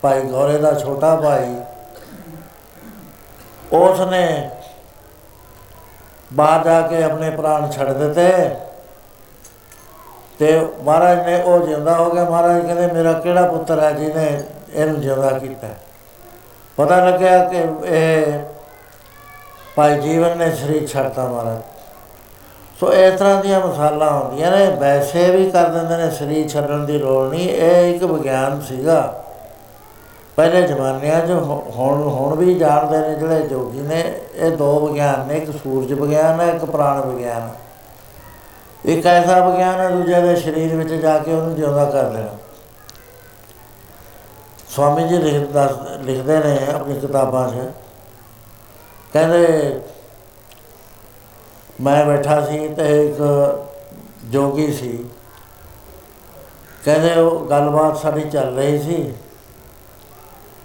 [0.02, 1.56] ਭਾਈ ਗੌਰੇ ਦਾ ਛੋਟਾ ਭਾਈ
[3.74, 4.50] ਉਸ ਨੇ
[6.34, 8.56] ਬਾਹਰ ਜਾ ਕੇ ਆਪਣੇ ਪ੍ਰਾਣ ਛੱਡ ਦਿੱਤੇ।
[10.40, 15.02] ਤੇ ਮਹਾਰਾਜ ਨੇ ਉਹ ਜਿਉਂਦਾ ਹੋ ਗਿਆ। ਮਹਾਰਾਜ ਕਹਿੰਦੇ, ਮੇਰਾ ਕਿਹੜਾ ਪੁੱਤਰ ਹੈ ਜਿਹਨੇ ਇਹਨੂੰ
[15.02, 15.68] ਜਿਉਂਦਾ ਕੀਤਾ?
[16.78, 18.40] ਪਤਾ ਲੱਗਿਆ ਕਿ ਇਹ
[19.76, 21.71] ਭਾਈ ਜੀਵਨ ਨੇ ਸਰੀਰ ਛੱਡਤਾ ਮਹਾਰਾਜ।
[22.82, 26.98] ਸੋ ਇਸ ਤਰ੍ਹਾਂ ਦੀਆਂ ਮਸਾਲਾ ਹੁੰਦੀਆਂ ਨੇ, ਵੈਸੇ ਵੀ ਕਰ ਦਿੰਦੇ ਨੇ, ਸਰੀਰ ਛੱਡਣ ਦੀ
[26.98, 29.26] ਲੋੜ ਨਹੀਂ। ਇਹ ਇੱਕ ਵਿਗਿਆਨ ਸੀਗਾ।
[30.36, 35.28] ਪਹਿਲੇ ਜ਼ਮਾਨਿਆਂ 'ਚ ਹੁ- ਹੁਣ ਹੁਣ ਵੀ ਜਾਣਦੇ ਨੇ ਜਿਹੜੇ ਜੋਗੀ ਨੇ। ਇਹ ਦੋ ਵਿਗਿਆਨ
[35.28, 37.54] ਨੇ, ਇੱਕ ਸੂਰਜ ਵਿਗਿਆਨ ਹੈ, ਇੱਕ ਪ੍ਰਾਣ ਵਿਗਿਆਨ। ਹੈ
[38.86, 42.30] ਇੱਕ ਐਸਾ ਵਿਗਿਆਨ ਹੈ, ਦੂਜੇ ਦੇ ਸਰੀਰ ਵਿੱਚ ਜਾ ਕੇ ਉਹਨੂੰ ਜਿਉਂਦਾ ਕਰ ਦੇਣਾ
[44.70, 47.72] ਸਵਾਮੀ ਜੀ ਲਿਖ, ਦੱਸ- ਲਿਖਦੇ ਨੇ ਆਪਣੀ ਕਿਤਾਬਾਂ 'ਚ।
[49.14, 49.80] ਕਹਿੰਦੇ
[51.82, 53.18] ਮੈਂ ਬੈਠਾ ਸੀ ਤੇ ਇੱਕ
[54.26, 55.06] ਜੋਗੀ ਸੀ।
[56.86, 59.14] ਕਹਿੰਦੇ ਉਹ ਗੱਲਬਾਤ ਸਾਡੀ ਚੱਲ ਰਹੀ ਸੀ।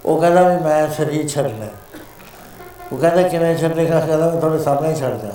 [0.04, 1.66] ਉਹ ਕਹਿੰਦਾ ਵੀ ਮੈਂ ਸਰੀਰ ਛੱਡਣਾ।
[2.92, 4.00] ਉਹ ਕਹਿੰਦਾ ਕਿਵੇਂ ਛੱਡੇਗਾ?
[4.00, 5.30] ਕਹਿੰਦਾ ਮੈਂ ਤੁਹਾਡੇ ਸਾਹਮਣੇ ਹੀ ਛੱਡ ਜਾ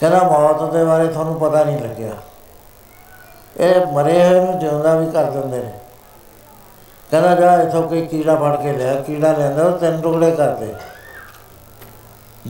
[0.00, 2.12] ਕਹਿੰਦਾ ਮੌਤ ਦੇ ਬਾਰੇ ਤੁਹਾਨੂੰ ਪਤਾ ਨਹੀਂ ਲੱਗਿਆ।
[3.56, 5.72] ਇਹ ਮਰੇ ਹੋਏ ਨੂੰ ਜਿਉਂਦਾ ਵੀ ਕਰ ਦਿੰਦੇ ਨੇ।
[7.10, 10.74] ਕਹਿੰਦਾ ਜਾ ਇਥੋਂ ਕੋਈ ਕੀੜਾ ਫੜ ਕੇ ਲਿਆ। ਕੀੜਾ ਲੈਂਦਾ ਉਹ ਤਿੰਨ ਟੁਕੜੇ ਕਰਦੇ।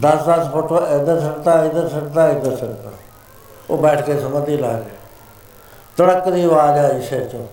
[0.03, 2.91] 10-10 ਫੁੱਟ ਇੱਧਰ ਸੜਦਾ ਇੱਧਰ ਸੜਦਾ ਇੱਧਰ ਸੜਦਾ
[3.69, 4.95] ਉਹ ਬੈਠ ਕੇ ਸਮਾਧੀ ਲਾ ਗਿਆ
[5.99, 7.47] ਤੜਕ ਦੀ ਆਵਾਜ਼ ਆਈ ਸਿਰ ਚੋਂ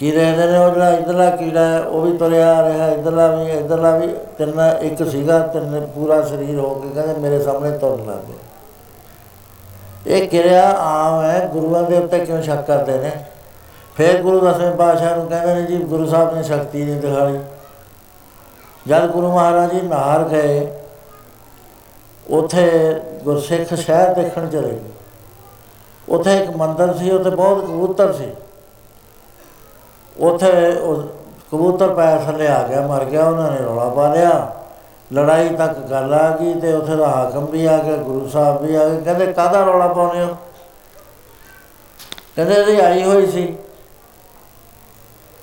[0.00, 3.50] ਕੀ ਦੇਖਦੇ ਨੇ ਉਹ ਜਿਹੜਾ ਇੱਧਰਲਾ ਕੀੜਾ ਹੈ, ਉਹ ਵੀ ਤੁਰਿਆ ਆ ਰਿਹਾ ਇੱਧਰਲਾ ਵੀ
[3.50, 4.06] ਇੱਧਰਲਾ ਵੀ
[4.38, 10.26] ਤਿੰਨ ਇੱਕ ਸੀਗਾ ਤਿੰਨ ਪੂਰਾ ਸਰੀਰ ਹੋ ਕੇ ਕਹਿੰਦੇ ਮੇਰੇ ਸਾਹਮਣੇ ਤੁਰਨ ਲੱਗ ਗਿਆ ਇਹ
[10.28, 13.10] ਕਿਰਿਆ ਆਮ ਹੈ ਗੁਰੂਆਂ ਦੇ ਉੱਤੇ ਕਿਉਂ ਸ਼ੱਕ ਕਰਦੇ ਨੇ
[13.96, 17.38] ਫਿਰ ਗੁਰੂ ਦਸਵੇਂ ਪਾਤਸ਼ਾਹ ਨੂੰ ਕਹਿੰਦੇ ਨੇ ਜੀ ਗੁਰੂ ਸਾਹਿਬ ਨੇ ਸ਼ਕਤੀ ਨਹੀਂ ਦਿਖਾਈ
[18.86, 20.66] ਜਦ ਗੁਰੂ ਮਹਾਰਾਜ ਜੀ ਨਾਹਰ ਗਏ
[22.30, 24.90] ਉਥੇ ਗੁਰਸਿੱਖ ਸ਼ਹਿਰ ਦੇਖਣ ਚਲੇ ਗਏ।
[26.08, 28.28] ਉਥੇ ਇੱਕ ਮੰਦਰ ਸੀ, ਉਥੇ ਬਹੁਤ ਕਬੂਤਰ ਸੀ।
[30.20, 31.02] ਉਥੇ ਉਹ
[31.52, 34.52] ਕਬੂਤਰ ਪੈਰ ਥੱਲੇ ਆ ਗਿਆ, ਮਰ ਗਿਆ, ਉਹਨਾਂ ਨੇ ਰੌਲਾ ਪਾ ਲਿਆ।
[35.12, 38.74] ਲੜਾਈ ਤੱਕ ਗੱਲ ਆ ਗਈ ਤੇ ਉਥੇ ਦਾ ਹਾਕਮ ਵੀ ਆ ਗਿਆ, ਗੁਰੂ ਸਾਹਿਬ ਵੀ
[38.74, 40.36] ਆ ਗਏ। ਕਹਿੰਦੇ, ਕਾਹਦਾ ਰੌਲਾ ਪਾਉਂਦੇ ਹੋ?
[42.36, 43.56] ਕਹਿੰਦੇ, ਇਹਦੀ ਆਈ ਹੋਈ ਸੀ।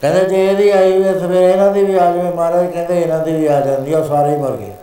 [0.02, 3.20] ਕਹਿੰਦੇ, ਜੇ ਇਹਦੀ ਆਈ ਹੋਈ ਹੈ, ਸਵੇਰੇ ਇਹਨਾਂ ਦੀ ਵੀ ਆ ਜਾਵੇ ਮਹਾਰਾਜ। ਕਹਿੰਦੇ, ਇਹਨਾਂ
[3.20, 4.74] ਦੀ ਵੀ ਆ ਜਾਂਦੀ ਆ, ਉਹ ਸਾਰੇ ਹੀ ਮਰ ਗਏ।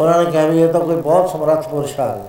[0.00, 2.24] ਉਹਨਾਂ ਨੇ ਕਿਹਾ ਵੀ ਇਹ ਤਾਂ ਕੋਈ ਬਹੁਤ ਸਮਰੱਥ ਪੁਰਸ਼ ਆ ਗਿਆ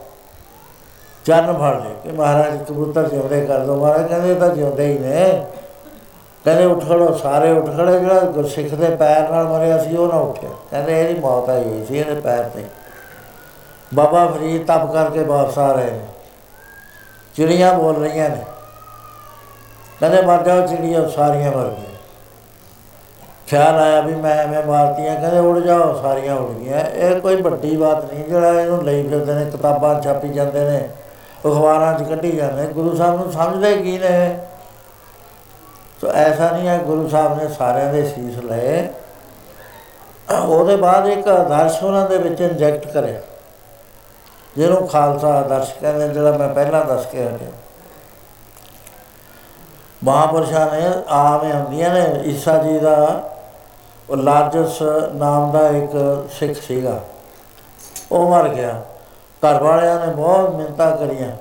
[1.26, 5.00] ਚਰਨ ਫੜ ਲਏ ਕਿ ਮਹਾਰਾਜ ਕਬੂਤਰ ਜਿਉਂਦੇ ਕਰ ਦੋ। ਮਹਾਰਾਜ ਕਹਿੰਦੇ ਇਹ ਤਾਂ ਜਿਉਂਦੇ ਹੀ
[5.00, 5.46] ਨੇ।
[6.44, 10.16] ਕਹਿੰਦੇ ਉੱਠ ਖੜੋ, ਸਾਰੇ ਉੱਠ ਖੜੇ, ਜਿਹੜਾ ਗੁਰਸਿੱਖ ਦੇ ਪੈਰ ਨਾਲ ਮਰਿਆ ਸੀ, ਉਹ ਨਾ
[10.16, 12.66] ਉੱਠਿਆ। ਕਹਿੰਦੇ ਇਹਦੀ ਮੌਤ ਆਈ ਹੋਈ ਸੀ, ਇਹਦੇ ਪੈਰ ਤੇ।
[13.94, 16.06] ਬਾਬਾ ਫਰੀਦ ਤਪ ਕਰਕੇ ਵਾਪਸ ਆ ਰਹੇ ਨੇ।
[17.36, 18.46] ਚਿੜੀਆਂ ਬੋਲ ਰਹੀਆਂ ਨੇ।
[20.00, 21.91] ਕਹਿੰਦੇ, ਮਰ ਜਾਓ ਚਿੜੀਆਂ, ਸਾਰੀਆਂ ਮਰ ਗਈਆਂ।
[23.52, 27.76] ਖਿਆਲ ਆਇਆ ਵੀ ਮੈਂ ਐਵੇਂ ਮਾਰਤੀਆਂ, ਕਹਿੰਦੇ ਉੜ ਜਾਓ, ਸਾਰੀਆਂ ਉੜ ਗਈਆਂ। ਇਹ ਕੋਈ ਵੱਡੀ
[27.78, 30.78] ਬਾਤ ਨਹੀਂ, ਜਿਹੜਾ ਇਹਨੂੰ ਲਈ ਫਿਰਦੇ ਨੇ, ਕਿਤਾਬਾਂ ਛਾਪੀ ਜਾਂਦੇ ਨੇ,
[31.42, 34.40] ਅਖਬਾਰਾਂ 'ਚ ਕੱਢੀ ਜਾਂਦੇ ਗੁਰੂ ਸਾਹਿਬ ਨੂੰ ਸਮਝਦੇ ਕੀ ਨੇ
[36.02, 38.88] ਸੋ ਐਸਾ ਨਹੀਂ ਹੈ, ਗੁਰੂ ਸਾਹਿਬ ਨੇ ਸਾਰਿਆਂ ਦੇ ਸੀਸ ਲਏ।
[40.32, 43.20] ਉਹਦੇ ਬਾਅਦ ਇੱਕ ਆਦਰਸ਼ ਉਹਨਾਂ ਦੇ ਵਿੱਚ ਇੰਜੈਕਟ ਕਰਿਆ।
[44.58, 47.50] ਜਿਹਨੂੰ ਖਾਲਸਾ ਆਦਰਸ਼ ਕਹਿੰਦੇ ਜਿਹੜਾ ਮੈਂ ਪਹਿਲਾਂ ਦੱਸ ਕੇ ਹਟਿਆ।
[50.04, 52.96] ਮਹਾਂਪੁਰਸ਼ਾਂ ਨੇ ਆਵੇਂ ਹੁੰਦੀਆਂ ਨੇ, ਈਸਾ ਜੀ ਦਾ
[54.12, 54.82] ਉਹ ਲਾਰਜਸ
[55.16, 57.00] ਨਾਮ ਦਾ ਇੱਕ ਸਿੱਖ ਸੀਗਾ।
[58.12, 58.82] ਉਹ ਮਰ ਗਿਆ।
[59.28, 61.32] ਘਰ ਵਾਲਿਆਂ ਨੇ ਬਹੁਤ ਮਿੰਤਾ ਕਰੀਆਂ।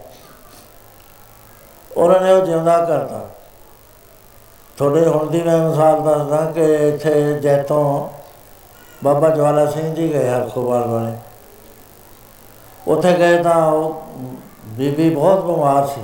[1.97, 3.31] ਉਹਨਾਂ ਨੇ ਉਹ ਜਿਉਂਦਾ ਕਰਤਾ।
[4.77, 8.09] ਤੁਹਾਡੇ ਹੁਣ ਦੀ ਮੈਂ ਮਿਸਾਲ ਦੱਸਦਾ ਕਿ ਇੱਥੇ ਜੈਤੋਂ
[9.05, 11.17] ਬਾਬਾ ਜਵਾਲਾ ਸਿੰਘ ਜੀ ਗਏ ਹਰਖੋਵਾਲ ਵਾਲੇ।
[12.89, 14.03] ਉੱਥੇ ਗਏ ਤਾਂ ਉਹ
[14.65, 16.03] ਬੀਬੀ ਬਹੁਤ ਬਿਮਾਰ ਸੀ।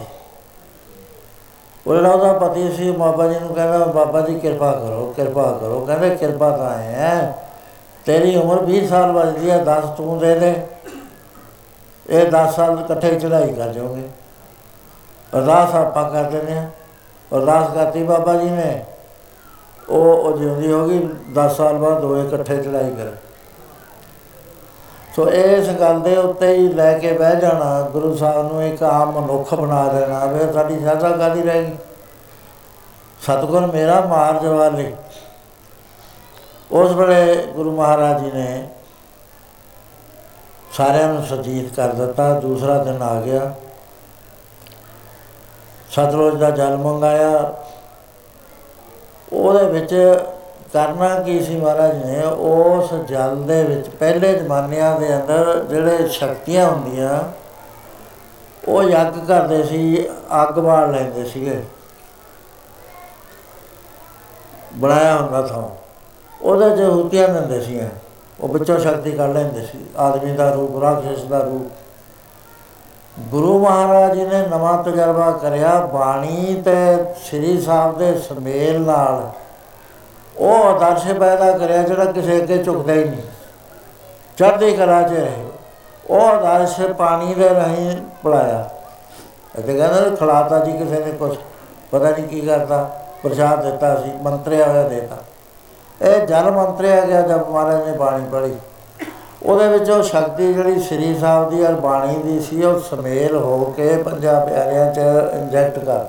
[1.87, 6.11] ਉਹਨਾਂ ਉਹਦਾ ਪਤੀ ਸੀ, ਬਾਬਾ ਜੀ ਨੂੰ ਕਹਿੰਦਾ, ਬਾਬਾ ਜੀ, ਕਿਰਪਾ ਕਰੋ ਕਿਰਪਾ ਕਰੋ। ਕਹਿੰਦੇ,
[6.11, 7.43] ਕਿਰਪਾ ਤਾਂ ਹੈ।
[8.07, 10.67] ਤੇਰੀ ਉਮਰ 20 ਸਾਲ ਵੱਜਦੀ ਹੈ 10 ਤੂੰ ਦੇ ਦੇ।
[12.11, 14.09] ਇਹ 10 ਸਾਲ ਇਕੱਠੇ ਚੜਾਈ ਕਰ ਜਾਓਗੇ।
[15.37, 16.71] ਅਰਦਾਸ ਆਪਾਂ ਕਰ ਦਿੰਦੇ ਹਾਂ।
[17.35, 18.85] ਅਰਦਾਸ ਕਰਤੀ ਬਾਬਾ ਜੀ ਨੇ।
[19.89, 23.26] ਉਹ ਉਹ ਜਿਉਂਦੀ ਹੋ ਗਈ 10 ਸਾਲ ਬਾਅਦ ਦੋਏ ਇਕੱਠੇ ਚੜਾਈ ਕਰ।
[25.17, 29.11] ਸੋ ਇਸ ਗੱਲ ਦੇ ਉੱਤੇ ਹੀ ਲੈ ਕੇ ਬਹਿ ਜਾਣਾ, ਗੁਰੂ ਸਾਹਿਬ ਨੂੰ ਇੱਕ ਆਮ
[29.11, 31.77] ਮਨੁੱਖ ਬਣਾ ਦੇਣਾ, ਵੇ ਸਾਡੀ ਸਾਡਾ ਕਾਦੀ ਰਹਿ ਗਈ?
[33.23, 34.93] ਸਤਗੁਰ ਮੇਰਾ ਮਾਰ ਜਵਾਲੇ
[36.73, 38.69] ਉਸ ਵੇਲੇ ਗੁਰੂ ਮਹਾਰਾਜ ਜੀ ਨੇ
[40.73, 43.53] ਸਾਰਿਆਂ ਨੂੰ ਸਜੀਤ ਕਰ ਦਿੱਤਾ, ਦੂਸਰਾ ਦਿਨ ਆ ਗਿਆ।
[45.91, 47.55] ਸਤਲੁਜ ਦਾ ਜਲ ਮੰਗਾਇਆ
[49.33, 49.95] ਉਹਦੇ ਵਿੱਚ
[50.73, 52.23] ਕਰਨਾ ਕੀ ਸੀ ਮਹਾਰਾਜ ਨੇ?
[52.27, 57.21] ਉਸ ਜਲ ਦੇ ਵਿੱਚ ਪਹਿਲੇ ਜ਼ਮਾਨਿਆਂ ਦੇ ਅੰਦਰ ਜਿਹੜੇ ਸ਼ਕਤੀਆਂ ਹੁੰਦੀਆਂ,
[58.69, 60.09] ਉਹ ਯੱਗ ਕਰਦੇ ਸੀ,
[60.43, 61.63] ਅੱਗ ਬਾਲ ਲੈਂਦੇ ਸੀਗੇ।
[64.75, 65.69] ਬਣਾਇਆ ਹੁੰਦਾ ਥਾਂ।
[66.43, 67.81] ਉਹਦਾ ਜੋ ਹੁਤੀਆਂ ਦਿੰਦੇ ਸੀ
[68.41, 71.73] ਉਹ ਵਿੱਚੋਂ ਸ਼ਕਤੀ ਕੱਢ ਲੈਂਦੇ ਸੀ। ਆਦਮੀ ਦਾ ਰੂਪ, ਰਾਖਸ਼ ਦਾ ਰੂਪ।
[73.21, 79.31] ਗੁਰੂ ਮਹਾਰਾਜ ਜੀ ਨੇ ਨਵਾਂ ਤਜਰਬਾ ਕਰਿਆ। ਬਾਣੀ ਤੇ ਸ੍ਰੀ ਸਾਹਿਬ ਦੇ ਸਮੇਲ ਨਾਲ
[80.39, 83.23] ਉਹ ਆਦਰਸ਼ ਪੈਦਾ ਕਰਿਆ ਜਿਹੜਾ ਕਿਸੇ ਅੱਗੇ ਝੁਕਦਾ ਹੀ ਨਹੀਂ।
[84.37, 85.45] ਚੜ੍ਹਦੀ ਕਲਾ 'ਚ ਰਹੇ।
[86.11, 88.71] ਉਹ ਆਦਰਸ਼ ਪਾਣੀ ਦੇ ਰਾਹੀਂ ਪੜਾਇਆ।
[89.59, 91.37] ਅਤੇ ਕਹਿੰਦਾ ਖਲਾਤਾ ਜੀ ਕਿਸੇ ਨੇ ਕੁਝ
[91.91, 95.17] ਪਤਾ ਨਹੀਂ ਕੀ ਕਰਦਾ ਪ੍ਰਸ਼ਾਦ ਦਿੱਤਾ ਸੀ, ਮੰਤਰਿਆ ਹੋਇਆ ਦੇਤਾ।
[96.03, 98.57] ਇਹ ਜਲ ਮੰਤਰਿਆ ਗਿਆ ਜਦ ਮਹਾਰਾਜ ਨੇ ਬਾਣੀ ਪੜ੍ਹੀ।
[99.43, 103.75] ਉਹਦੇ ਵਿੱਚ ਉਹ ਸ਼ਕਤੀ ਜਿਹੜੀ ਸ੍ਰੀ ਸਾਹਿਬ ਦੀ ਔਰ ਬਾਣੀ ਦੀ ਸੀ, ਉਹ ਸਮੇਲ ਹੋ
[103.77, 104.99] ਕੇ ਪੰਜਾਬ ਪਿਆਰਿਆਂ 'ਚ
[105.33, 106.05] ਇੰਜੈਕਟ ਕਰ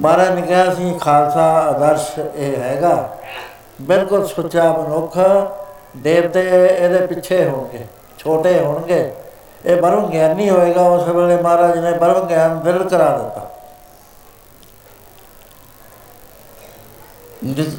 [0.00, 3.08] ਮਹਾਰਾਜ ਨੇ ਕਿਹਾ ਸੀ, ਖਾਲਸਾ ਆਦਰਸ਼ ਇਹ ਹੈਗਾ।
[3.80, 5.18] ਬਿਲਕੁਲ ਸੁੱਚਾ ਮਨੁੱਖ,
[5.96, 7.86] ਦੇਵਤੇ ਇਹਦੇ ਪਿੱਛੇ ਹੋਣਗੇ,
[8.18, 9.10] ਛੋਟੇ ਹੋਣਗੇ।
[9.64, 13.46] ਇਹ ਬਰਮ ਗਿਆਨੀ ਹੋਏਗਾ, ਉਸ ਵੇਲੇ ਮਹਾਰਾਜ ਨੇ ਬਰਮ ਗਿਆਨ ਦ੍ਰਿੜ ਕਰਾ ਦਿੱਤਾ।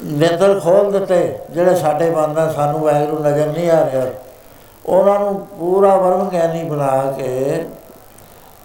[0.05, 4.05] ਨੇਤਰ ਖੋਲ ਦਿੱਤੇ, ਜਿਹੜੇ ਸਾਡੇ ਬੰਦਾ ਸਾਨੂੰ ਵਾਹਿਗੁਰੂ ਨਜ਼ਰ ਨਹੀਂ ਆ ਰਿਹਾ,
[4.85, 7.65] ਉਹਨਾਂ ਨੂੰ ਪੂਰਾ ਬਰਮ ਗਿਆਨੀ ਬਣਾ ਕੇ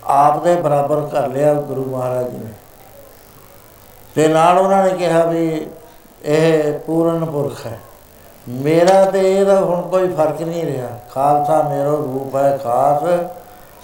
[0.05, 2.53] ਆਪ ਦੇ ਬਰਾਬਰ ਕਰ ਲਿਆ ਗੁਰੂ ਮਹਾਰਾਜ ਜੀ ਨੇ।
[4.15, 5.67] ਤੇ ਨਾਲ ਉਹਨਾਂ ਨੇ ਕਿਹਾ ਵੀ
[6.25, 7.79] ਇਹ ਪੂਰਨ ਪੁਰਖ ਹੈ।
[8.49, 13.03] ਮੇਰਾ ਤੇ ਇਹਦਾ ਹੁਣ ਕੋਈ ਫ਼ਰਕ ਨਹੀਂ ਰਿਹਾ। ਖਾਲਸਾ ਮੇਰਾ ਰੂਪ ਹੈ ਖਾਸ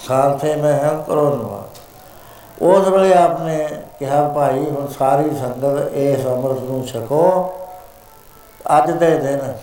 [0.09, 1.63] ਖਾਲਸੇ ਮੈਂ ਹਾਂ ਕਰੋਨਵਾ
[2.63, 7.53] ਉਸ ਵੇਲੇ ਆਪਨੇ ਕਿਹਾ, ਭਾਈ, ਹੁਣ ਸਾਰੀ ਸੰਗਤ ਇਸ ਅੰਮ੍ਰਿਤ ਨੂੰ ਛਕੋ।
[8.79, 9.55] ਅੱਜ ਦੇ ਦਿਨ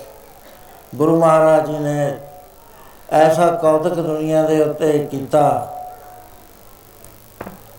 [0.95, 2.18] ਗੁਰੂ ਮਹਾਰਾਜ ਜੀ ਨੇ
[3.11, 5.73] ਐਸਾ ਕੌਤਕ ਦੁਨੀਆ ਦੇ ਉੱਤੇ ਕੀਤਾ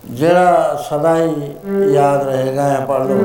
[0.03, 1.55] ਜਿਹੜਾ ਸਦਾ ਹੀ
[1.93, 3.17] ਯਾਦ ਰਹੇਗਾ ਹੈ ਪੜ ਲਓ।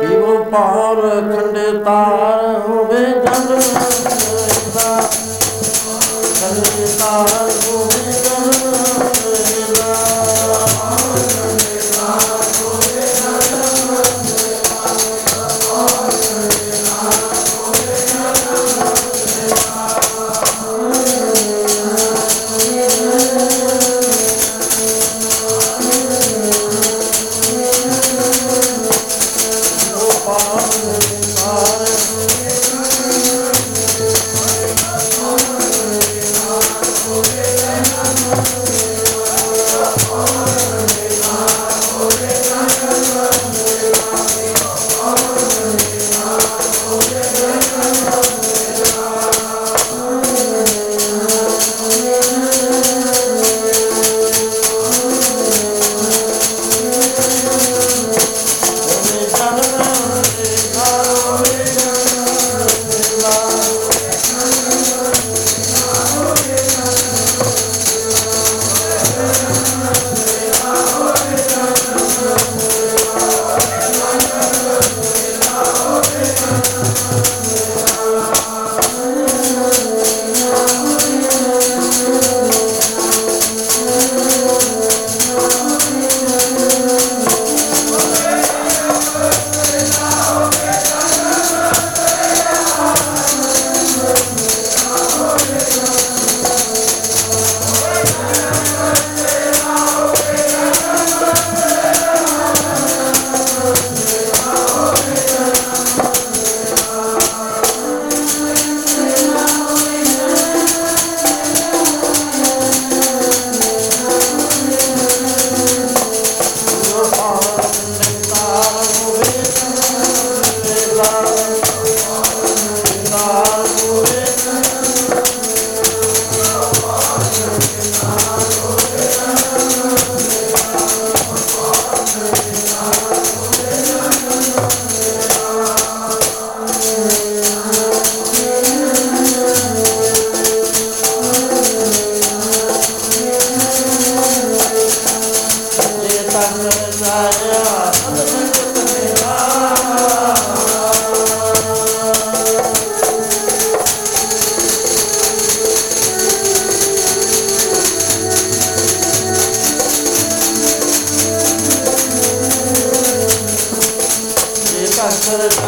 [0.00, 1.00] ਪੀਵੋ ਪਾਰ
[1.30, 3.46] ਖੰਡੇ ਤਾਰ ਹੋਵੇ ਜਨ
[4.74, 5.00] ਦਾ
[6.40, 7.49] ਖੰਡੇ ਤਾਰ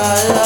[0.03, 0.42] Bye.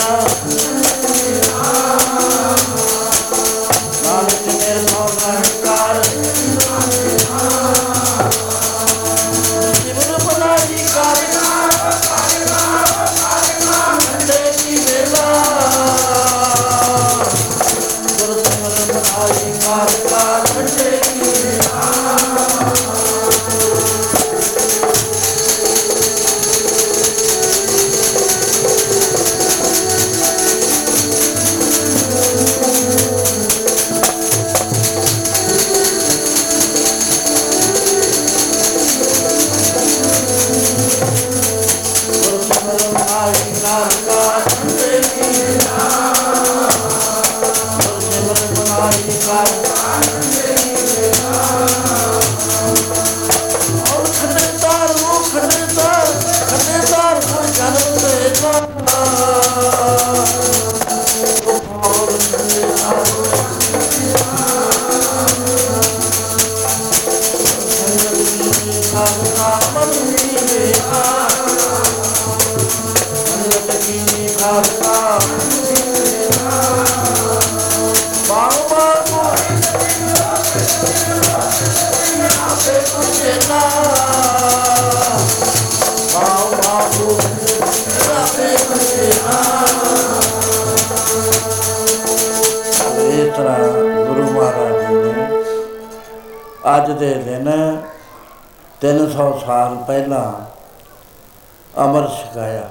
[100.07, 102.69] ਪਹਿਲਾਂ ਅਮਰ ਛਕਾਇਆ।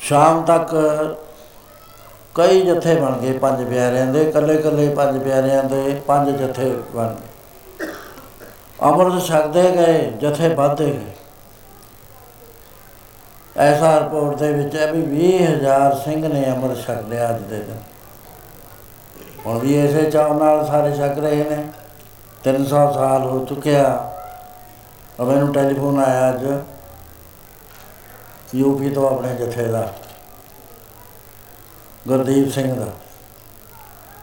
[0.00, 0.74] ਸ਼ਾਮ ਤੱਕ
[2.34, 7.14] ਕਈ ਜਥੇ ਬਣ ਗਏ, ਪੰਜ ਪਿਆਰਿਆਂ ਦੇ, ਇਕੱਲੇ ਇਕੱਲੇ ਪੰਜ ਪਿਆਰਿਆਂ ਦੇ, ਪੰਜ ਜਥੇ ਬਣ
[7.14, 7.88] ਗਏ।
[8.88, 11.12] ਅਮਰਤ ਛਕਦੇ ਗਏ, ਜਥੇ ਵੱਧਦੇ ਗਏ।
[13.56, 17.78] ਐਸਾ ਰਿਪੋਰਟ ਦੇ ਵਿੱਚ ਹੈ ਵੀ 20000 ਸਿੰਘ ਨੇ ਅਮਰ ਛਕ ਲਿਆ ਅੱਜ ਦੇ ਦਿਨ।
[19.46, 21.64] ਹੁਣ ਵੀ ਐਸੇ ਚਾਅ ਨਾਲ ਸਾਰੇ ਛਕ ਰਹੇ ਨੇ।
[22.44, 24.09] 300 ਸਾਲ ਹੋ ਚੁੱਕਿਆ। ਔਰ
[25.24, 26.46] ਮੈਨੂੰ ਟੈਲੀਫੋਨ ਆਇਆ ਅੱਜ।
[28.54, 29.88] ਯੂਪੀ ਤੋਂ ਆਪਣੇ ਜਥੇ ਦਾ।
[32.08, 32.86] ਗੁਰਦੀਪ ਸਿੰਘ ਦਾ।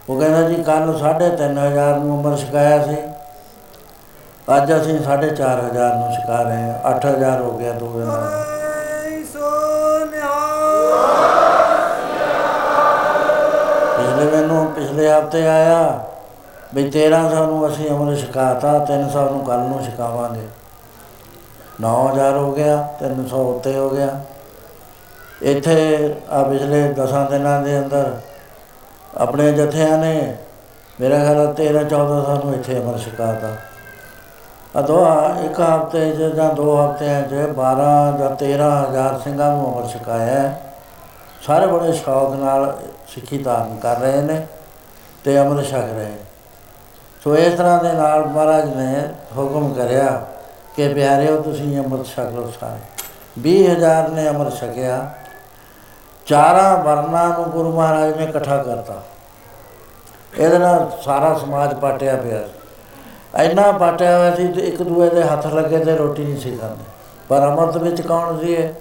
[0.09, 2.97] ਉਹ ਕਹਿੰਦਾ ਜੀ ਕੱਲ 3500 ਨੂੰ ਉਮਰ ਛਕਾਇਆ ਸੀ।
[4.57, 8.43] ਅੱਜ ਅਸੀਂ 4500 ਨੂੰ ਛਕਾ ਰਹੇ ਹਾਂ। 8000 ਹੋ ਗਿਆ ਦੋ ਦਿਨਾਂ ਦਾ
[13.97, 16.05] ਪਿਛਲੇ ਮੈਨੂੰ, ਪਿਛਲੇ ਹਫ਼ਤੇ ਆਇਆ
[16.73, 20.47] ਵੀ 1300 ਨੂੰ ਅਸੀਂ ਅਮਰ ਛਕਾਤਾ 300 ਨੂੰ ਕੱਲ ਨੂੰ ਛਕਾਵਾਂਗੇ।
[21.81, 24.19] 9000 ਹੋ ਗਿਆ 300 ਉੱਤੇ ਹੋ ਗਿਆ।
[25.41, 28.15] ਇੱਥੇ ਆ ਪਿਛਲੇ 10 ਦਿਨਾਂ ਦੇ ਅੰਦਰ
[29.17, 30.35] ਆਪਣੇ ਜਥਿਆਂ ਨੇ
[31.01, 33.55] ਮੇਰਾ ਖਿਆਲ 13 1400 ਨੂੰ ਇੱਥੇ ਅਮਰ ਛਕਾਤਾ।
[34.75, 35.07] ਆ ਦੋ
[35.45, 40.61] ਇੱਕ ਹਫ਼ਤੇ 'ਚ ਜਾਂ ਦੋ ਹਫਤਿਆਂ 'ਚ 12 ਜਾਂ 13000 ਸਿੰਘਾਂ ਨੂੰ ਅਮਰ ਛਕਾਇਆ ਹੈ।
[41.41, 42.77] ਸਾਰੇ ਬੜੇ ਸ਼ੌਕ ਨਾਲ
[43.07, 44.45] ਸਿੱਖੀ ਧਾਰਨ ਕਰ ਰਹੇ ਨੇ
[45.23, 46.17] ਤੇ ਅੰਮ੍ਰਿਤ ਛਕ ਰਹੇ ਨੇ।
[47.23, 50.25] ਸੋ ਇਸ ਤਰ੍ਹਾਂ ਦੇ ਨਾਲ ਮਹਾਰਾਜ ਨੇ ਹੁਕਮ ਕਰਿਆ
[50.77, 52.79] ਕਿ ਪਿਆਰਿਓ, ਤੁਸੀਂ ਅੰਮ੍ਰਿਤ ਛਕ ਲਓ ਸਾਰੇ।
[53.39, 55.13] 20000 ਨੇ ਅੰਮ੍ਰਿਤ ਛਕਿਆ।
[56.25, 59.03] ਚਾਰਾਂ ਵਰਨਾਂ ਨੂੰ ਗੁਰੂ ਮਹਾਰਾਜ ਨੇ ਇਕੱਠਾ ਕਰਤਾ।
[60.37, 62.53] ਇਹਦੇ ਨਾਲ ਸਾਰਾ ਸਮਾਜ ਪਾਟਿਆ ਪਿਆ। ਸੀ।
[63.43, 66.83] ਇੰਨਾ ਪਾਟਿਆ ਹੋਇਆ ਸੀ ਤੇ ਇੱਕ ਦੂਏ ਦੇ ਹੱਥ ਲੱਗੇ ਤੇ ਰੋਟੀ ਨਹੀਂ ਸੀ ਖਾਂਦੇ।
[67.29, 68.73] ਪਰ ਅੰਮ੍ਰਿਤ ਵਿੱਚ ਕੌਣ ਸੀ ਇਹ?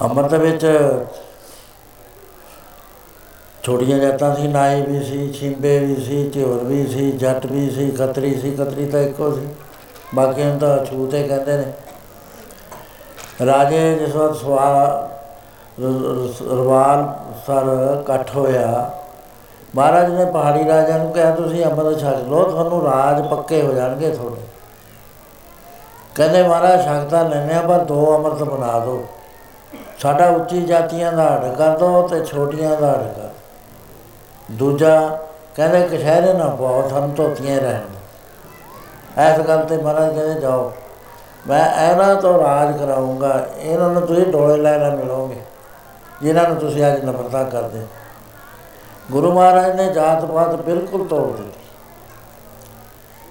[0.00, 0.66] ਅੰਮ੍ਰਿਤ ਵਿੱਚ
[3.62, 7.90] ਛੋਟੀਆਂ ਜਾਤਾਂ ਸੀ, ਨਾਈ ਵੀ ਸੀ, ਛਿੰਬੇ ਵੀ ਸੀ ਝਿਉਰ ਵੀ ਸੀ, ਜੱਟ ਵੀ ਸੀ,
[7.90, 9.46] ਖੱਤਰੀ ਸੀ, ਖੱਤਰੀ ਤਾਂ ਇੱਕੋ ਸੀ।
[10.14, 11.72] ਬਾਕੀਆਂ ਨੂੰ ਤਾਂ ਛੂਤੇ ਕਹਿੰਦੇ ਨੇ।
[13.46, 15.08] ਰਾਜੇ ਜਿਸ ਵਕਤ ਸਵਾਲ
[16.42, 17.04] ਰਵਾਲ
[17.46, 17.68] ਸਰ
[18.00, 18.90] ਇਕੱਠ ਹੋਇਆ,
[19.76, 24.10] ਮਹਾਰਾਜ ਨੇ ਪਹਾੜੀ ਰਾਜਾ ਨੂੰ ਕਿਹਾ, ਤੁਸੀਂ ਅੰਮ੍ਰਿਤ ਛਕ ਲਓ, ਤੁਹਾਨੂੰ ਰਾਜ ਪੱਕੇ ਹੋ ਜਾਣਗੇ
[24.10, 24.42] ਤੁਹਾਡੇ।
[26.14, 29.04] ਕਹਿੰਦੇ, ਮਹਾਰਾਜ, ਛਕ ਤਾਂ ਲੈਂਦੇ ਆ ਪਰ ਦੋ ਅੰਮ੍ਰਿਤ ਬਣਾ ਦਿਓ।
[29.98, 33.28] ਸਾਡਾ ਉੱਚੀ ਜਾਤੀਆਂ ਦਾ ਹੜ ਕਰ ਦੋ ਤੇ ਛੋਟੀਆਂ ਦਾ ਹੜ ਕਰ
[34.50, 35.18] ਦੂਜਾ
[35.56, 37.80] ਕਹਿੰਦੇ ਕਸ਼ਹਿਰੇ ਨਾ ਬਹੁਤ ਹਮ ਧੋਤੀਆਂ ਰਹਿਣ
[39.18, 40.72] ਐਸ ਗੱਲ ਤੇ ਮਹਾਰਾਜ ਕਹਿੰਦੇ, ਜਾਓ।
[41.48, 45.40] ਮੈਂ ਇਹਨਾਂ ਤੋਂ ਰਾਜ ਕਰਾਉਂਗਾ ਇਹਨਾਂ ਨੂੰ ਤੁਸੀਂ ਡੋਲੇ ਲੈ ਲੈ ਮਿਲੋਗੇ,
[46.22, 47.86] ਜਿਨ੍ਹਾਂ ਨੂੰ ਤੁਸੀਂ ਅੱਜ ਨਫ਼ਰਤਾ ਕਰਦੇ ਹੋ।
[49.10, 51.60] ਗੁਰੂ ਮਹਾਰਾਜ ਨੇ ਜਾਤ ਪਾਤ ਬਿਲਕੁਲ ਤੋੜ ਦਿੱਤੀ।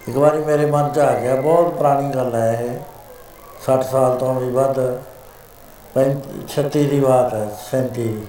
[0.07, 2.79] ਇੱਕ ਵਾਰੀ ਮੇਰੇ ਮਨ 'ਚ ਆ ਗਿਆ, ਬਹੁਤ ਪੁਰਾਣੀ ਗੱਲ ਹੈ ਇਹ।
[3.65, 4.79] 60 ਸਾਲ ਤੋਂ ਵੀ ਵੱਧ
[6.47, 8.25] 36 ਦੀ ਬਾਤ ਹੈ 37 ਦੀ।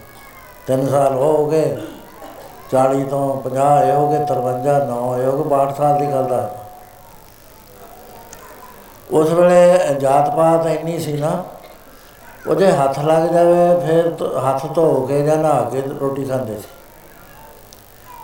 [0.66, 1.76] ਤਿੰਨ ਸਾਲ ਹੋ ਗਏ
[2.73, 6.24] 40 ਤੋਂ 50 ਆਏ ਹੋ ਗਏ 53 9 ਆਏ ਹੋ ਗਏ 62 ਸਾਲ ਦੀ ਗੱਲ
[6.24, 6.55] ਦਾ
[9.11, 11.44] ਉਸ ਵੇਲੇ ਜਾਤ ਪਾਤ ਇੰਨੀ ਸੀ ਨਾ
[12.49, 16.69] ਉਹਦੇ ਹੱਥ ਲੱਗ ਜਾਵੇ, ਫਿਰ ਤ- ਹੱਥ ਧੋ ਕੇ ਜਾਂ ਨਹਾ ਕੇ ਰੋਟੀ ਖਾਂਦੇ ਸੀ।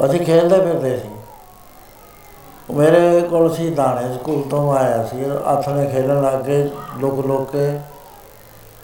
[0.04, 1.10] ਅਸੀਂ ਖੇਡਦੇ ਫਿਰਦੇ ਸੀ।
[2.70, 7.50] ਮੇਰੇ ਕੋਲ ਸੀ ਦਾਣੇ, ਸਕੂਲ ਤੋਂ ਆਇਆ ਸੀ, ਹੱਥ ਨੇ ਖੇਡਣ ਲੱਗ ਗਏ, ਲੁਕ ਲੁਕ
[7.50, 7.80] ਕੇ।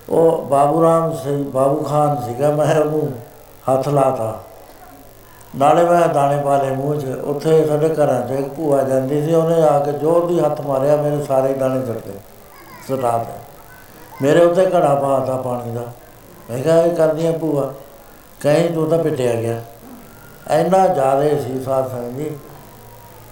[0.09, 3.13] ਉਹ ਬਾਬੂ ਰਾਮ ਸੀ, ਬਾਬੂ ਖਾਨ ਸੀਗਾ, ਮੈਂ ਉਹਨੂੰ
[3.73, 4.45] ਹੱਥ ਲਾਤਾ।
[5.59, 9.35] ਨਾਲੇ ਮੈਂ ਦਾਣੇ ਪਾ ਲਏ ਮੂੰਹ 'ਚ, ਉੱਥੇ ਸਾਡੇ ਘਰਾਂ 'ਚ ਇੱਕ ਭੂਆ ਜਾਂਦੀ ਸੀ,
[9.35, 12.19] ਉਹਨੇ ਆ ਕੇ ਜ਼ੋਰ ਦੀ ਹੱਥ ਮਾਰਿਆ, ਮੇਰੇ ਸਾਰੇ ਦਾਣੇ ਚੜ ਗਏ
[12.89, 13.33] ਸਟਾ ਤੇ
[14.23, 15.93] ਮੇਰੇ ਉੱਤੇ ਘੜਾ ਪਾਤਾ ਪਾਣੀ ਦਾ।
[16.51, 17.75] ਮੈਂ ਕਿਹਾ, ਇਹ ਕਰਦੀ ਆ ਭੂਆ?
[18.41, 19.63] ਕਹੀਂ, ਤੂੰ ਤਾਂ ਪਿੱਟਿਆ ਗਿਆ।
[20.51, 22.37] ਇੰਨਾ ਜ਼ਿਆਦਾ ਸੀ ਸਾਧ ਸੰਗਤ ਜੀ।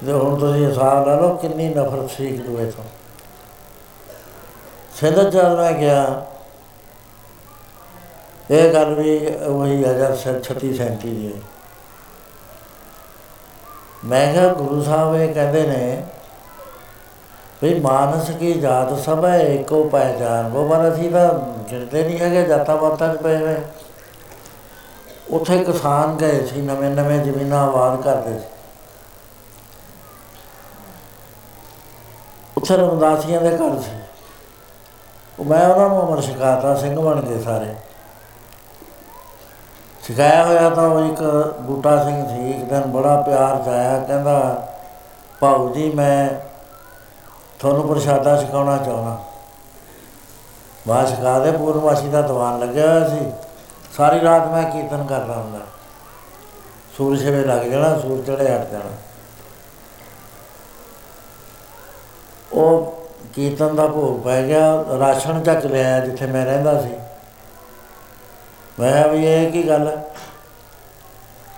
[0.07, 2.85] ਤੇ ਹੁਣ ਤੁਸੀਂ ਹਿਸਾਬ ਲਾ ਲਓ ਕਿੰਨੀ ਨਫ਼ਰਤ ਸੀ ਇੱਕ ਦੂਏ ਤੋਂ।
[5.01, 6.27] ਸਿੰਧ ਚੱਲ ਮੈਂ ਗਿਆ।
[8.51, 11.52] ਇਹ ਗੱਲ ਵੀ ਉਹੀ ਹਜ਼ਾਰ ਛੱਤੀ ਸੈਂਤੀ ਦੀ ਹੈ।
[14.05, 16.03] ਮੈਂ ਕਿਹਾ ਗੁਰੂ ਸਾਹਿਬ ਇਹ ਕਹਿੰਦੇ ਨੇ
[17.63, 21.29] ਵੀ ਮਾਨਸ ਕੀ ਜਾਤ ਸਭ ਹੈ, ਇੱਕੋ ਪਹਿਚਾਨ। ਉਹ ਪਰ ਅਸੀਂ ਤਾਂ
[21.71, 23.57] ਗਿਣਦੇ ਨਹੀਂ ਹੈਗੇ, ਜਾਤਾਂ ਪਾਤਾਂ 'ਚ ਪਏ ਹੋਏ।
[25.31, 28.45] ਉੱਥੇ ਕਿਸਾਨ ਗਏ ਸੀ, ਨਵੇਂ ਨਵੇਂ ਜ਼ਮੀਨਾਂ ਆਬਾਦ ਕਰਦੇ ਸੀ।
[32.57, 33.97] ਉੱਥੇ ਰਮਦਾਸੀਆਂ ਦੇ ਘਰ ਸੀ।
[35.39, 37.75] ਉਹ ਮੈਂ ਉਹਨਾਂ ਨੂੰ ਅਮਰ ਸਿਖਾਤਾ ਸਿੰਘ ਬਣ ਗਏ ਸਾਰੇ।
[40.03, 41.23] ਸਿਖਾਇਆ ਹੋਇਆ ਤਾਂ ਉਹ ਇੱਕ
[41.61, 44.69] ਬੂਟਾ ਸਿੰਘ ਸੀ, ਇੱਕ ਦਿਨ ਬੜਾ ਪਿਆਰ ਚ ਆਇਆ ਕਹਿੰਦਾ
[45.41, 46.29] ਭਾਊ ਜੀ, ਮੈਂ
[47.61, 49.19] ਤੁਹਾਨੂੰ ਪ੍ਰਸ਼ਾਦਾ ਛਕਾਉਣਾ ਚਾਹੁੰਦਾ।
[50.89, 53.33] ਬਾਅਦ ਸਿਖਾ ਦੇ, ਪੂਰਨਮਾਸ਼ੀ ਦਾ ਦੀਵਾਨ ਲੱਗਿਆ ਹੋਇਆ ਸੀ।
[53.97, 55.59] ਸਾਰੀ ਰਾਤ ਮੈਂ ਕੀਰਤਨ ਕਰਦਾ ਹੁੰਦਾ।
[56.97, 58.91] ਸੂਰਜ ਵੇ ਲੱਗ ਜਾਣਾ, ਸੂਰਜ ਚੜੇ ਹਟ ਜਾਣਾ।
[62.53, 63.03] ਉਹ
[63.35, 66.95] ਕੀਰਤਨ ਦਾ ਭੋਗ ਪੈ ਗਿਆ, ਰਾਸ਼ਨ ਚੱਕ ਲਿਆ ਜਿੱਥੇ ਮੈਂ ਰਹਿੰਦਾ ਸੀ।
[68.81, 69.89] ਮੈਂ ਵੀ ਇਹ ਕੀ ਗੱਲ?
[69.89, 70.05] ਹੈ?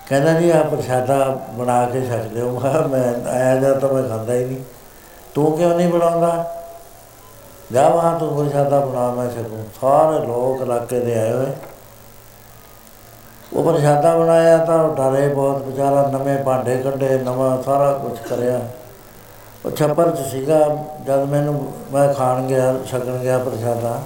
[0.09, 4.09] ਕਹਿੰਦਾ ਜੀ ਆ ਪ੍ਰਸ਼ਾਦਾ ਬਣਾ ਕੇ ਛਕ ਲਿਓ ਮੈਂ ਕਿਹਾ, ਮੈਂ ਆਇਆ ਜਾਂ ਤਾਂ ਮੈਂ
[4.09, 4.57] ਖਾਂਦਾ ਹੀ ਨਹੀਂ।
[5.33, 6.55] ਤੂੰ ਕਿਉਂ ਨਹੀਂ ਬਣਾਉਂਦਾ?
[7.71, 11.47] ਜਾ ਵਹਾਂ ਤੂੰ ਪ੍ਰਸ਼ਾਦਾ ਬਣਾ, ਮੈਂ ਛਕੂੰ। ਸਾਰੇ ਲੋਕ ਇਲਾਕੇ ਦੇ ਆਏ ਹੋਏ।
[13.53, 18.59] ਉਹ ਪ੍ਰਸ਼ਾਦਾ ਬਣਾਇਆ ਤਾਂ ਉਹ ਡਰੇ ਬਹੁਤ। ਵਿਚਾਰਾ ਨਵੇਂ ਭਾਂਡੇ ਕੱਢੇ, ਨਵਾਂ ਸਾਰਾ ਕੁਝ ਕਰਿਆ।
[19.65, 24.01] ਉਹ ਛੱਪਰ ਚ ਸੀਗਾ। ਜਦ ਮੈਨੂੰ, ਮੈਂ ਖਾਣ ਗਿਆ, ਛਕਣ ਗਿਆ ਪ੍ਰਸ਼ਾਦਾ।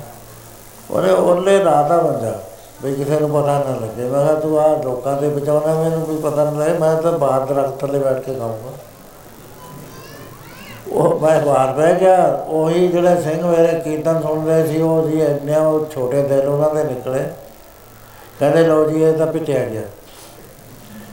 [0.91, 2.39] ਉਹਨੇ ਉਹਲੇ ਰਾਤਾ ਬੰਦਾ।
[2.83, 6.17] ਵੀ ਕਿਸੇ ਨੂੰ ਪਤਾ ਨਾ ਲੱਗੇ। ਮੈਂ ਕਿਹਾ, ਤੂੰ ਆ ਲੋਕਾਂ ਦੇ ਬਚਾਉਣਾ, ਮੈਨੂੰ ਕੋਈ
[6.17, 8.71] ਪਤਾ ਨਾ ਲੱਗੇ। ਮੈਂ ਤਾਂ ਬਾਹਰ ਦਰਖਤ ਥੱਲੇ ਬੈਠ ਕੇ ਖਾਊਂਗਾ।
[10.91, 15.21] ਉਹ ਮੈਂ ਬਾਹਰ ਬਹਿ ਗਿਆ। ਉਹੀ ਜਿਹੜੇ ਸਿੰਘ ਮੇਰੇ ਕੀਰਤਨ ਸੁਣ ਰਹੇ ਸੀ, ਉਹ ਜੀ
[15.21, 17.23] ਇੰਨੇ ਉਹ ਛੋਟੇ ਦਿਲ ਉਹਨਾਂ ਦੇ ਨਿਕਲੇ।
[18.39, 19.81] ਕਹਿੰਦੇ, ਲਓ ਜੀ, ਇਹ ਤਾਂ ਪਿੱਟਿਆ ਗਿਆ।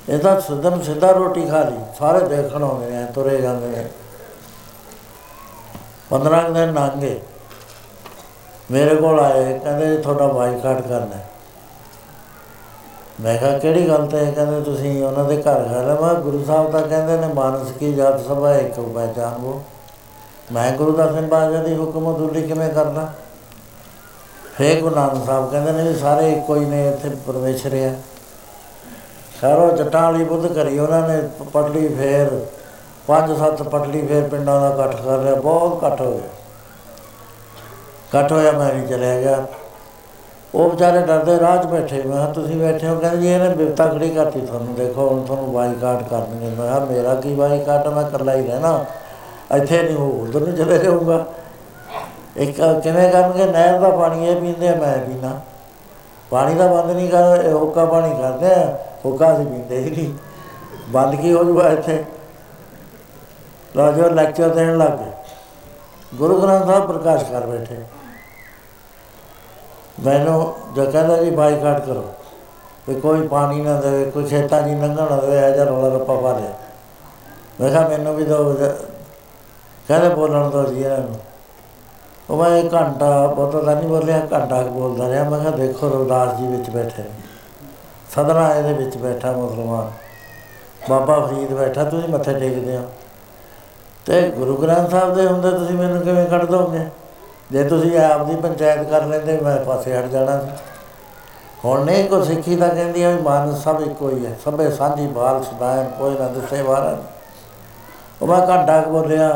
[0.08, 3.88] ਇਹ ਤਾਂ ਸਿੱਧਮ ਸਿੱਧਾ ਰੋਟੀ ਖਾ ਲਈ। ਸਾਰੇ ਦੇਖਣ ਆਉਂਦੇ ਨੇ, ਤੁਰੇ ਜਾਂਦੇ ਨੇ।
[6.10, 7.20] 15 ਦਿਨ ਲੰਘੇ
[8.70, 11.28] ਮੇਰੇ ਕੋਲ ਆਏ, ਕਹਿੰਦੇ, ਤੁਹਾਡਾ ਬਾਈਕਾਟ ਕਰਨਾ ਹੈ।
[13.20, 14.24] ਮੈਂ ਕਿਹਾ, ਕਿਹੜੀ ਗੱਲ ਤੇ?
[14.32, 18.20] ਕਹਿੰਦੇ, ਤੁਸੀਂ ਉਹਨਾਂ ਦੇ ਘਰ ਗਏ ਮੈਂ ਗੁਰੂ ਸਾਹਿਬ ਤਾਂ ਕਹਿੰਦੇ ਨੇ, ਮਾਨਸ ਕੀ ਜਾਤ
[18.20, 19.60] ਸਭਾ ਇੱਕ ਪਹਿਚਾਨ ਉਹ
[20.52, 23.12] ਮੈਂ ਗੁਰੂ ਦਰਸ਼ਨ ਬਾਜਾ ਦੀ ਹੁਕਮ ਅਦੁੱਲੀ ਕਿਵੇਂ ਕਰਦਾ
[24.56, 27.94] ਫੇਰ ਗੁਰੂ ਨਾਨਕ ਸਾਹਿਬ ਕਹਿੰਦੇ ਨੇ ਵੀ ਸਾਰੇ ਇੱਕੋ ਹੀ ਨੇ, ਇੱਥੇ ਪਰਮੇਸ਼ਰ ਆ।
[29.40, 31.20] ਸਾਰੋ ਜੱਟਾਂ ਵਾਲੀ ਬੁੱਧ ਕਰੀ ਉਹਨਾਂ ਨੇ
[31.54, 32.46] ਪਟਲੀ ਫੇਰ,
[33.06, 36.28] ਪੰਜ ਸੱਤ ਪਟਲੀ ਫੇਰ ਪਿੰਡਾਂ ਦਾ ਇਕੱਠ ਕਰ ਲਿਆ। ਬਹੁਤ ਇਕੱਠ ਹੋ ਗਿਆ
[38.08, 39.44] ਇਕੱਠ ਹੋਇਆ, ਮੈਂ ਵੀ ਚਲਿਆ ਗਿਆ।
[40.56, 42.98] ਉਹ ਵਿਚਾਰੇ ਡਰਦੇ, ਰਾਹ 'ਚ ਬੈਠੇ। ਮੈਂ ਕਿਹਾ, ਤੁਸੀਂ ਬੈਠੇ ਹੋ?
[42.98, 44.74] ਕਹਿੰਦੇ, ਜੀ, ਇਹਨੇ ਬਿਪਤਾ ਖੜੀ ਕਰਤੀ ਤੁਹਾਨੂੰ?
[44.74, 48.84] ਦੇਖੋ, ਹੁਣ ਤੁਹਾਨੂੰ ਬਾਈਕਾਟ ਕਰਨਗੇ। ਮੈਂ ਕਿਹਾ, ਮੇਰਾ ਕੀ ਬਾਈਕਾਟ ਮੈਂ ਇਕੱਲਾ ਹੀ ਰਹਿਣਾ।
[49.56, 51.24] ਇੱਥੇ ਨਹੀਂ, ਉਹ ਉਧਰ ਨੂੰ ਚਲੇ ਜਾਊਗਾ।
[52.36, 53.46] ਇੱਕ ਕਿਵੇਂ ਕਰਨਗੇ?
[53.46, 55.40] ਨਹਿਰ ਦਾ ਪਾਣੀ ਇਹ ਪੀਂਦੇ ਆ, ਮੈਂ ਪੀਣਾ
[56.30, 60.14] ਪਾਣੀ ਦਾ ਬੰਦ ਨਹੀਂ ਕਰ, ਇਹ ਹੁੱਕਾ ਪਾਣੀ ਕਰਦੇ ਆ। ਹੁੱਕਾ ਅਸੀਂ ਪੀਂਦੇ ਹੀ ਨਹੀਂ।
[60.88, 62.04] ਬੰਦ ਕੀ ਹੋ ਜੂਗਾ ਇੱਥੇ?
[63.76, 65.12] ਰਾਜੋ ਲੈਕਚਰ ਦੇਣ ਲੱਗ ਗਏ।
[66.14, 67.76] ਗੁਰੂ ਗ੍ਰੰਥ ਸਾਹਿਬ ਪ੍ਰਕਾਸ਼ ਕਰ ਬੈਠੇ।
[70.04, 72.04] ਮੈਨੂੰ ਜੋ ਕਹਿੰਦਾ ਜੀ ਬਾਈਕਾਟ ਕਰੋ।
[72.88, 76.14] ਵੀ ਕੋਈ ਪਾਣੀ ਨਾ ਦੇਵੇ, ਕੋਈ ਖੇਤਾਂ 'ਚ ਲੰਘਣ ਨਾ ਦੇਵੇ, ਇਹ ਜਿਹਾ ਰੌਲਾ ਰੱਪਾ
[76.14, 76.52] ਪਾ ਲਿਆ।
[77.60, 78.54] ਮੈਂ ਕਿਹਾ, ਮੈਨੂੰ ਵੀ ਦੋ
[79.88, 81.16] ਕਹਿੰਦੇ ਬੋਲਣ ਦੋ ਜੀ ਇਹਨਾਂ ਨੂੰ।
[82.30, 85.88] ਉਹ ਮੈਂ ਇੱਕ ਘੰਟਾ ਬਹੁਤਾ ਤਾਂ ਨਹੀਂ ਬੋਲਿਆ ਘੰਟਾ ਕੁ ਬੋਲਦਾ ਰਿਹਾ। ਮੈਂ ਕਿਹਾ, ਦੇਖੋ
[85.88, 87.10] ਰਵਿਦਾਸ ਜੀ ਵਿੱਚ ਬੈਠੇ ਨੇ।
[88.14, 89.90] ਸਦਨਾ ਇਹਦੇ ਵਿੱਚ ਬੈਠਾ ਮੁਸਲਮਾਨ।
[90.90, 92.82] ਬਾਬਾ ਫਰੀਦ ਬੈਠਾ, ਤੁਸੀਂ ਮੱਥੇ ਟੇਕਦੇ ਹੋ।
[94.06, 96.86] ਤੇ ਗੁਰੂ ਗ੍ਰੰਥ ਸਾਹਿਬ ਦੇ ਹੁੰਦੇ ਤੁਸੀਂ ਮੈਨੂੰ ਕਿਵੇਂ ਕੱਢ ਦੋਗੇ?
[97.52, 100.50] ਜੇ ਤੁਸੀਂ ਆਪ ਦੀ ਪੰਚਾਇਤ ਕਰ ਲੈਂਦੇ ਮੈਂ ਪਾਸੇ ਹਟ ਜਾਣਾ। ਸੀ
[101.64, 105.42] ਹੁਣ ਨਹੀਂ ਕੋ ਸਿੱਖੀ ਤਾਂ ਕਹਿੰਦੀ ਹੈ ਮਾਨਸ ਸਭ ਇੱਕੋ ਹੀ ਹੈ ਸਭੇ ਸਾਂਝੀ ਬਾਲ
[105.42, 107.02] ਸਦਾਇਨ ਕੋਈ ਨਾ ਦਿਸੇ ਵਾਰਨ
[108.22, 109.28] ਉਹ ਮੈਂ ਘੰਟਾ ਬੋਲਿਆ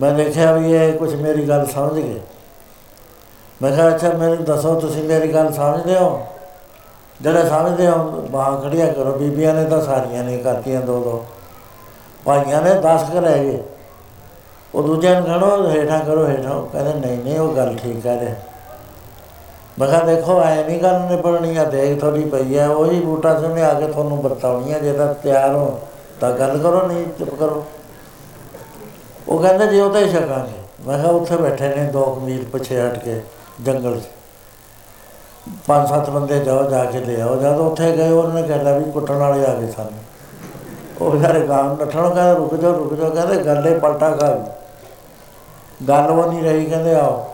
[0.00, 2.20] ਮੈਂ ਦੇਖਿਆ ਵੀ ਇਹ ਕੁਝ ਮੇਰੀ ਗੱਲ ਸਮਝ ਗਏ।
[3.62, 6.26] ਮੈਂ ਕਿਹਾ ਅੱਛਾ ਮੈਨੂੰ ਦੱਸੋ ਤੁਸੀਂ ਮੇਰੀ ਗੱਲ ਸਮਝਦੇ ਹੋ?
[7.20, 11.24] ਜਿਹੜੇ ਸਮਝਦੇ ਹੋ ਬਾਹਾਂ ਖੜੀਆਂ ਕਰੋ ਬੀਬੀਆਂ ਨੇ ਤਾਂ ਸਾਰੀਆਂ ਨੇ ਕਰਤੀਆਂ ਦੋ ਦੋ
[12.24, 13.62] ਭਾਈਆਂ ਨੇ 10 ਕੁ ਰਹਿ ਗਏ।
[14.74, 18.16] ਉਹ ਦੂਜਿਆਂ ਨੂੰ ਕਹਣੋ ਹੇਠਾਂ ਕਰੋ ਹੇਠਾਂ। ਉਹ ਕਹਿੰਦੇ, ਨਹੀਂ ਨਹੀਂ, ਉਹ ਗੱਲ ਠੀਕ ਹੈ
[18.16, 18.34] ਦੇ
[19.78, 23.62] ਮੈਂ ਕਿਹਾ, ਦੇਖੋ, ਐ ਨਹੀਂ ਗੱਲ ਨਿਬੜਨੀ ਆ, ਦੇਖ ਤੁਹਾਡੀ ਪਈ ਹੈ ਉਹੀ ਬੂਟਾ ਸੁਣੇ
[23.62, 25.80] ਆ ਕੇ ਤੁਹਾਨੂੰ ਬਰਤਾਉਣੀ ਆ ਜੇ ਤਾਂ ਤਿਆਰ ਹੋ,
[26.20, 27.64] ਤਾਂ ਗੱਲ ਕਰੋ, ਨਹੀਂ ਚੁੱਪ ਕਰੋ।
[29.28, 32.44] ਉਹ ਕਹਿੰਦੇ, ਜੀ ਉਹ ਤਾਂ ਹੀ ਛਕਾਂਗੇ। ਮੈਂ ਕਿਹਾ, ਉੱਥੇ ਬੈਠੇ ਨੇ ਦੋ ਕੁ ਮੀਲ
[32.44, 33.20] ਪਿੱਛੇ ਹਟ ਕੇ,
[33.62, 34.02] ਜੰਗਲ 'ਚ।
[35.66, 38.90] ਪੰਜ ਸੱਤ ਬੰਦੇ ਜਾਓ, ਜਾ ਕੇ ਲੈ ਆਓ। ਜਦ ਉੱਥੇ ਗਏ, ਉਹਨਾਂ ਨੇ ਕਹਿਆ ਵੀ
[38.90, 39.98] ਕੁੱਟਣ ਵਾਲੇ ਆ ਗਏ ਸਾਨੂੰ।
[41.00, 44.36] ਉਹ ਵਿਚਾਰੇ ਗਾਂ ਨੱਠਣ ਕਹਿੰਦੇ, ਰੁਕ ਜਾਓ ਰੁਕ ਜਾਓ। ਕਹਿੰਦੇ, ਗੱਲੇ ਪਲਟਾ ਕਰ
[45.88, 47.28] ਗੱਲ ਉਹ ਨਹੀਂ ਰਹੀ, ਕਹਿੰਦੇ ਆਓ।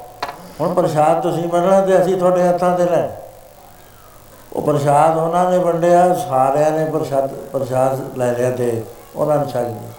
[0.61, 3.09] ਹੁਣ ਪ੍ਰਸ਼ਾਦ ਤੁਸੀਂ ਮੰਨਣਾ ਤੇ ਅਸੀਂ ਤੁਹਾਡੇ ਹੱਥਾਂ ਤੇ ਲੈ
[4.53, 8.83] ਉਹ ਪ੍ਰਸ਼ਾਦ ਉਹਨਾਂ ਨੇ ਵੰਡਿਆ, ਸਾਰਿਆਂ ਨੇ ਪ੍ਰਸ਼ਾਦ ਪ੍ਰਸ਼ਾਦ ਲੈ ਲਿਆ ਤੇ
[9.17, 9.93] ਉਹਨਾਂ ਨੇ ਛਕ ਲਿਆ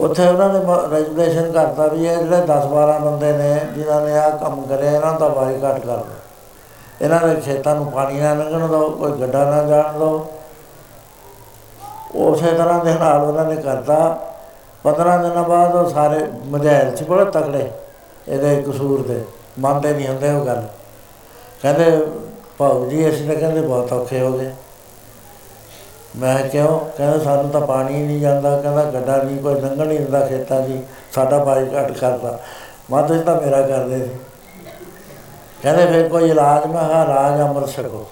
[0.00, 0.58] ਉੱਥੇ ਉਹਨਾਂ ਨੇ
[0.90, 5.12] ਰੈਜੂਲੇਸ਼ਨ ਕਰਤਾ ਵੀ ਇਹ ਜਿਹੜੇ 10 12 ਬੰਦੇ ਨੇ, ਜਿਨ੍ਹਾਂ ਨੇ ਆਹ ਕੰਮ ਕਰਿਆ, ਇਹਨਾਂ
[5.20, 6.04] ਦਾ ਬਾਈਕਾਟ ਕਰ ਦਿਓ
[7.02, 10.26] ਇਹਨਾਂ ਦੇ ਖੇਤਾਂ ਨੂੰ ਪਾਣੀ ਨਾ ਲੰਘਣ ਦਿਓ ਕੋਈ ਗੱਡਾ ਨਾ ਜਾਣ ਦਿਓ
[12.16, 14.18] ਉਸੇ ਤਰ੍ਹਾਂ ਦੇ ਨਾਲ ਉਹਨਾਂ ਨੇ ਕਰਤਾ।
[14.84, 17.70] 15 ਦਿਨਾਂ ਬਾਅਦ ਉਹ ਸਾਰੇ ਮਜਾਇਲ ਸੀ ਬੜੇ ਤਕੜੇ,
[18.28, 19.24] ਇਹਦੇ ਕਸੂਰ ਦੇ,
[19.58, 20.66] ਮੰਨਦੇ ਨਹੀਂ ਹੁੰਦੇ ਉਹ ਗੱਲ।
[21.62, 22.06] ਕਹਿੰਦੇ
[22.58, 24.50] ਭਾਉ ਜੀ, ਅਸੀਂ ਤਾਂ ਕਹਿੰਦੇ ਬਹੁਤ ਔਖੇ ਹੋ ਗਏ।
[26.16, 26.80] ਮੈਂ ਕਿਉਂ?
[26.96, 30.60] ਕਹਿੰਦਾ, ਸਾਨੂੰ ਤਾਂ ਪਾਣੀ ਹੀ ਨਹੀਂ ਜਾਂਦਾ। ਕਹਿੰਦਾ, ਗੱਡਾ ਨਹੀਂ ਕੋਈ ਲੰਘਣ ਨਹੀਂ ਦਿੰਦਾ ਖੇਤਾਂ
[30.60, 30.82] ਦੀ।
[31.12, 32.38] ਸਾਡਾ ਬਾਈਕਾਟ ਕਰਦਾ।
[32.90, 34.10] ਮੈਂ ਤੁਸੀਂ ਤਾਂ ਮੇਰਾ ਕਰਦੇ ਸੀ।
[35.62, 36.66] ਕਹਿੰਦੇ, ਫਿਰ ਕੋਈ ਇਲਾਜ?
[36.66, 38.06] ਮੈਂ ਹਾਂ ਰਾਜ ਅੰਮ੍ਰਿਤ ਛਕੋ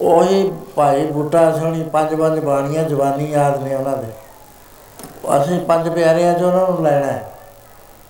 [0.00, 4.06] ਉਹੀ ਭਾਈ ਬੂਟਾ ਸੋਣੀ ਪੰਜ ਪੰਜ ਬਾਣੀਆਂ, ਜਵਾਨੀ ਯਾਦ ਨੇ ਉਹਨਾਂ ਦੇ।
[5.36, 7.32] ਅਸੀਂ ਪੰਜ ਪਿਆਰਿਆਂ ਚੋਂ ਉਹਨਾਂ ਨੂੰ ਲੈਣਾ ਹੈ।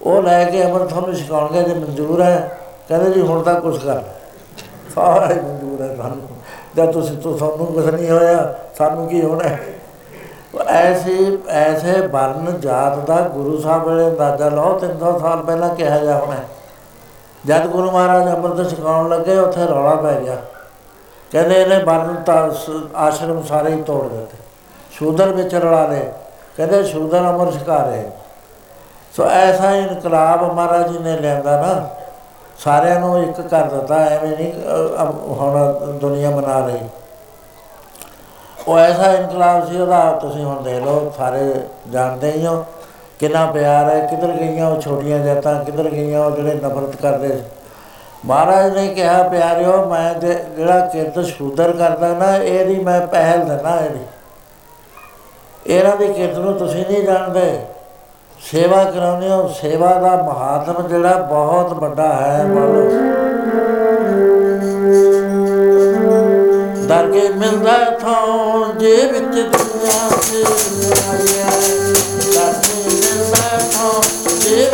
[0.02, 2.58] ਉਹ ਲੈ ਕੇ ਅੰਮ੍ਰਿਤ ਤੁਹਾਨੂੰ ਛਕਾਉਣਗੇ ਜੇ ਮਨਜ਼ੂਰ ਹੈ।
[2.88, 4.00] ਕਹਿੰਦੇ ਜੀ, ਹੁਣ ਤਾਂ ਕੁਝ ਕਰ।
[4.94, 6.28] ਸਾਰਾ ਹੀ ਮਨਜ਼ੂਰ ਹੈ ਸਾਨੂੰ।
[6.76, 9.60] ਜਦ ਤੁਸੀਂ ਤੋਂ ਸਾਨੂੰ ਕੁਝ ਨਹੀਂ ਹੋਇਆ, ਸਾਨੂੰ ਕੀ ਹੋਣਾ ਹੈ?
[10.66, 16.18] ਐਸੇ ਐਸੇ ਵਰਨ ਜਾਤ ਦਾ ਗੁਰੂ ਸਾਹਿਬ ਵੇਲੇ ਅੰਦਾਜ਼ਾ ਲਾਓ 300 ਸਾਲ ਪਹਿਲਾਂ ਕਿਹਾ ਜਾ
[16.18, 16.44] ਹੋਣਾ ਹੈ।
[17.46, 20.36] ਜਦ ਗੁਰੂ ਮਹਾਰਾਜ ਅੰਮ੍ਰਿਤ ਛਕਾਉਣ ਲੱਗੇ, ਉੱਥੇ ਰੌਲਾ ਪੈ ਗਿਆ।
[21.32, 24.36] ਕਹਿੰਦੇ ਇਹਨੇ ਵਰਨ ਤਾਂ ਸ- ਆਸ਼ਰਮ ਸਾਰੇ ਹੀ ਤੋੜ ਦਿੱਤੇ।
[24.90, 26.12] ਸ਼ੂਦਰ ਵਿੱਚ ਰਲਾ ਲਏ।
[26.56, 28.04] ਕਹਿੰਦੇ ਸ਼ੂਦਰ ਅਮਰ ਛਕਾ ਰਹੇ
[29.16, 31.88] ਸੋ ਐਸਾ ਇਨਕਲਾਬ ਮਹਾਰਾਜ ਜੀ ਨੇ ਲਿਆਂਦਾ ਨਾ
[32.58, 36.78] ਸਾਰਿਆਂ ਨੂੰ ਇੱਕ ਕਰ ਦਿੱਤਾ ਐਵੇਂ ਨਹੀਂ ਅ, ਅ, ਹੁਣ ਦੁਨੀਆ ਬਣਾ ਰਹੀ।
[38.68, 41.54] ਉਹ ਐਸਾ ਇਨਕਲਾਬ ਸੀ ਉਹਦਾ ਤੁਸੀਂ ਹੁਣ ਦੇਖ ਲਓ ਸਾਰੇ
[41.90, 42.64] ਜਾਣਦੇ ਹੀ ਹੋ
[43.18, 47.42] ਕਿੰਨਾ ਪਿਆਰ ਹੈ ਕਿੱਧਰ ਗਈਆਂ ਉਹ ਛੋਟੀਆਂ ਜਾਤਾਂ ਕਿੱਧਰ ਗਈਆਂ ਉਹ ਜਿਹੜੇ ਨਫ਼ਰਤ ਕਰਦੇ ਸੀ।
[48.24, 53.80] ਮਹਾਰਾਜ ਨੇ ਕਿਹਾ ਪਿਆਰਿਓ ਮੈਂ ਜੇ- ਜਿਹੜਾ ਕਿਰਤ ਸ਼ੂਦਰ ਕਰਦਾ ਨਾ ਇਹਦੀ ਮੈਂ ਪਹਿਲ ਦਿੰਦਾ
[53.84, 54.00] ਇਹਦੀ।
[55.66, 57.60] ਇਹਨਾਂ ਦੀ ਕਿਰਤ ਨੂੰ ਤੁਸੀਂ ਨਹੀਂ ਜਾਣਦੇ।
[58.50, 62.90] ਸੇਵਾ ਕਰਾਉਂਦੇ ਹੋ, ਸੇਵਾ ਦਾ ਮਹਾਤਮ ਜਿਹੜਾ ਬਹੁਤ ਵੱਡਾ ਹੈ, ਮੰਨ ਲਓ।
[66.86, 70.44] ਦਰ ਕੇ ਮਿਲਦਾ ਥੋਂ ਜੇ ਵਿੱਚ ਦੁਨੀਆ ਤੇ
[71.10, 71.50] ਆਇਆ
[72.34, 74.02] ਦਰ ਕੇ ਮਿਲਦਾ ਥੋਂ
[74.40, 74.70] ਜੇ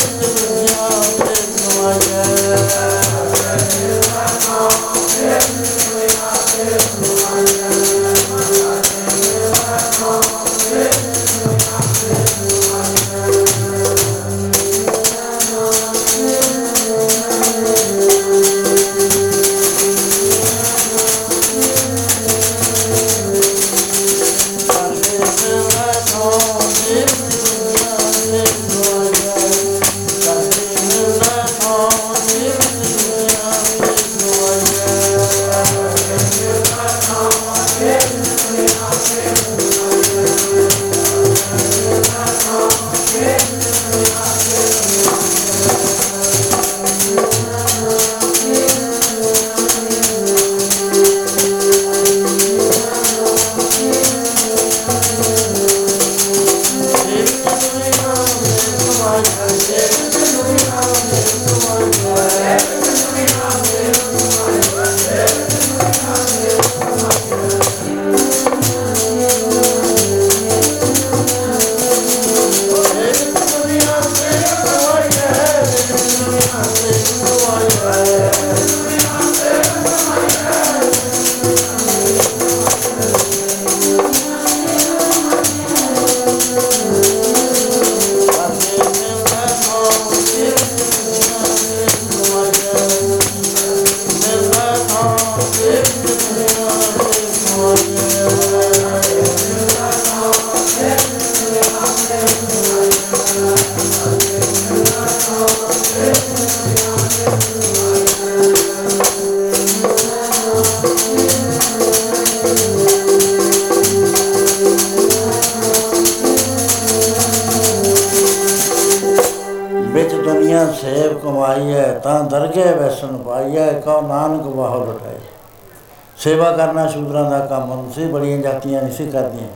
[126.18, 129.48] ਸੇਵਾ ਕਰਨਾ ਸ਼ੂਦਰਾਂ ਦਾ ਕੰਮ ਸੀ, ਬੜੀਆਂ ਜਾਤੀਆਂ ਨਹੀਂ ਸੀ ਕਰਦੀਆਂ।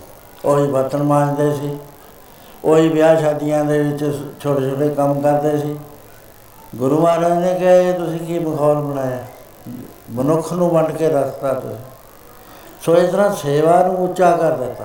[0.44, 1.78] ਉਹੀ ਬਰਤਨ ਮਾਂਜਦੇ ਸੀ।
[2.64, 5.78] ਉਹੀ ਵਿਆਹ ਸ਼ਾਦੀਆਂ ਦੇ ਵਿੱਚ ਛੋਟੇ ਛੋਟੇ ਕੰਮ ਕਰਦੇ ਸੀ।
[6.76, 9.18] ਗੁਰੂ ਮਹਾਰਾਜ ਨੇ ਕਿਹਾ, ਇਹ ਤੁਸੀਂ ਕੀ ਮਾਹੌਲ ਬਣਾਇਆ?
[10.10, 11.76] ਮਨੁੱਖ ਨੂੰ ਵੰਡ ਕੇ ਰੱਖਤਾ ਤੁਸੀਂ।
[12.82, 14.84] ਸੋ ਇਸ ਤਰ੍ਹਾਂ ਸੇਵਾ ਨੂੰ ਉੱਚਾ ਕਰ ਦਿੱਤਾ।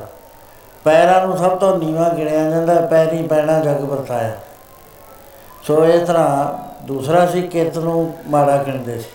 [0.83, 4.35] ਪੈਰਾਂ ਨੂੰ ਸਭ ਤੋਂ ਨੀਵਾਂ ਗਿਣਿਆ ਜਾਂਦਾ, ਪੈਰੀ ਪੈਣਾ ਜਗ ਵਰਤਾਇਆ।
[5.63, 9.09] ਸੋ ਇਸ ਤਰ੍ਹਾਂ ਦੂਸਰਾ ਸੀ, ਕਿਰਤ ਨੂੰ ਮਾੜਾ ਗਿਣਦੇ ਸੀ।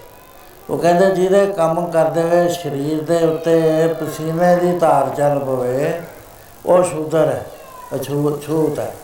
[0.71, 6.03] ਉਹ ਕਹਿੰਦੇ ਜਿਹਦੇ ਕੰਮ ਕਰਦੇ ਹੋਏ, ਸਰੀਰ ਦੇ ਉੱਤੇ ਪਸੀਨੇ ਦੀ ਧਾਰ ਚੱਲ ਪਵੇ
[6.67, 7.47] ਉਹ ਸ਼ੂਦਰ ਹੈ,
[7.95, 8.95] ਅਛੂਤ ਛੂਤ ਹੈ।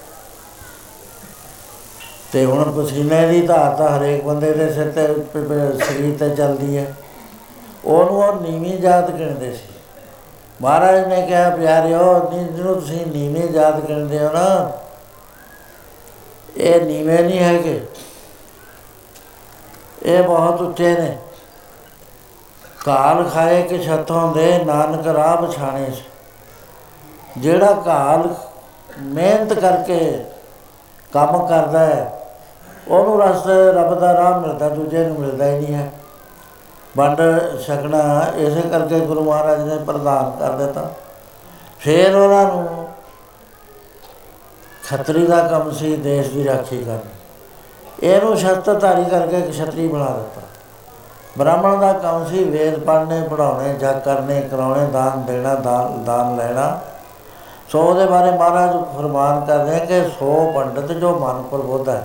[2.32, 6.36] ਤੇ ਹੁਣ ਪਸੀਨੇ ਦੀ ਧਾਰ ਤਾਂ ਹਰੇਕ ਬੰਦੇ ਦੇ ਸਿਰ ਤੇ, ਪ- ਪ- ਸਰੀਰ ਤੇ
[6.36, 6.94] ਚੱਲਦੀ ਹੈ।
[7.84, 9.74] ਉਹਨੂੰ ਉਹ ਨੀਵੀਂ ਜਾਤ ਕਹਿੰਦੇ ਸੀ।
[10.62, 14.72] ਮਹਾਰਾਜ ਨੇ ਕਿਹਾ, ਪਿਆਰਿਓ, ਨੀ- ਜਿਹਨੂੰ ਤੁਸੀਂ ਨੀਵੀਂ ਜਾਤ ਕਹਿੰਦੇ ਹੋ ਨਾ,
[16.56, 17.86] ਇਹ ਨੀਵੇਂ ਨਹੀਂ ਹੈਗੇ।
[20.02, 21.18] ਇਹ ਬਹੁਤ ਉੱਚੇ ਨੇ।
[22.88, 25.90] ਕਾਲ ਖਾਏ ਕਿ ਛੱਤੋਂ ਦੇ, ਨਾਨਕ ਰਾਹ ਪਛਾਣੇ।
[27.38, 28.34] ਜਿਹੜਾ ਕਾਲ
[29.00, 30.24] ਮਿਹਨਤ ਕਰਕੇ
[31.12, 32.30] ਕੰਮ ਕਰਦਾ ਹੈ,
[32.88, 35.92] ਉਹਨੂੰ ਰਸਤੇ ਰੱਬ ਦਾ ਰਾਹ ਮਿਲਦਾ, ਦੂਜੇ ਨੂੰ ਮਿਲਦਾ ਹੀ ਨਹੀਂ ਹੈ।
[36.96, 37.20] ਵੰਡ
[37.66, 40.90] ਛਕਣਾ, ਇਸੇ ਕਰਕੇ ਗੁਰੂ ਮਹਾਰਾਜ ਨੇ ਪ੍ਰਦਾਨ ਕਰ ਦਿੱਤਾ।
[41.78, 42.88] ਫਿਰ ਉਹਨਾਂ ਨੂੰ
[44.90, 50.47] ਖੱਤਰੀ ਦਾ ਕੰਮ ਸੀ, ਦੇਸ਼ ਦੀ ਰਾਖੀ ਕਰਨੀ। ਇਹਨੂੰ ਸ਼ਸਤਰਧਾਰੀ ਕਰਕੇ ਖੱਤਰੀ ਬਣਾ ਦਿੱਤਾ।
[51.38, 56.78] ਬ੍ਰਾਹਮਣ ਦਾ ਕੰਮ ਸੀ, ਵੇਦ ਪੜ੍ਹਨੇ ਪੜਾਉਣੇ ਜਗ ਕਰਨੇ, ਕਰਾਉਣੇ, ਦਾਨ ਦੇਣਾ, ਦਾਨ ਦਾਨ ਲੈਣਾ।
[57.68, 62.04] ਸੋ ਉਹਦੇ ਬਾਰੇ ਮਹਾਰਾਜ ਫਰਮਾਨ ਕਰਦੇ ਹੈ ਕਿ ਸੋ ਪੰਡਤ ਜੋ ਮਨ ਪ੍ਰਬੋਧ ਹੈ,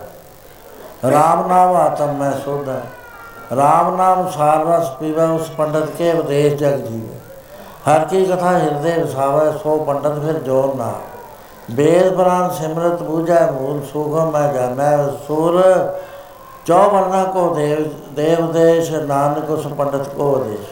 [1.04, 2.82] ਰਾਮ ਨਾਮ ਆਤਮ ਮੈਂ ਸੁਧ ਹੈ।
[3.56, 7.18] ਰਾਮ ਨਾਮ ਸਾਰ ਰਸ ਪੀਵੇ, ਉਸ ਪੰਡਤ ਕੇ ਉਪਦੇਸ਼ ਜਗ ਜੀਵੇ।
[7.88, 10.92] ਹਰ ਕੀ ਕਥਾ ਹਿਰਦੇ ਵਸਾਵੇ, ਸੋ ਪੰਡਤ ਫਿਰ ਜੋਰ ਨਾ
[11.72, 14.98] ਵੇਦ ਪੁਰਾਨ ਸਿਮਰਤ ਬੂਝੈ, ਮੂਲ ਸੁਖਮ ਮੈਂ ਜਾਣੈ,
[15.28, 15.62] ਸੁਰ
[16.66, 17.84] ਚੌਵਰਨਾ ਕੋ ਦੇਵ
[18.16, 20.68] ਦੇਵ ਦੇਸ਼, ਨਾਨਕ ਉਸ ਪੰਡਤ ਕੋ ਦੇਸ਼।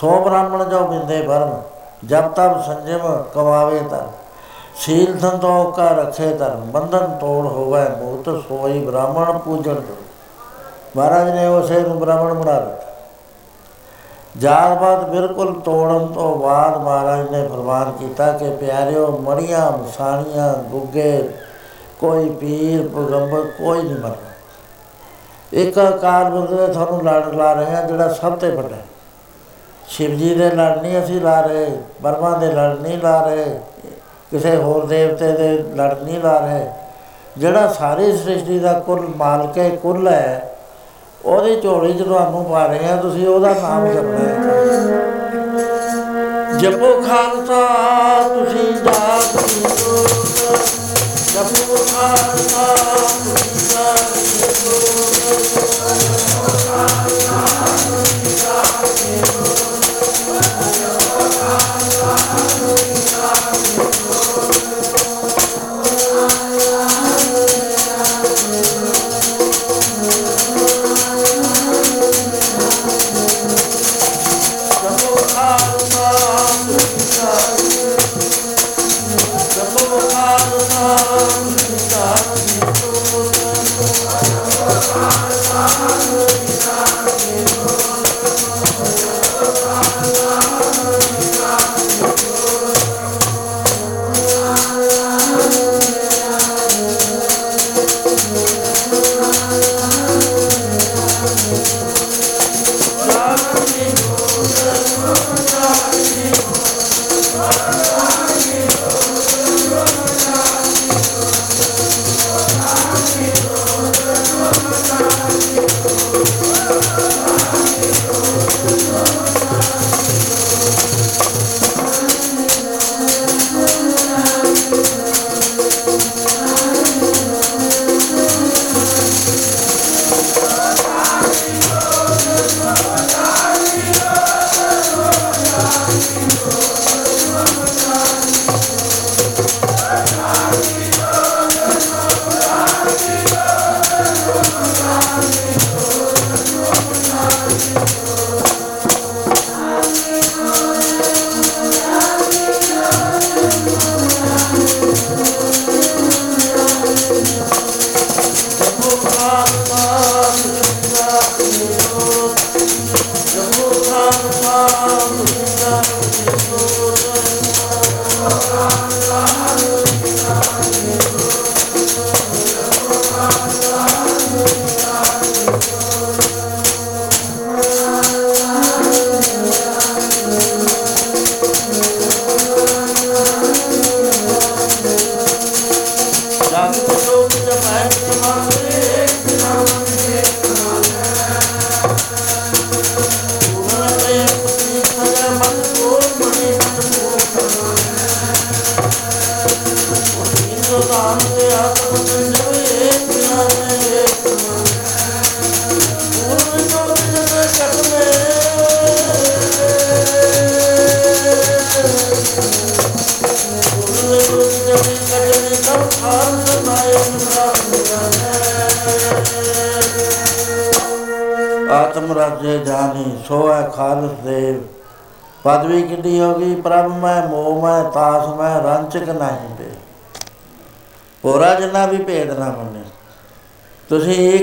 [0.00, 1.60] ਸੋ ਬ੍ਰਾਹਮਣ ਜੋ ਬਿੰਦੇ ਭਰਮ
[2.04, 4.06] ਜਬ ਤਬ ਸੰਜਮ ਕਮਾਵੇ ਤਰ
[4.76, 9.96] ਸੀਲ ਸੰਤੋਖ ਕਾ ਰਖੇ ਤਰ ਬੰਧਨ ਤੋੜ ਹੋਵੇ ਮੂਤ ਸੋਈ ਬ੍ਰਾਹਮਣ ਪੂਜਣ ਦੋ
[10.96, 12.88] ਮਹਾਰਾਜ ਨੇ ਉਸੇ ਨੂੰ ਬ੍ਰਾਹਮਣ ਬਣਾ ਦਿੱਤਾ।
[14.36, 21.30] ਜਾਤ ਪਾਤ ਬਿਲਕੁਲ ਤੋੜਨ ਤੋਂ ਬਾਅਦ ਮਹਾਰਾਜ ਨੇ ਫਰਮਾਨ ਕੀਤਾ ਕਿ ਪਿਆਰਿਓ, ਮੜੀਆਂ, ਮਸਾਣੀਆਂ, ਗੁੱਗੇ,
[22.00, 24.29] ਕੋਈ ਪੀਰ, ਪੈਗੰਬਰ, ਕੋਈ ਨਹੀਂ ਮਰਨਾ
[25.52, 28.84] ਇੱਕ ਅਕਾਲ ਪੁਰਖ ਦੇ ਤੁਹਾਨੂੰ ਲੜ ਲਾ ਰਹੇ ਆ ਜਿਹੜਾ ਸਭ ਤੋਂ ਵੱਡਾ ਹੈ।
[29.88, 31.70] ਸ਼ਿਵ ਜੀ ਦੇ ਲੜ ਨਹੀਂ ਅਸੀਂ ਲਾ ਰਹੇ
[32.02, 33.58] ਬਰਮਾ ਦੇ ਲੜ ਨਹੀਂ ਲਾ ਰਹੇ,
[34.30, 36.68] ਕਿਸੇ ਹੋਰ ਦੇਵਤੇ ਦੇ ਲੜ ਨਹੀਂ ਲਾ ਰਹੇ।
[37.38, 40.56] ਜਿਹੜਾ ਸਾਰੀ ਸ੍ਰਿਸ਼ਟੀ ਦਾ ਕੁੱਲ ਮਾਲਕ ਹੈ, ਕੁੱਲ ਹੈ,
[41.24, 44.38] ਉਹਦੀ ਝੋਲੀ ਚ ਤੁਹਾਨੂੰ ਪਾ ਰਹੇ ਆ ਤੁਸੀਂ, ਉਹਦਾ ਨਾਮ ਜਪਣਾ ਹੈ।
[46.58, 47.60] ਜਪੋ ਖਾਲਸਾ,
[48.28, 50.26] ਤੁਸੀਂ ਜਾਤ ਦੀ ਜੋਤ
[51.28, 52.64] ਜਪੋ ਖਾਲਸਾ,
[53.24, 55.19] ਤੁਸੀਂ ਜਾਤ ਦੀ ਜੋਤ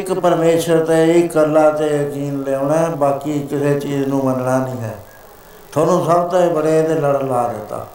[0.07, 4.93] ਇੱਕ ਪਰਮੇਸ਼ਰ ਤੇ ਇੱਕ ਅੱਲਾ ਤੇ ਯਕੀਨ ਲਿਆਉਣਾ, ਬਾਕੀ ਕਿਸੇ ਚੀਜ਼ ਨੂੰ ਮੰਨਣਾ ਨਹੀਂ ਹੈ।
[5.71, 7.85] ਤੁਹਾਨੂੰ ਸਭ ਤੋਂ ਬੜੇ ਦੇ ਲੜ ਲਾ ਦਿੱਤਾ।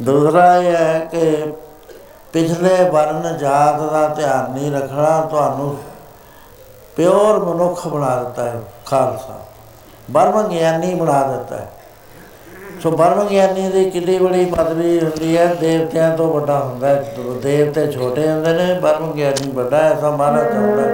[0.00, 1.52] ਦੂਸਰਾ ਇਹ ਹੈ ਕਿ
[2.32, 5.76] ਪਿਛਲੇ ਵਰਨ ਜਾਤ ਦਾ ਧਿਆਨ ਨਹੀਂ ਰੱਖਣਾ ਤੁਹਾਨੂੰ
[6.96, 9.38] ਪਿਓਰ ਮਨੁੱਖ ਬਣਾ ਦਿੱਤਾ ਹੈ, ਖਾਲਸਾ।
[10.10, 11.70] ਬਰਮ ਗਿਆਨੀ ਬਣਾ ਦਿੱਤਾ ਹੈ।
[12.82, 17.03] ਸੋ ਬਰਮ ਗਿਆਨੀ ਦੀ ਕਿੰਨੀ ਬੜੀ ਪਦਵੀ ਹੁੰਦੀ ਹੈ, ਦੇਵਤਿਆਂ ਤੋਂ ਵੱਡਾ ਹੁੰਦਾ ਹੈ।
[17.44, 20.84] ਦੇਵਤੇ ਛੋਟੇ ਹੁੰਦੇ ਨੇ ਬਰਮ ਗਿਆਨੀ ਵੱਡਾ, ਐਸਾ ਮਾਨਾ ਚਾਹੁੰਦਾ।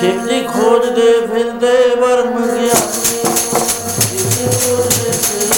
[0.00, 5.57] ਸ਼ਿਵ ਜੀ ਖੋਜਦੇ ਫਿਰਦੇ ਬਰਮ ਗਿਆਨੀ ਸ਼ਿਵ ਜੀ ਖੋਜਦੇ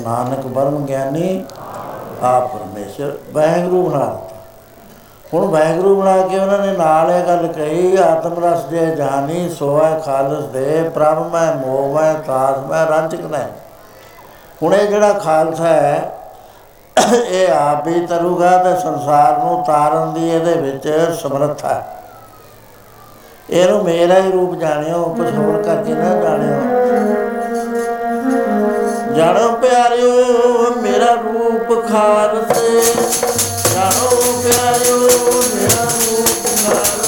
[0.00, 1.44] ਨਾਨਕ ਬਰਮ ਗਿਆਨੀ
[2.22, 4.28] ਆ ਪਰਮੇਸ਼ਰ। ਵਾਹਿਗੁਰੂ ਬਣਾ ਦਿੱਤਾ।
[5.32, 9.90] ਹੁਣ ਵਾਹਿਗੁਰੂ ਬਣਾ ਕੇ ਉਹਨਾਂ ਨੇ ਨਾਲ ਇਹ ਗੱਲ ਕਹੀ, ਆਤਮ ਰਸ ਦੇ ਜਾਣੀ ਸੋਆ
[9.98, 13.52] ਖਾਲਸ ਦੇ ਪ੍ਰਭ ਮੈਂ ਮੋਹ ਮੈਂ ਤਾਸ ਮੈਂ ਰੰਜਕ ਨਹੀਂ
[14.62, 16.12] ਹੁਣ ਇਹ ਜਿਹੜਾ ਖਾਲਸਾ ਹੈ,
[17.20, 20.88] ਇਹ ਆਪ ਵੀ ਤਰੂਗਾ ਤੇ ਸੰਸਾਰ ਨੂੰ ਤਾਰਨ ਦੀ ਇਹਦੇ ਵਿੱਚ
[21.22, 21.84] ਸਮਰੱਥਾ ਹੈ।
[23.50, 27.39] ਇਹਨੂੰ ਮੇਰਾ ਹੀ ਰੂਪ ਜਾਣਿਓ ਕੁਝ ਹੋਰ ਕਰਕੇ ਨਾ ਜਾਣਿਓ।
[29.16, 32.80] ਜਾਣੋ ਪਿਆਰਿਓ ਮੇਰਾ ਰੂਪ ਖਾਲਸੇ।
[33.74, 34.98] ਜਾਣੋ ਪਿਆਰਿਓ
[35.54, 36.99] ਮੇਰਾ ਰੂਪ ਖਾਲਸੇ।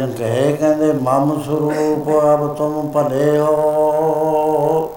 [0.00, 4.92] ਬਚਨ ਕਹੇ, ਕਹਿੰਦੇ, ਮਮ ਸਰੂਪ ਅਬ ਤੁਮ ਭਲੇ ਹੋ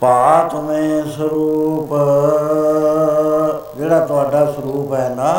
[0.00, 1.88] ਪਾ ਤੁਮੇ ਸਰੂਪ।
[3.76, 5.32] ਜਿਹੜਾ ਤੁਹਾਡਾ ਸਰੂਪ ਹੈ ਨਾ,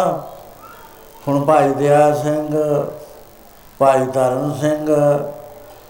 [1.28, 2.50] ਹੁਣ ਭਾਈ ਦਇਆ ਸਿੰਘ,
[3.80, 4.88] ਭਾਈ ਧਰਮ ਸਿੰਘ,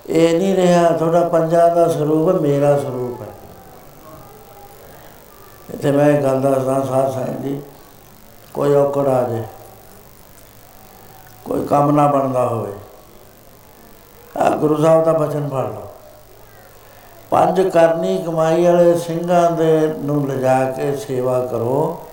[0.09, 3.27] ਇਹ ਨਹੀਂ ਰਿਹਾ, ਤੁਹਾਡਾ ਪੰਜਾਂ ਦਾ ਸਰੂਪ, ਮੇਰਾ ਸਰੂਪ ਹੈ।
[5.73, 7.61] ਇੱਥੇ ਮੈਂ ਇੱਕ ਗੱਲ ਦੱਸਦਾ, ਸਾਧ ਸੰਗਤ ਜੀ,
[8.53, 9.43] ਕੋਈ ਔਕੜ ਆ ਜੇ।
[11.51, 12.73] ਕੋਈ ਕੰਮ ਨਾ ਬਣਦਾ ਹੋਵੇ।
[14.37, 15.87] ਆ ਗੁਰੂ ਸਾਹਿਬ ਦਾ ਬਚਨ ਪੜ ਲਓ।
[17.29, 22.03] ਪੰਜ ਕਰਨੀ ਕਮਾਈ ਵਾਲੇ ਸਿੰਘਾਂ ਦੇ ਨੂੰ ਲਿਜਾ ਕੇ ਸੇਵਾ ਕਰੋ,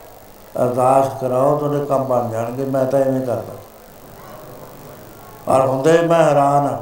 [0.62, 3.55] ਅਰਦਾਸ ਕਰਾਓ ਤੁਹਾਡੇ ਕੰਮ ਬਣ ਜਾਣਗੇ। ਮੈਂ ਤਾਂ ਐਵੇਂ ਕਰਦਾ।
[5.47, 6.78] ਪਰ ਹੁੰਦੇ ਮੈਂ ਹੈਰਾਨ ਹਾਂ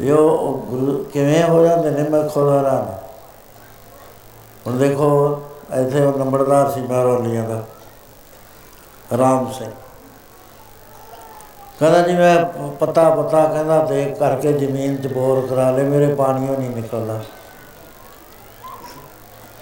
[0.00, 2.98] ਵੀ ਉਹ ਗੁਰੂ ਕਿਵੇਂ ਹੋ ਜਾਂਦੇ ਨੇ, ਮੈਂ ਖੁਦ ਹੈਰਾਨ ਹਾਂ।
[4.66, 5.42] ਹੁਣ ਦੇਖੋ,
[5.80, 7.62] ਇੱਥੇ ਉਹ ਨੰਬਰਦਾਰ ਸੀ ਮਹਿਰੋਲੀਆਂ ਦਾ
[9.18, 9.72] ਰਾਮ ਸਿੰਘ।
[11.80, 12.44] ਕਹਿੰਦਾ ਜੀ ਮੈਂ
[12.80, 17.20] ਪਤਾ ਪਤਾ ਕਹਿੰਦਾ ਦੇਖ ਕਰਕੇ ਜ਼ਮੀਨ 'ਚ ਬੋਰ ਕਰਾ ਲੈ ਮੇਰੇ ਪਾਣੀਓ ਨਹੀਂ ਨਿਕਲਦਾ।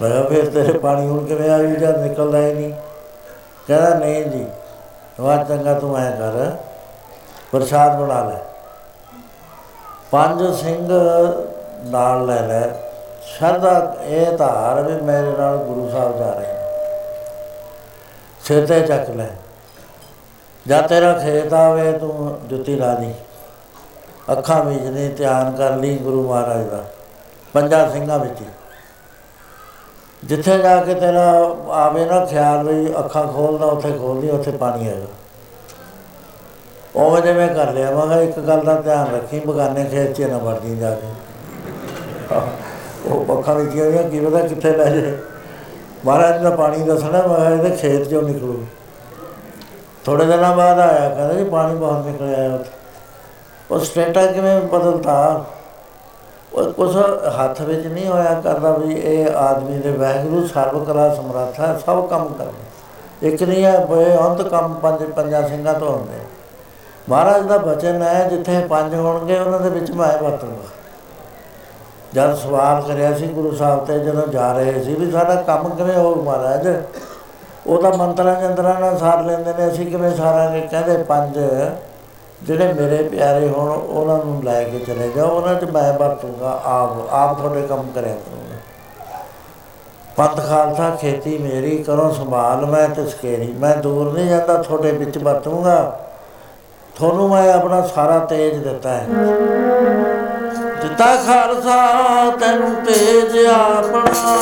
[0.03, 2.73] ਮੈਂ ਕਿਹਾ ਫਿਰ ਤੇਰੇ ਪਾਣੀ ਹੁਣ ਕਿਵੇਂ ਆ ਵੀ ਜਦ ਨਿਕਲਦਾ ਹੀ ਨਹੀਂ?
[3.67, 4.47] ਕਹਿੰਦਾ ਨਹੀਂ ਜੀ
[5.21, 6.57] ਵਾ ਚੰਗਾ ਤੂੰ ਐ ਕਰ,
[7.53, 8.37] ਪ੍ਰਸ਼ਾਦ ਬਣਾ ਲੈ।
[10.11, 10.89] ਪੰਜ ਸਿੰਘ
[11.87, 12.63] ਨਾਲ ਲੈ ਲੈ।
[13.23, 16.59] ਸ਼ਰਧਾ ਇਹ ਧਾਰ ਵੀ ਮੇਰੇ ਨਾਲ ਗੁਰੂ ਸਾਹਿਬ ਜਾ ਰਹੇ ਨੇ।
[18.45, 19.27] ਸਿਰ ਤੇ ਚੱਕ ਲੈ।
[20.67, 23.13] ਜਾਂ ਤੇਰਾ ਖੇਤ ਆਵੇ ਤੂੰ ਜੁੱਤੀ ਲਾ ਦੀ
[24.33, 26.83] ਅੱਖਾਂ ਵਿੱਚ ਨੇ ਧਿਆਨ ਕਰ ਲਈ ਗੁਰੂ ਮਹਾਰਾਜ ਦਾ।
[27.55, 28.47] ਪੰਜਾਂ ਸਿੰਘਾਂ ਵਿੱਚ ਹੀ।
[30.25, 31.31] ਜਿੱਥੇ ਜਾ ਕੇ ਤੇਰਾ
[31.75, 35.07] ਆਵੇ ਨਾ ਖਿਆਲ ਵੀ ਅੱਖਾਂ ਖੋਲਦਾ, ਉੱਥੇ ਖੋਲਦੀ ਉੱਥੇ ਪਾਣੀ ਆਏਗਾ
[36.97, 40.39] ਉਹ ਜਿਵੇਂ ਕਰ ਲਿਆ, ਮੈਂ ਕਿਹਾ ਇੱਕ ਗੱਲ ਦਾ ਧਿਆਨ ਰੱਖੀ, ਬਗਾਨੇ ਖੇਤ 'ਚ ਨਾ
[40.39, 41.07] ਵੜਦੀ ਜਾ ਕੇ।
[43.07, 45.17] ਉਹ ਅੱਖਾਂ ਵਿੱਚ ਹੋਈਆਂ ਕੀ ਪਤਾ ਕਿੱਥੇ ਲੈ ਜੇ
[46.05, 48.65] ਮਹਾਰਾਜ ਦਾ ਪਾਣੀ ਦੱਸਣਾ, ਮੈਂ ਕਿਹਾ ਇਹਦੇ ਖੇਤ 'ਚੋਂ ਨਿਕਲੂ।
[50.07, 52.71] ਥੋੜੇ ਦਿਨਾਂ ਬਾਅਦ ਆਇਆ, ਕਹਿੰਦਾ ਜੀ ਪਾਣੀ ਬਹੁਤ ਨਿਕਲ ਆਇਆ ਉੱਥੇ।
[53.71, 55.45] ਉਹ ਸਟੇਟਾ ਕਿਵੇਂ ਬਦਲਤਾ?
[56.53, 56.97] ਉਹ ਕੁਛ
[57.41, 62.07] ਹੱਥ ਵਿੱਚ ਨਹੀਂ ਹੋਇਆ ਕਰਦਾ ਵੀ ਇਹ ਆਦਮੀ ਦੇ ਵਾਹਿਗੁਰੂ ਸਰਵ ਕਲਾ ਸਮਰੱਥ ਹੈ, ਸਭ
[62.07, 66.19] ਕੰਮ ਕਰਦਾ ਇੱਕ ਨਹੀਂ ਹੈ ਬੇ ਅੰਤ ਕੰਮ ਪੰਜ ਪੰਜਾਂ ਸਿੰਘਾਂ ਤੋਂ ਹੁੰਦੇ
[67.09, 70.69] ਮਹਾਰਾਜ ਦਾ ਬਚਨ ਹੈ, ਜਿੱਥੇ ਪੰਜ ਹੋਣਗੇ, ਉਹਨਾਂ ਦੇ ਵਿੱਚ ਮੈਂ ਵਰਤੂੰਗਾ।
[72.15, 75.97] ਜਦ ਸਵਾਲ ਕਰਿਆ ਸੀ ਗੁਰੂ ਸਾਹਿਬ ਤੇ, ਜਦੋਂ ਜਾ ਰਹੇ ਸੀ ਵੀ ਸਾਡਾ ਕੰਮ ਕਿਵੇਂ
[75.97, 76.69] ਹੋਊ ਮਹਾਰਾਜ
[77.67, 80.61] ਉਹ ਤਾਂ ਮੰਤਰਾਂ ਜੰਤਰਾਂ ਨਾਲ ਸਾਰ ਲੈਂਦੇ ਨੇ, ਅਸੀਂ ਕਿਵੇਂ ਸਾਰਾਂਗੇ?
[80.61, 81.39] ਕਹਿੰਦੇ ਪੰਜ,
[82.43, 87.15] ਜਿਹੜੇ ਮੇਰੇ ਪਿਆਰੇ ਹੋਣ, ਉਹਨਾਂ ਨੂੰ ਲੈ ਕੇ ਚਲੇ ਜਾਓ, ਉਹਨਾਂ 'ਚ ਮੈਂ ਵਰਤੂੰਗਾ ਆਪ
[87.15, 88.57] ਆਪ ਤੁਹਾਡੇ ਕੰਮ ਕਰਿਆ ਕਰੂੰਗਾ।
[90.17, 96.01] ਪੰਥ ਖਾਲਸਾ, ਖੇਤੀ ਮੇਰੀ ਕਰੋ, ਸੰਭਾਲ ਮੈਂ ਤਸਕੇਰੀ ਮੈਂ ਦੂਰ ਨਹੀਂ ਜਾਂਦਾ, ਤੁਹਾਡੇ ਵਿੱਚ ਵਰਤੂੰਗਾ।
[96.95, 99.07] ਤੁਹਾਨੂੰ ਮੈਂ ਆਪਣਾ ਸਾਰਾ ਤੇਜ ਦਿੱਤਾ ਹੈ।
[100.83, 104.37] ਦਿੱਤਾ ਖਾਲਸਾ, ਤੈਨੂੰ ਤੇਜ ਆਪਣਾ,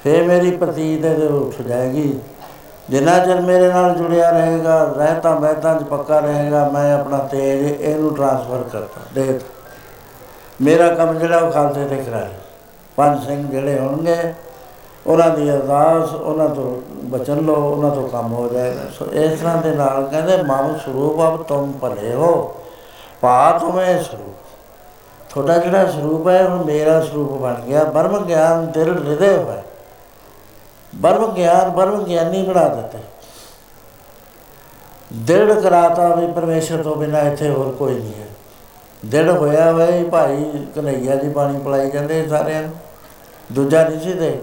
[0.04, 2.18] ਫੇਰ ਮੇਰੀ ਪ੍ਰਤੀਤ ਇਹਦੇ ਉੱਠ ਜਾਏਗੀ।
[2.90, 8.14] ਜਿੰਨਾ ਚਿਰ ਮੇਰੇ ਨਾਲ ਜੁੜਿਆ ਰਹੇਗਾ, ਰਹਿਤਾ ਬਹਿਤਾ ਚ ਪੱਕਾ ਰਹੇਗਾ, ਮੈਂ ਆਪਣਾ ਤੇਜ ਇਹਨੂੰ
[8.16, 9.38] ਟ੍ਰਾਂਸਫਰ ਕਰਤਾ ਦੇ
[10.62, 12.34] ਮੇਰਾ ਕੰਮ ਜਿਹੜਾ ਉਹ ਖਾਲਸੇ ਤੇ ਕਰਾ ਲਈ
[12.96, 14.16] ਪੰਜ ਸਿੰਘ ਜਿਹੜੇ ਹੋਣਗੇ,
[15.06, 19.56] ਉਹਨਾਂ ਦੀ ਅਰਦਾਸ, ਉਹਨਾਂ ਤੋਂ ਬਚਨ ਲੋ ਉਹਨਾਂ ਤੋਂ ਕੰਮ ਹੋ ਜਾਏਗਾ। ਸੋ ਇਸ ਤਰ੍ਹਾਂ
[19.56, 22.54] ਦੇ ਨਾਲ ਕਹਿੰਦੇ, ਮਨ ਸਰੂਪ ਅਬ ਤੁਮ ਭਲੇ ਹੋ।
[23.20, 24.34] ਪਾ ਤੁਮੇ ਸਰੂਪ।
[25.30, 29.62] ਤੁਹਾਡਾ ਜਿਹੜਾ ਸਰੂਪ ਹੈ, ਉਹ ਮੇਰਾ ਸਰੂਪ ਬਣ ਗਿਆ। ਬਰਮ ਗਿਆਨ ਦਿਲ ਹਿਰਦੇ ਹੋਇਆ
[30.94, 32.98] ਬਰਮ ਗਿਆਨ, ਬਰਮ ਗਿਆਨੀ ਬਣਾ ਦਿੱਤੇ।
[35.12, 38.26] ਦਿਲ ਕਰਾਤਾ ਵੀ ਪਰਮੇਸ਼ਰ ਤੋਂ ਬਿਨਾ ਇੱਥੇ ਹੋਰ ਕੋਈ ਨਹੀਂ ਹੈ।
[39.06, 42.70] ਦਿਲ ਹੋਇਆ ਵੇ ਭਾਈ ਕਨਈਆ ਦੀ ਬਾਣੀ ਪਲਾਈ ਜਾਂਦੇ ਸਾਰਿਆਂ ਨੂੰ।
[43.52, 44.42] ਦੂਜਾ ਨਹੀਂ ਸੀ ਦੇ।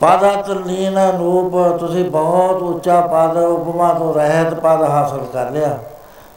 [0.00, 5.78] ਪਾਦਤ ਲੀਨ ਰੂਪ, ਤੁਸੀਂ ਬਹੁਤ ਉੱਚਾ ਪਦ, ਉਪਮਾ ਤੋਂ ਰਹਿਤ ਪਦ ਹਾਸਲ ਕਰ ਲਿਆ।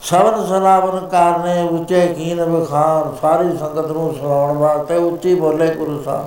[0.00, 6.24] ਸਵਨ ਸਨਾਵਨ ਕਾਰਨੇ ਉੱਚੇ ਕੀਨ ਵਿਖਾਨ, ਸਾਰੀ ਸੰਗਤ ਨੂੰ ਸੁਣਾਉਣ ਵਾਸਤੇ ਉੱਚੀ ਬੋਲੇ ਗੁਰੂ ਸਾਹਿਬ।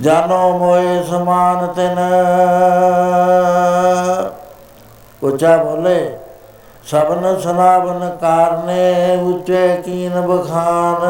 [0.00, 1.98] ਜਾਨੋ ਮੋਏ ਸਮਾਨ ਤਿਨ।
[5.22, 6.18] ਉੱਚਾ ਬੋਲੇ
[6.84, 11.02] ਸਬਨ ਸਨਾਵਨ ਕਾਰਨੇ ਉੱਚੇ ਕੀਨ ਬਖਾਨ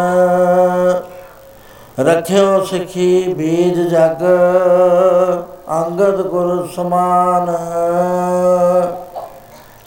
[1.99, 4.23] ਰਖਿਓ ਸਿੱਖੀ ਬੀਜ ਜਗ,
[5.73, 7.47] ਅੰਗਦ ਗੁਰ ਸਮਾਨ।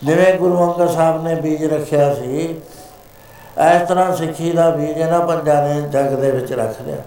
[0.03, 2.43] ਜਿਵੇਂ ਗੁਰੂ ਅੰਗਦ ਸਾਹਿਬ ਨੇ ਬੀਜ ਰੱਖਿਆ ਸੀ,
[3.61, 7.01] ਇਸ ਤਰ੍ਹਾਂ ਸਿੱਖੀ ਦਾ ਬੀਜ ਇਹਨਾਂ ਪੰਜਾਂ ਨੇ ਜਗ ਦੇ ਵਿੱਚ ਰੱਖ ਲਿਆ।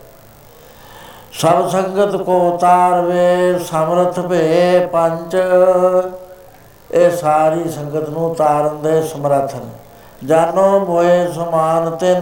[1.41, 5.37] ਸਭ ਸੰਗਤ ਕੋ ਤਾਰਵੇ ਸਮਰਥ ਭੇ ਪੰਜ।
[6.93, 12.21] ਇਹ ਸਾਰੀ ਸੰਗਤ ਨੂੰ ਤਾਰਨ ਦੇ ਸਮਰੱਥ ਨੇ ਜਾਨੋ ਮੋਏ ਸਮਾਨ ਤਿਨ,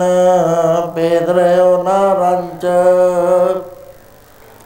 [0.94, 2.64] ਭੇਦ ਰਿਓ ਨਾ ਰੰਚ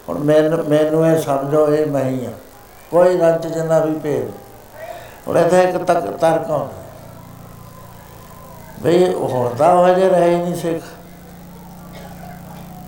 [0.09, 2.31] ਹੁਣ ਮੈਨੂੰ ਮੈਨੂੰ ਇਹ ਸਮਝੋ, ਇਹ ਮੈਂ ਹੀ ਆ।
[2.90, 4.31] ਕੋਈ ਰੰਚ ਜਿੰਨਾ ਵੀ ਭੇਦ।
[5.28, 6.85] ਹੁਣ ਇੱਥੇ ਇੱਕ ਤੱਕ ਤਰਕ ਆਉਂਦਾ।
[8.82, 10.82] ਬਈ ਹੁਣ ਤਾਂ ਹੋ ਜੇ ਰਹੇ ਨਹੀਂ ਸਿੱਖ।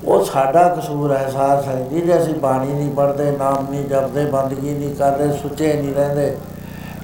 [0.04, 4.24] ਉਹ ਸਾਡਾ ਕਸੂਰ ਹੈ ਸਾਧ ਸੰਗਤ ਜੀ ਜੇ ਅਸੀਂ ਬਾਣੀ ਨਹੀਂ ਪੜ੍ਹਦੇ, ਨਾਮ ਨਹੀਂ ਜਪਦੇ,
[4.24, 6.36] ਬੰਦਗੀ ਨਹੀਂ ਕਰਦੇ, ਸੁੱਚੇ ਨਹੀਂ ਰਹਿੰਦੇ।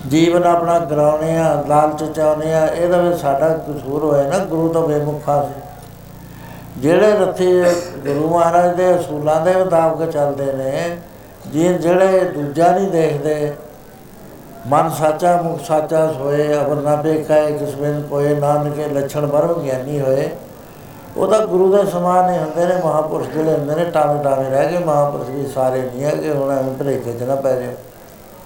[0.08, 4.86] ਜੀਵਨ ਆਪਣਾ ਗਰਾਉਣੇ ਆ ਲਾਲਚ ਚਾਉਨੇ ਆ ਇਹਦਾ ਵੀ ਸਾਡਾ ਕਸੂਰ ਹੋਇਆ ਨਾ, ਗੁਰੂ ਤੋਂ
[4.88, 7.46] ਬੇਮੁਖਾ ਸੀ ਜਿਹੜੇ ਰੱਥੇ
[8.04, 10.96] ਗੁਰੂ ਮਹਾਰਾਜ ਦੇ ਅਸੂਲਾਂ ਦੇ ਮੁਤਾਬਕ ਚੱਲਦੇ ਨੇ,
[11.52, 13.52] ਜੀ ਜਿਹੜੇ ਦੂਜਾ ਨਹੀਂ ਦੇਖਦੇ,
[14.66, 20.28] ਮਨ ਸਾਚਾ, ਮੁਖ ਸਾਚਾ ਸੋਏ ਅਵਰ ਨਾ ਬੇਕਾਏ ਕਿਸਮੇ ਕੋਏ, ਨਾਨਕੇ, ਲੱਛਣ ਬਰਮ ਗਿਆਨੀ ਹੋਏ
[21.16, 24.78] ਉਹਦਾ ਗੁਰੂ ਦੇ ਸਮਾਨ ਹੀ ਹੁੰਦੇ ਨੇ, ਮਹਾਪੁਰਸ਼ ਜਿਹੜੇ ਹੁੰਦੇ ਨੇ, ਟਾਵੇਂ ਟਾਵੇਂ ਰਹਿ ਗਏ,
[24.78, 27.72] ਮਹਾਪੁਰਸ਼ ਵੀ ਸਾਰੇ ਨਹੀਂ ਹੈਗੇ, ਹੁਣ ਐਵੇਂ ਭਲੇਖੇ ਚ ਨਾ ਪੈ ਜਾਓ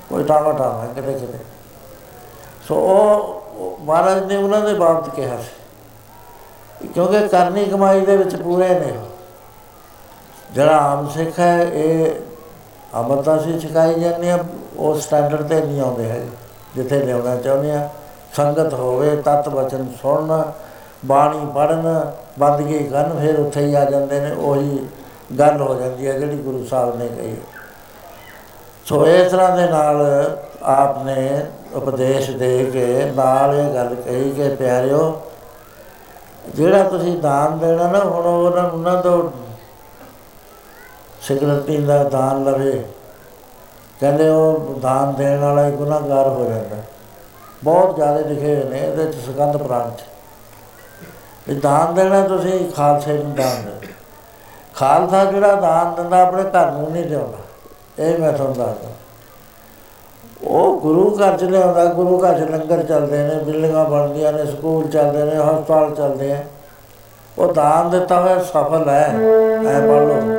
[0.09, 1.39] ਕੋਈ ਟਾਵਾ ਟਾਵਾ ਕਿਤੇ ਕਿਤੇ।
[2.69, 8.69] ਸੋ ਉਹ ਮਹਾਰਾਜ ਨੇ ਉਹਨਾਂ ਦੇ ਬਾਬਤ ਕਿਹਾ ਸੀ, ਕਿਉਂਕਿ ਕਰਨੀ ਕਮਾਈ ਦੇ ਵਿੱਚ ਪੂਰੇ
[8.71, 8.93] ਨੇ
[10.53, 12.15] ਜਿਹੜਾ ਆਮ ਸਿੱਖ ਹੈ, ਇਹ
[13.01, 14.39] ਅਮਰਤਾ ਸੀ ਸਿਖਾਈ ਜਾਂਦੇ ਆ,
[14.77, 16.29] ਉਹ ਸਟੈਂਡਰਡ ਤੇ ਨਹੀਂ ਆਉਂਦੇ ਹੈਗੇ,
[16.75, 17.89] ਜਿੱਥੇ ਲਿਆਉਣਾ ਚਾਹੁੰਦੇ ਆ।
[18.37, 20.43] ਸੰਗਤ ਹੋਵੇ, ਤਤ ਵਚਨ ਸੁਣਨ
[21.07, 24.87] ਬਾਣੀ ਪੜਨ ਬੰਦਗੀ ਕਰਨ, ਫਿਰ ਉੱਥੇ ਹੀ ਆ ਜਾਂਦੇ ਨੇ, ਉਹੀ
[25.39, 27.37] ਗੱਲ ਹੋ ਜਾਂਦੀ ਹੈ ਜਿਹੜੀ ਗੁਰੂ ਸਾਹਿਬ ਨੇ ਕਹੀ।
[28.87, 30.07] ਸੋ ਇਸ ਤਰ੍ਹਾਂ ਦੇ ਨਾਲ
[30.63, 35.21] ਆਪ ਨੇ ਉਪਦੇਸ਼ ਦੇ ਕੇ ਨਾਲ ਇਹ ਗੱਲ ਕਹੀ ਕਿ ਪਿਆਰਿਓ,
[36.55, 39.31] ਜਿਹੜਾ ਤੁਸੀਂ ਦਾਨ ਦੇਣਾ ਨਾ, ਹੁਣ ਉਹਨਾਂ ਉਹਨਾਂ ਤੋਂ
[41.23, 42.85] ਸਿਗਰਟ ਪੀਣ ਦਾ ਦਾਨ ਲਵੇ।
[44.01, 46.77] ਕਹਿੰਦੇ ਉਹ ਦਾਨ ਦੇਣ ਵਾਲਾ ਹੀ ਗੁਨਾਹਗਾਰ ਹੋ ਜਾਂਦਾ।
[47.65, 50.05] ਬਹੁਤ ਜ਼ਿਆਦਾ ਲਿਖੇ ਹੋਏ ਨੇ, ਇਹਦੇ ਚ ਸਕੰਦ ਪ੍ਰਾਂਤ। ਚ
[51.49, 53.89] ਵੀ ਦਾਨ ਦੇਣਾ ਤੁਸੀਂ, ਖਾਲਸੇ ਨੂੰ ਦਾਨ ਦੇ
[54.75, 57.39] ਖਾਲਸਾ ਜਿਹੜਾ ਦਾਨ ਦਿੰਦਾ, ਆਪਣੇ ਘਰ ਨੂੰ ਨਹੀਂ ਦਿੰਦਾ
[57.99, 58.89] ਇਹ ਮੈਂ ਤੁਹਾਨੂੰ ਦੱਸਦਾ।
[60.45, 64.89] ਉਹ ਗੁਰੂ ਘਰ ਚ ਲਿਆਉਂਦਾ, ਗੁਰੂ ਘਰ ਚ ਲੰਗਰ ਚੱਲਦੇ ਨੇ ਬਿਲਡਿੰਗਾਂ ਬਣਦੀਆਂ ਨੇ, ਸਕੂਲ
[64.89, 66.45] ਚੱਲਦੇ ਨੇ, ਹਸਪਤਾਲ ਚੱਲਦੇ ਆ।
[67.39, 69.15] ਉਹ ਦਾਨ ਦਿੱਤਾ ਹੋਇਆ ਸਫਲ ਹੈ।
[69.69, 70.35] ਐ ਪੜ ਲਓ।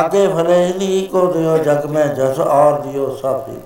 [0.00, 3.58] आगे भले इन्हीं को दियो जग में जस और दियो सब ही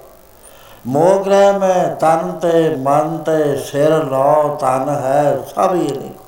[0.87, 6.25] मोग्रह में तन ते मन ते सिर लो तन है सब ही इन्हीं को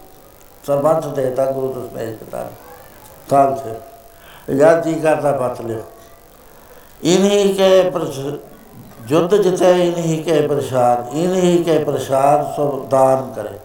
[0.67, 2.51] सरबंध देता गुरु दसमें तन
[3.31, 5.85] तन से जब जी करता बत लियो
[7.13, 13.59] इन्हीं के प्रस- युद्ध जिते इन्हीं के प्रसाद इन्हीं के प्रसाद सो दान करे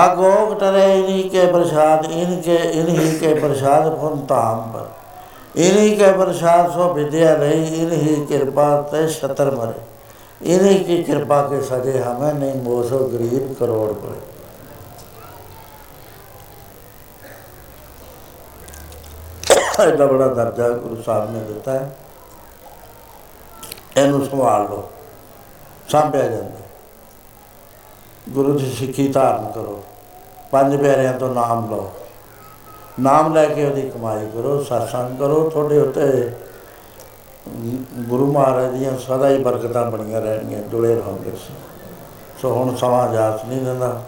[0.00, 4.67] आगोग टरे इन्हीं के प्रसाद इनके इन्हीं के प्रसाद पुन धाम पर
[5.58, 11.60] इन्हीं के प्रसाद सो विद्या रही इन्हीं कृपा ते छतर मरे इन्हीं की कृपा के
[11.64, 14.22] सजे हमें नहीं मोसो गरीब करोड़ पड़े
[19.82, 21.92] एडा बड़ा दर्जा गुरु साहब ने दिता है
[23.96, 24.88] ਇਹਨੂੰ ਸੰਭਾਲ ਲਓ
[25.88, 26.60] ਸਾਂਭਿਆ ਜਾਂਦਾ
[28.28, 29.82] ਗੁਰੂ ਦੀ ਸਿੱਖੀ ਧਾਰਨ ਕਰੋ
[30.52, 31.90] ਪੰਜ ਪਿਆਰਿਆਂ ਤੋਂ ਨਾਮ ਲਓ
[32.99, 36.31] ਨਾਮ ਲੈ ਕੇ ਉਹਦੀ ਕਮਾਈ ਕਰੋ, satsang ਕਰੋ, ਤੁਹਾਡੇ ਉੱਤੇ
[37.99, 41.31] ਗੁਰੂ ਮਹਾਰਾਜ ਦੀਆਂ ਸਦਾ ਹੀ ਬਰਕਤਾਂ ਬਣੀਆਂ ਰਹਿਣਗੀਆਂ, ਜੁੜੇ ਰਹੋਗੇ
[42.41, 44.01] ਸੋ ਹੁਣ ਸਮਾਂ ਜਾਤ ਨਹੀਂ ਦਿੰਦਾ।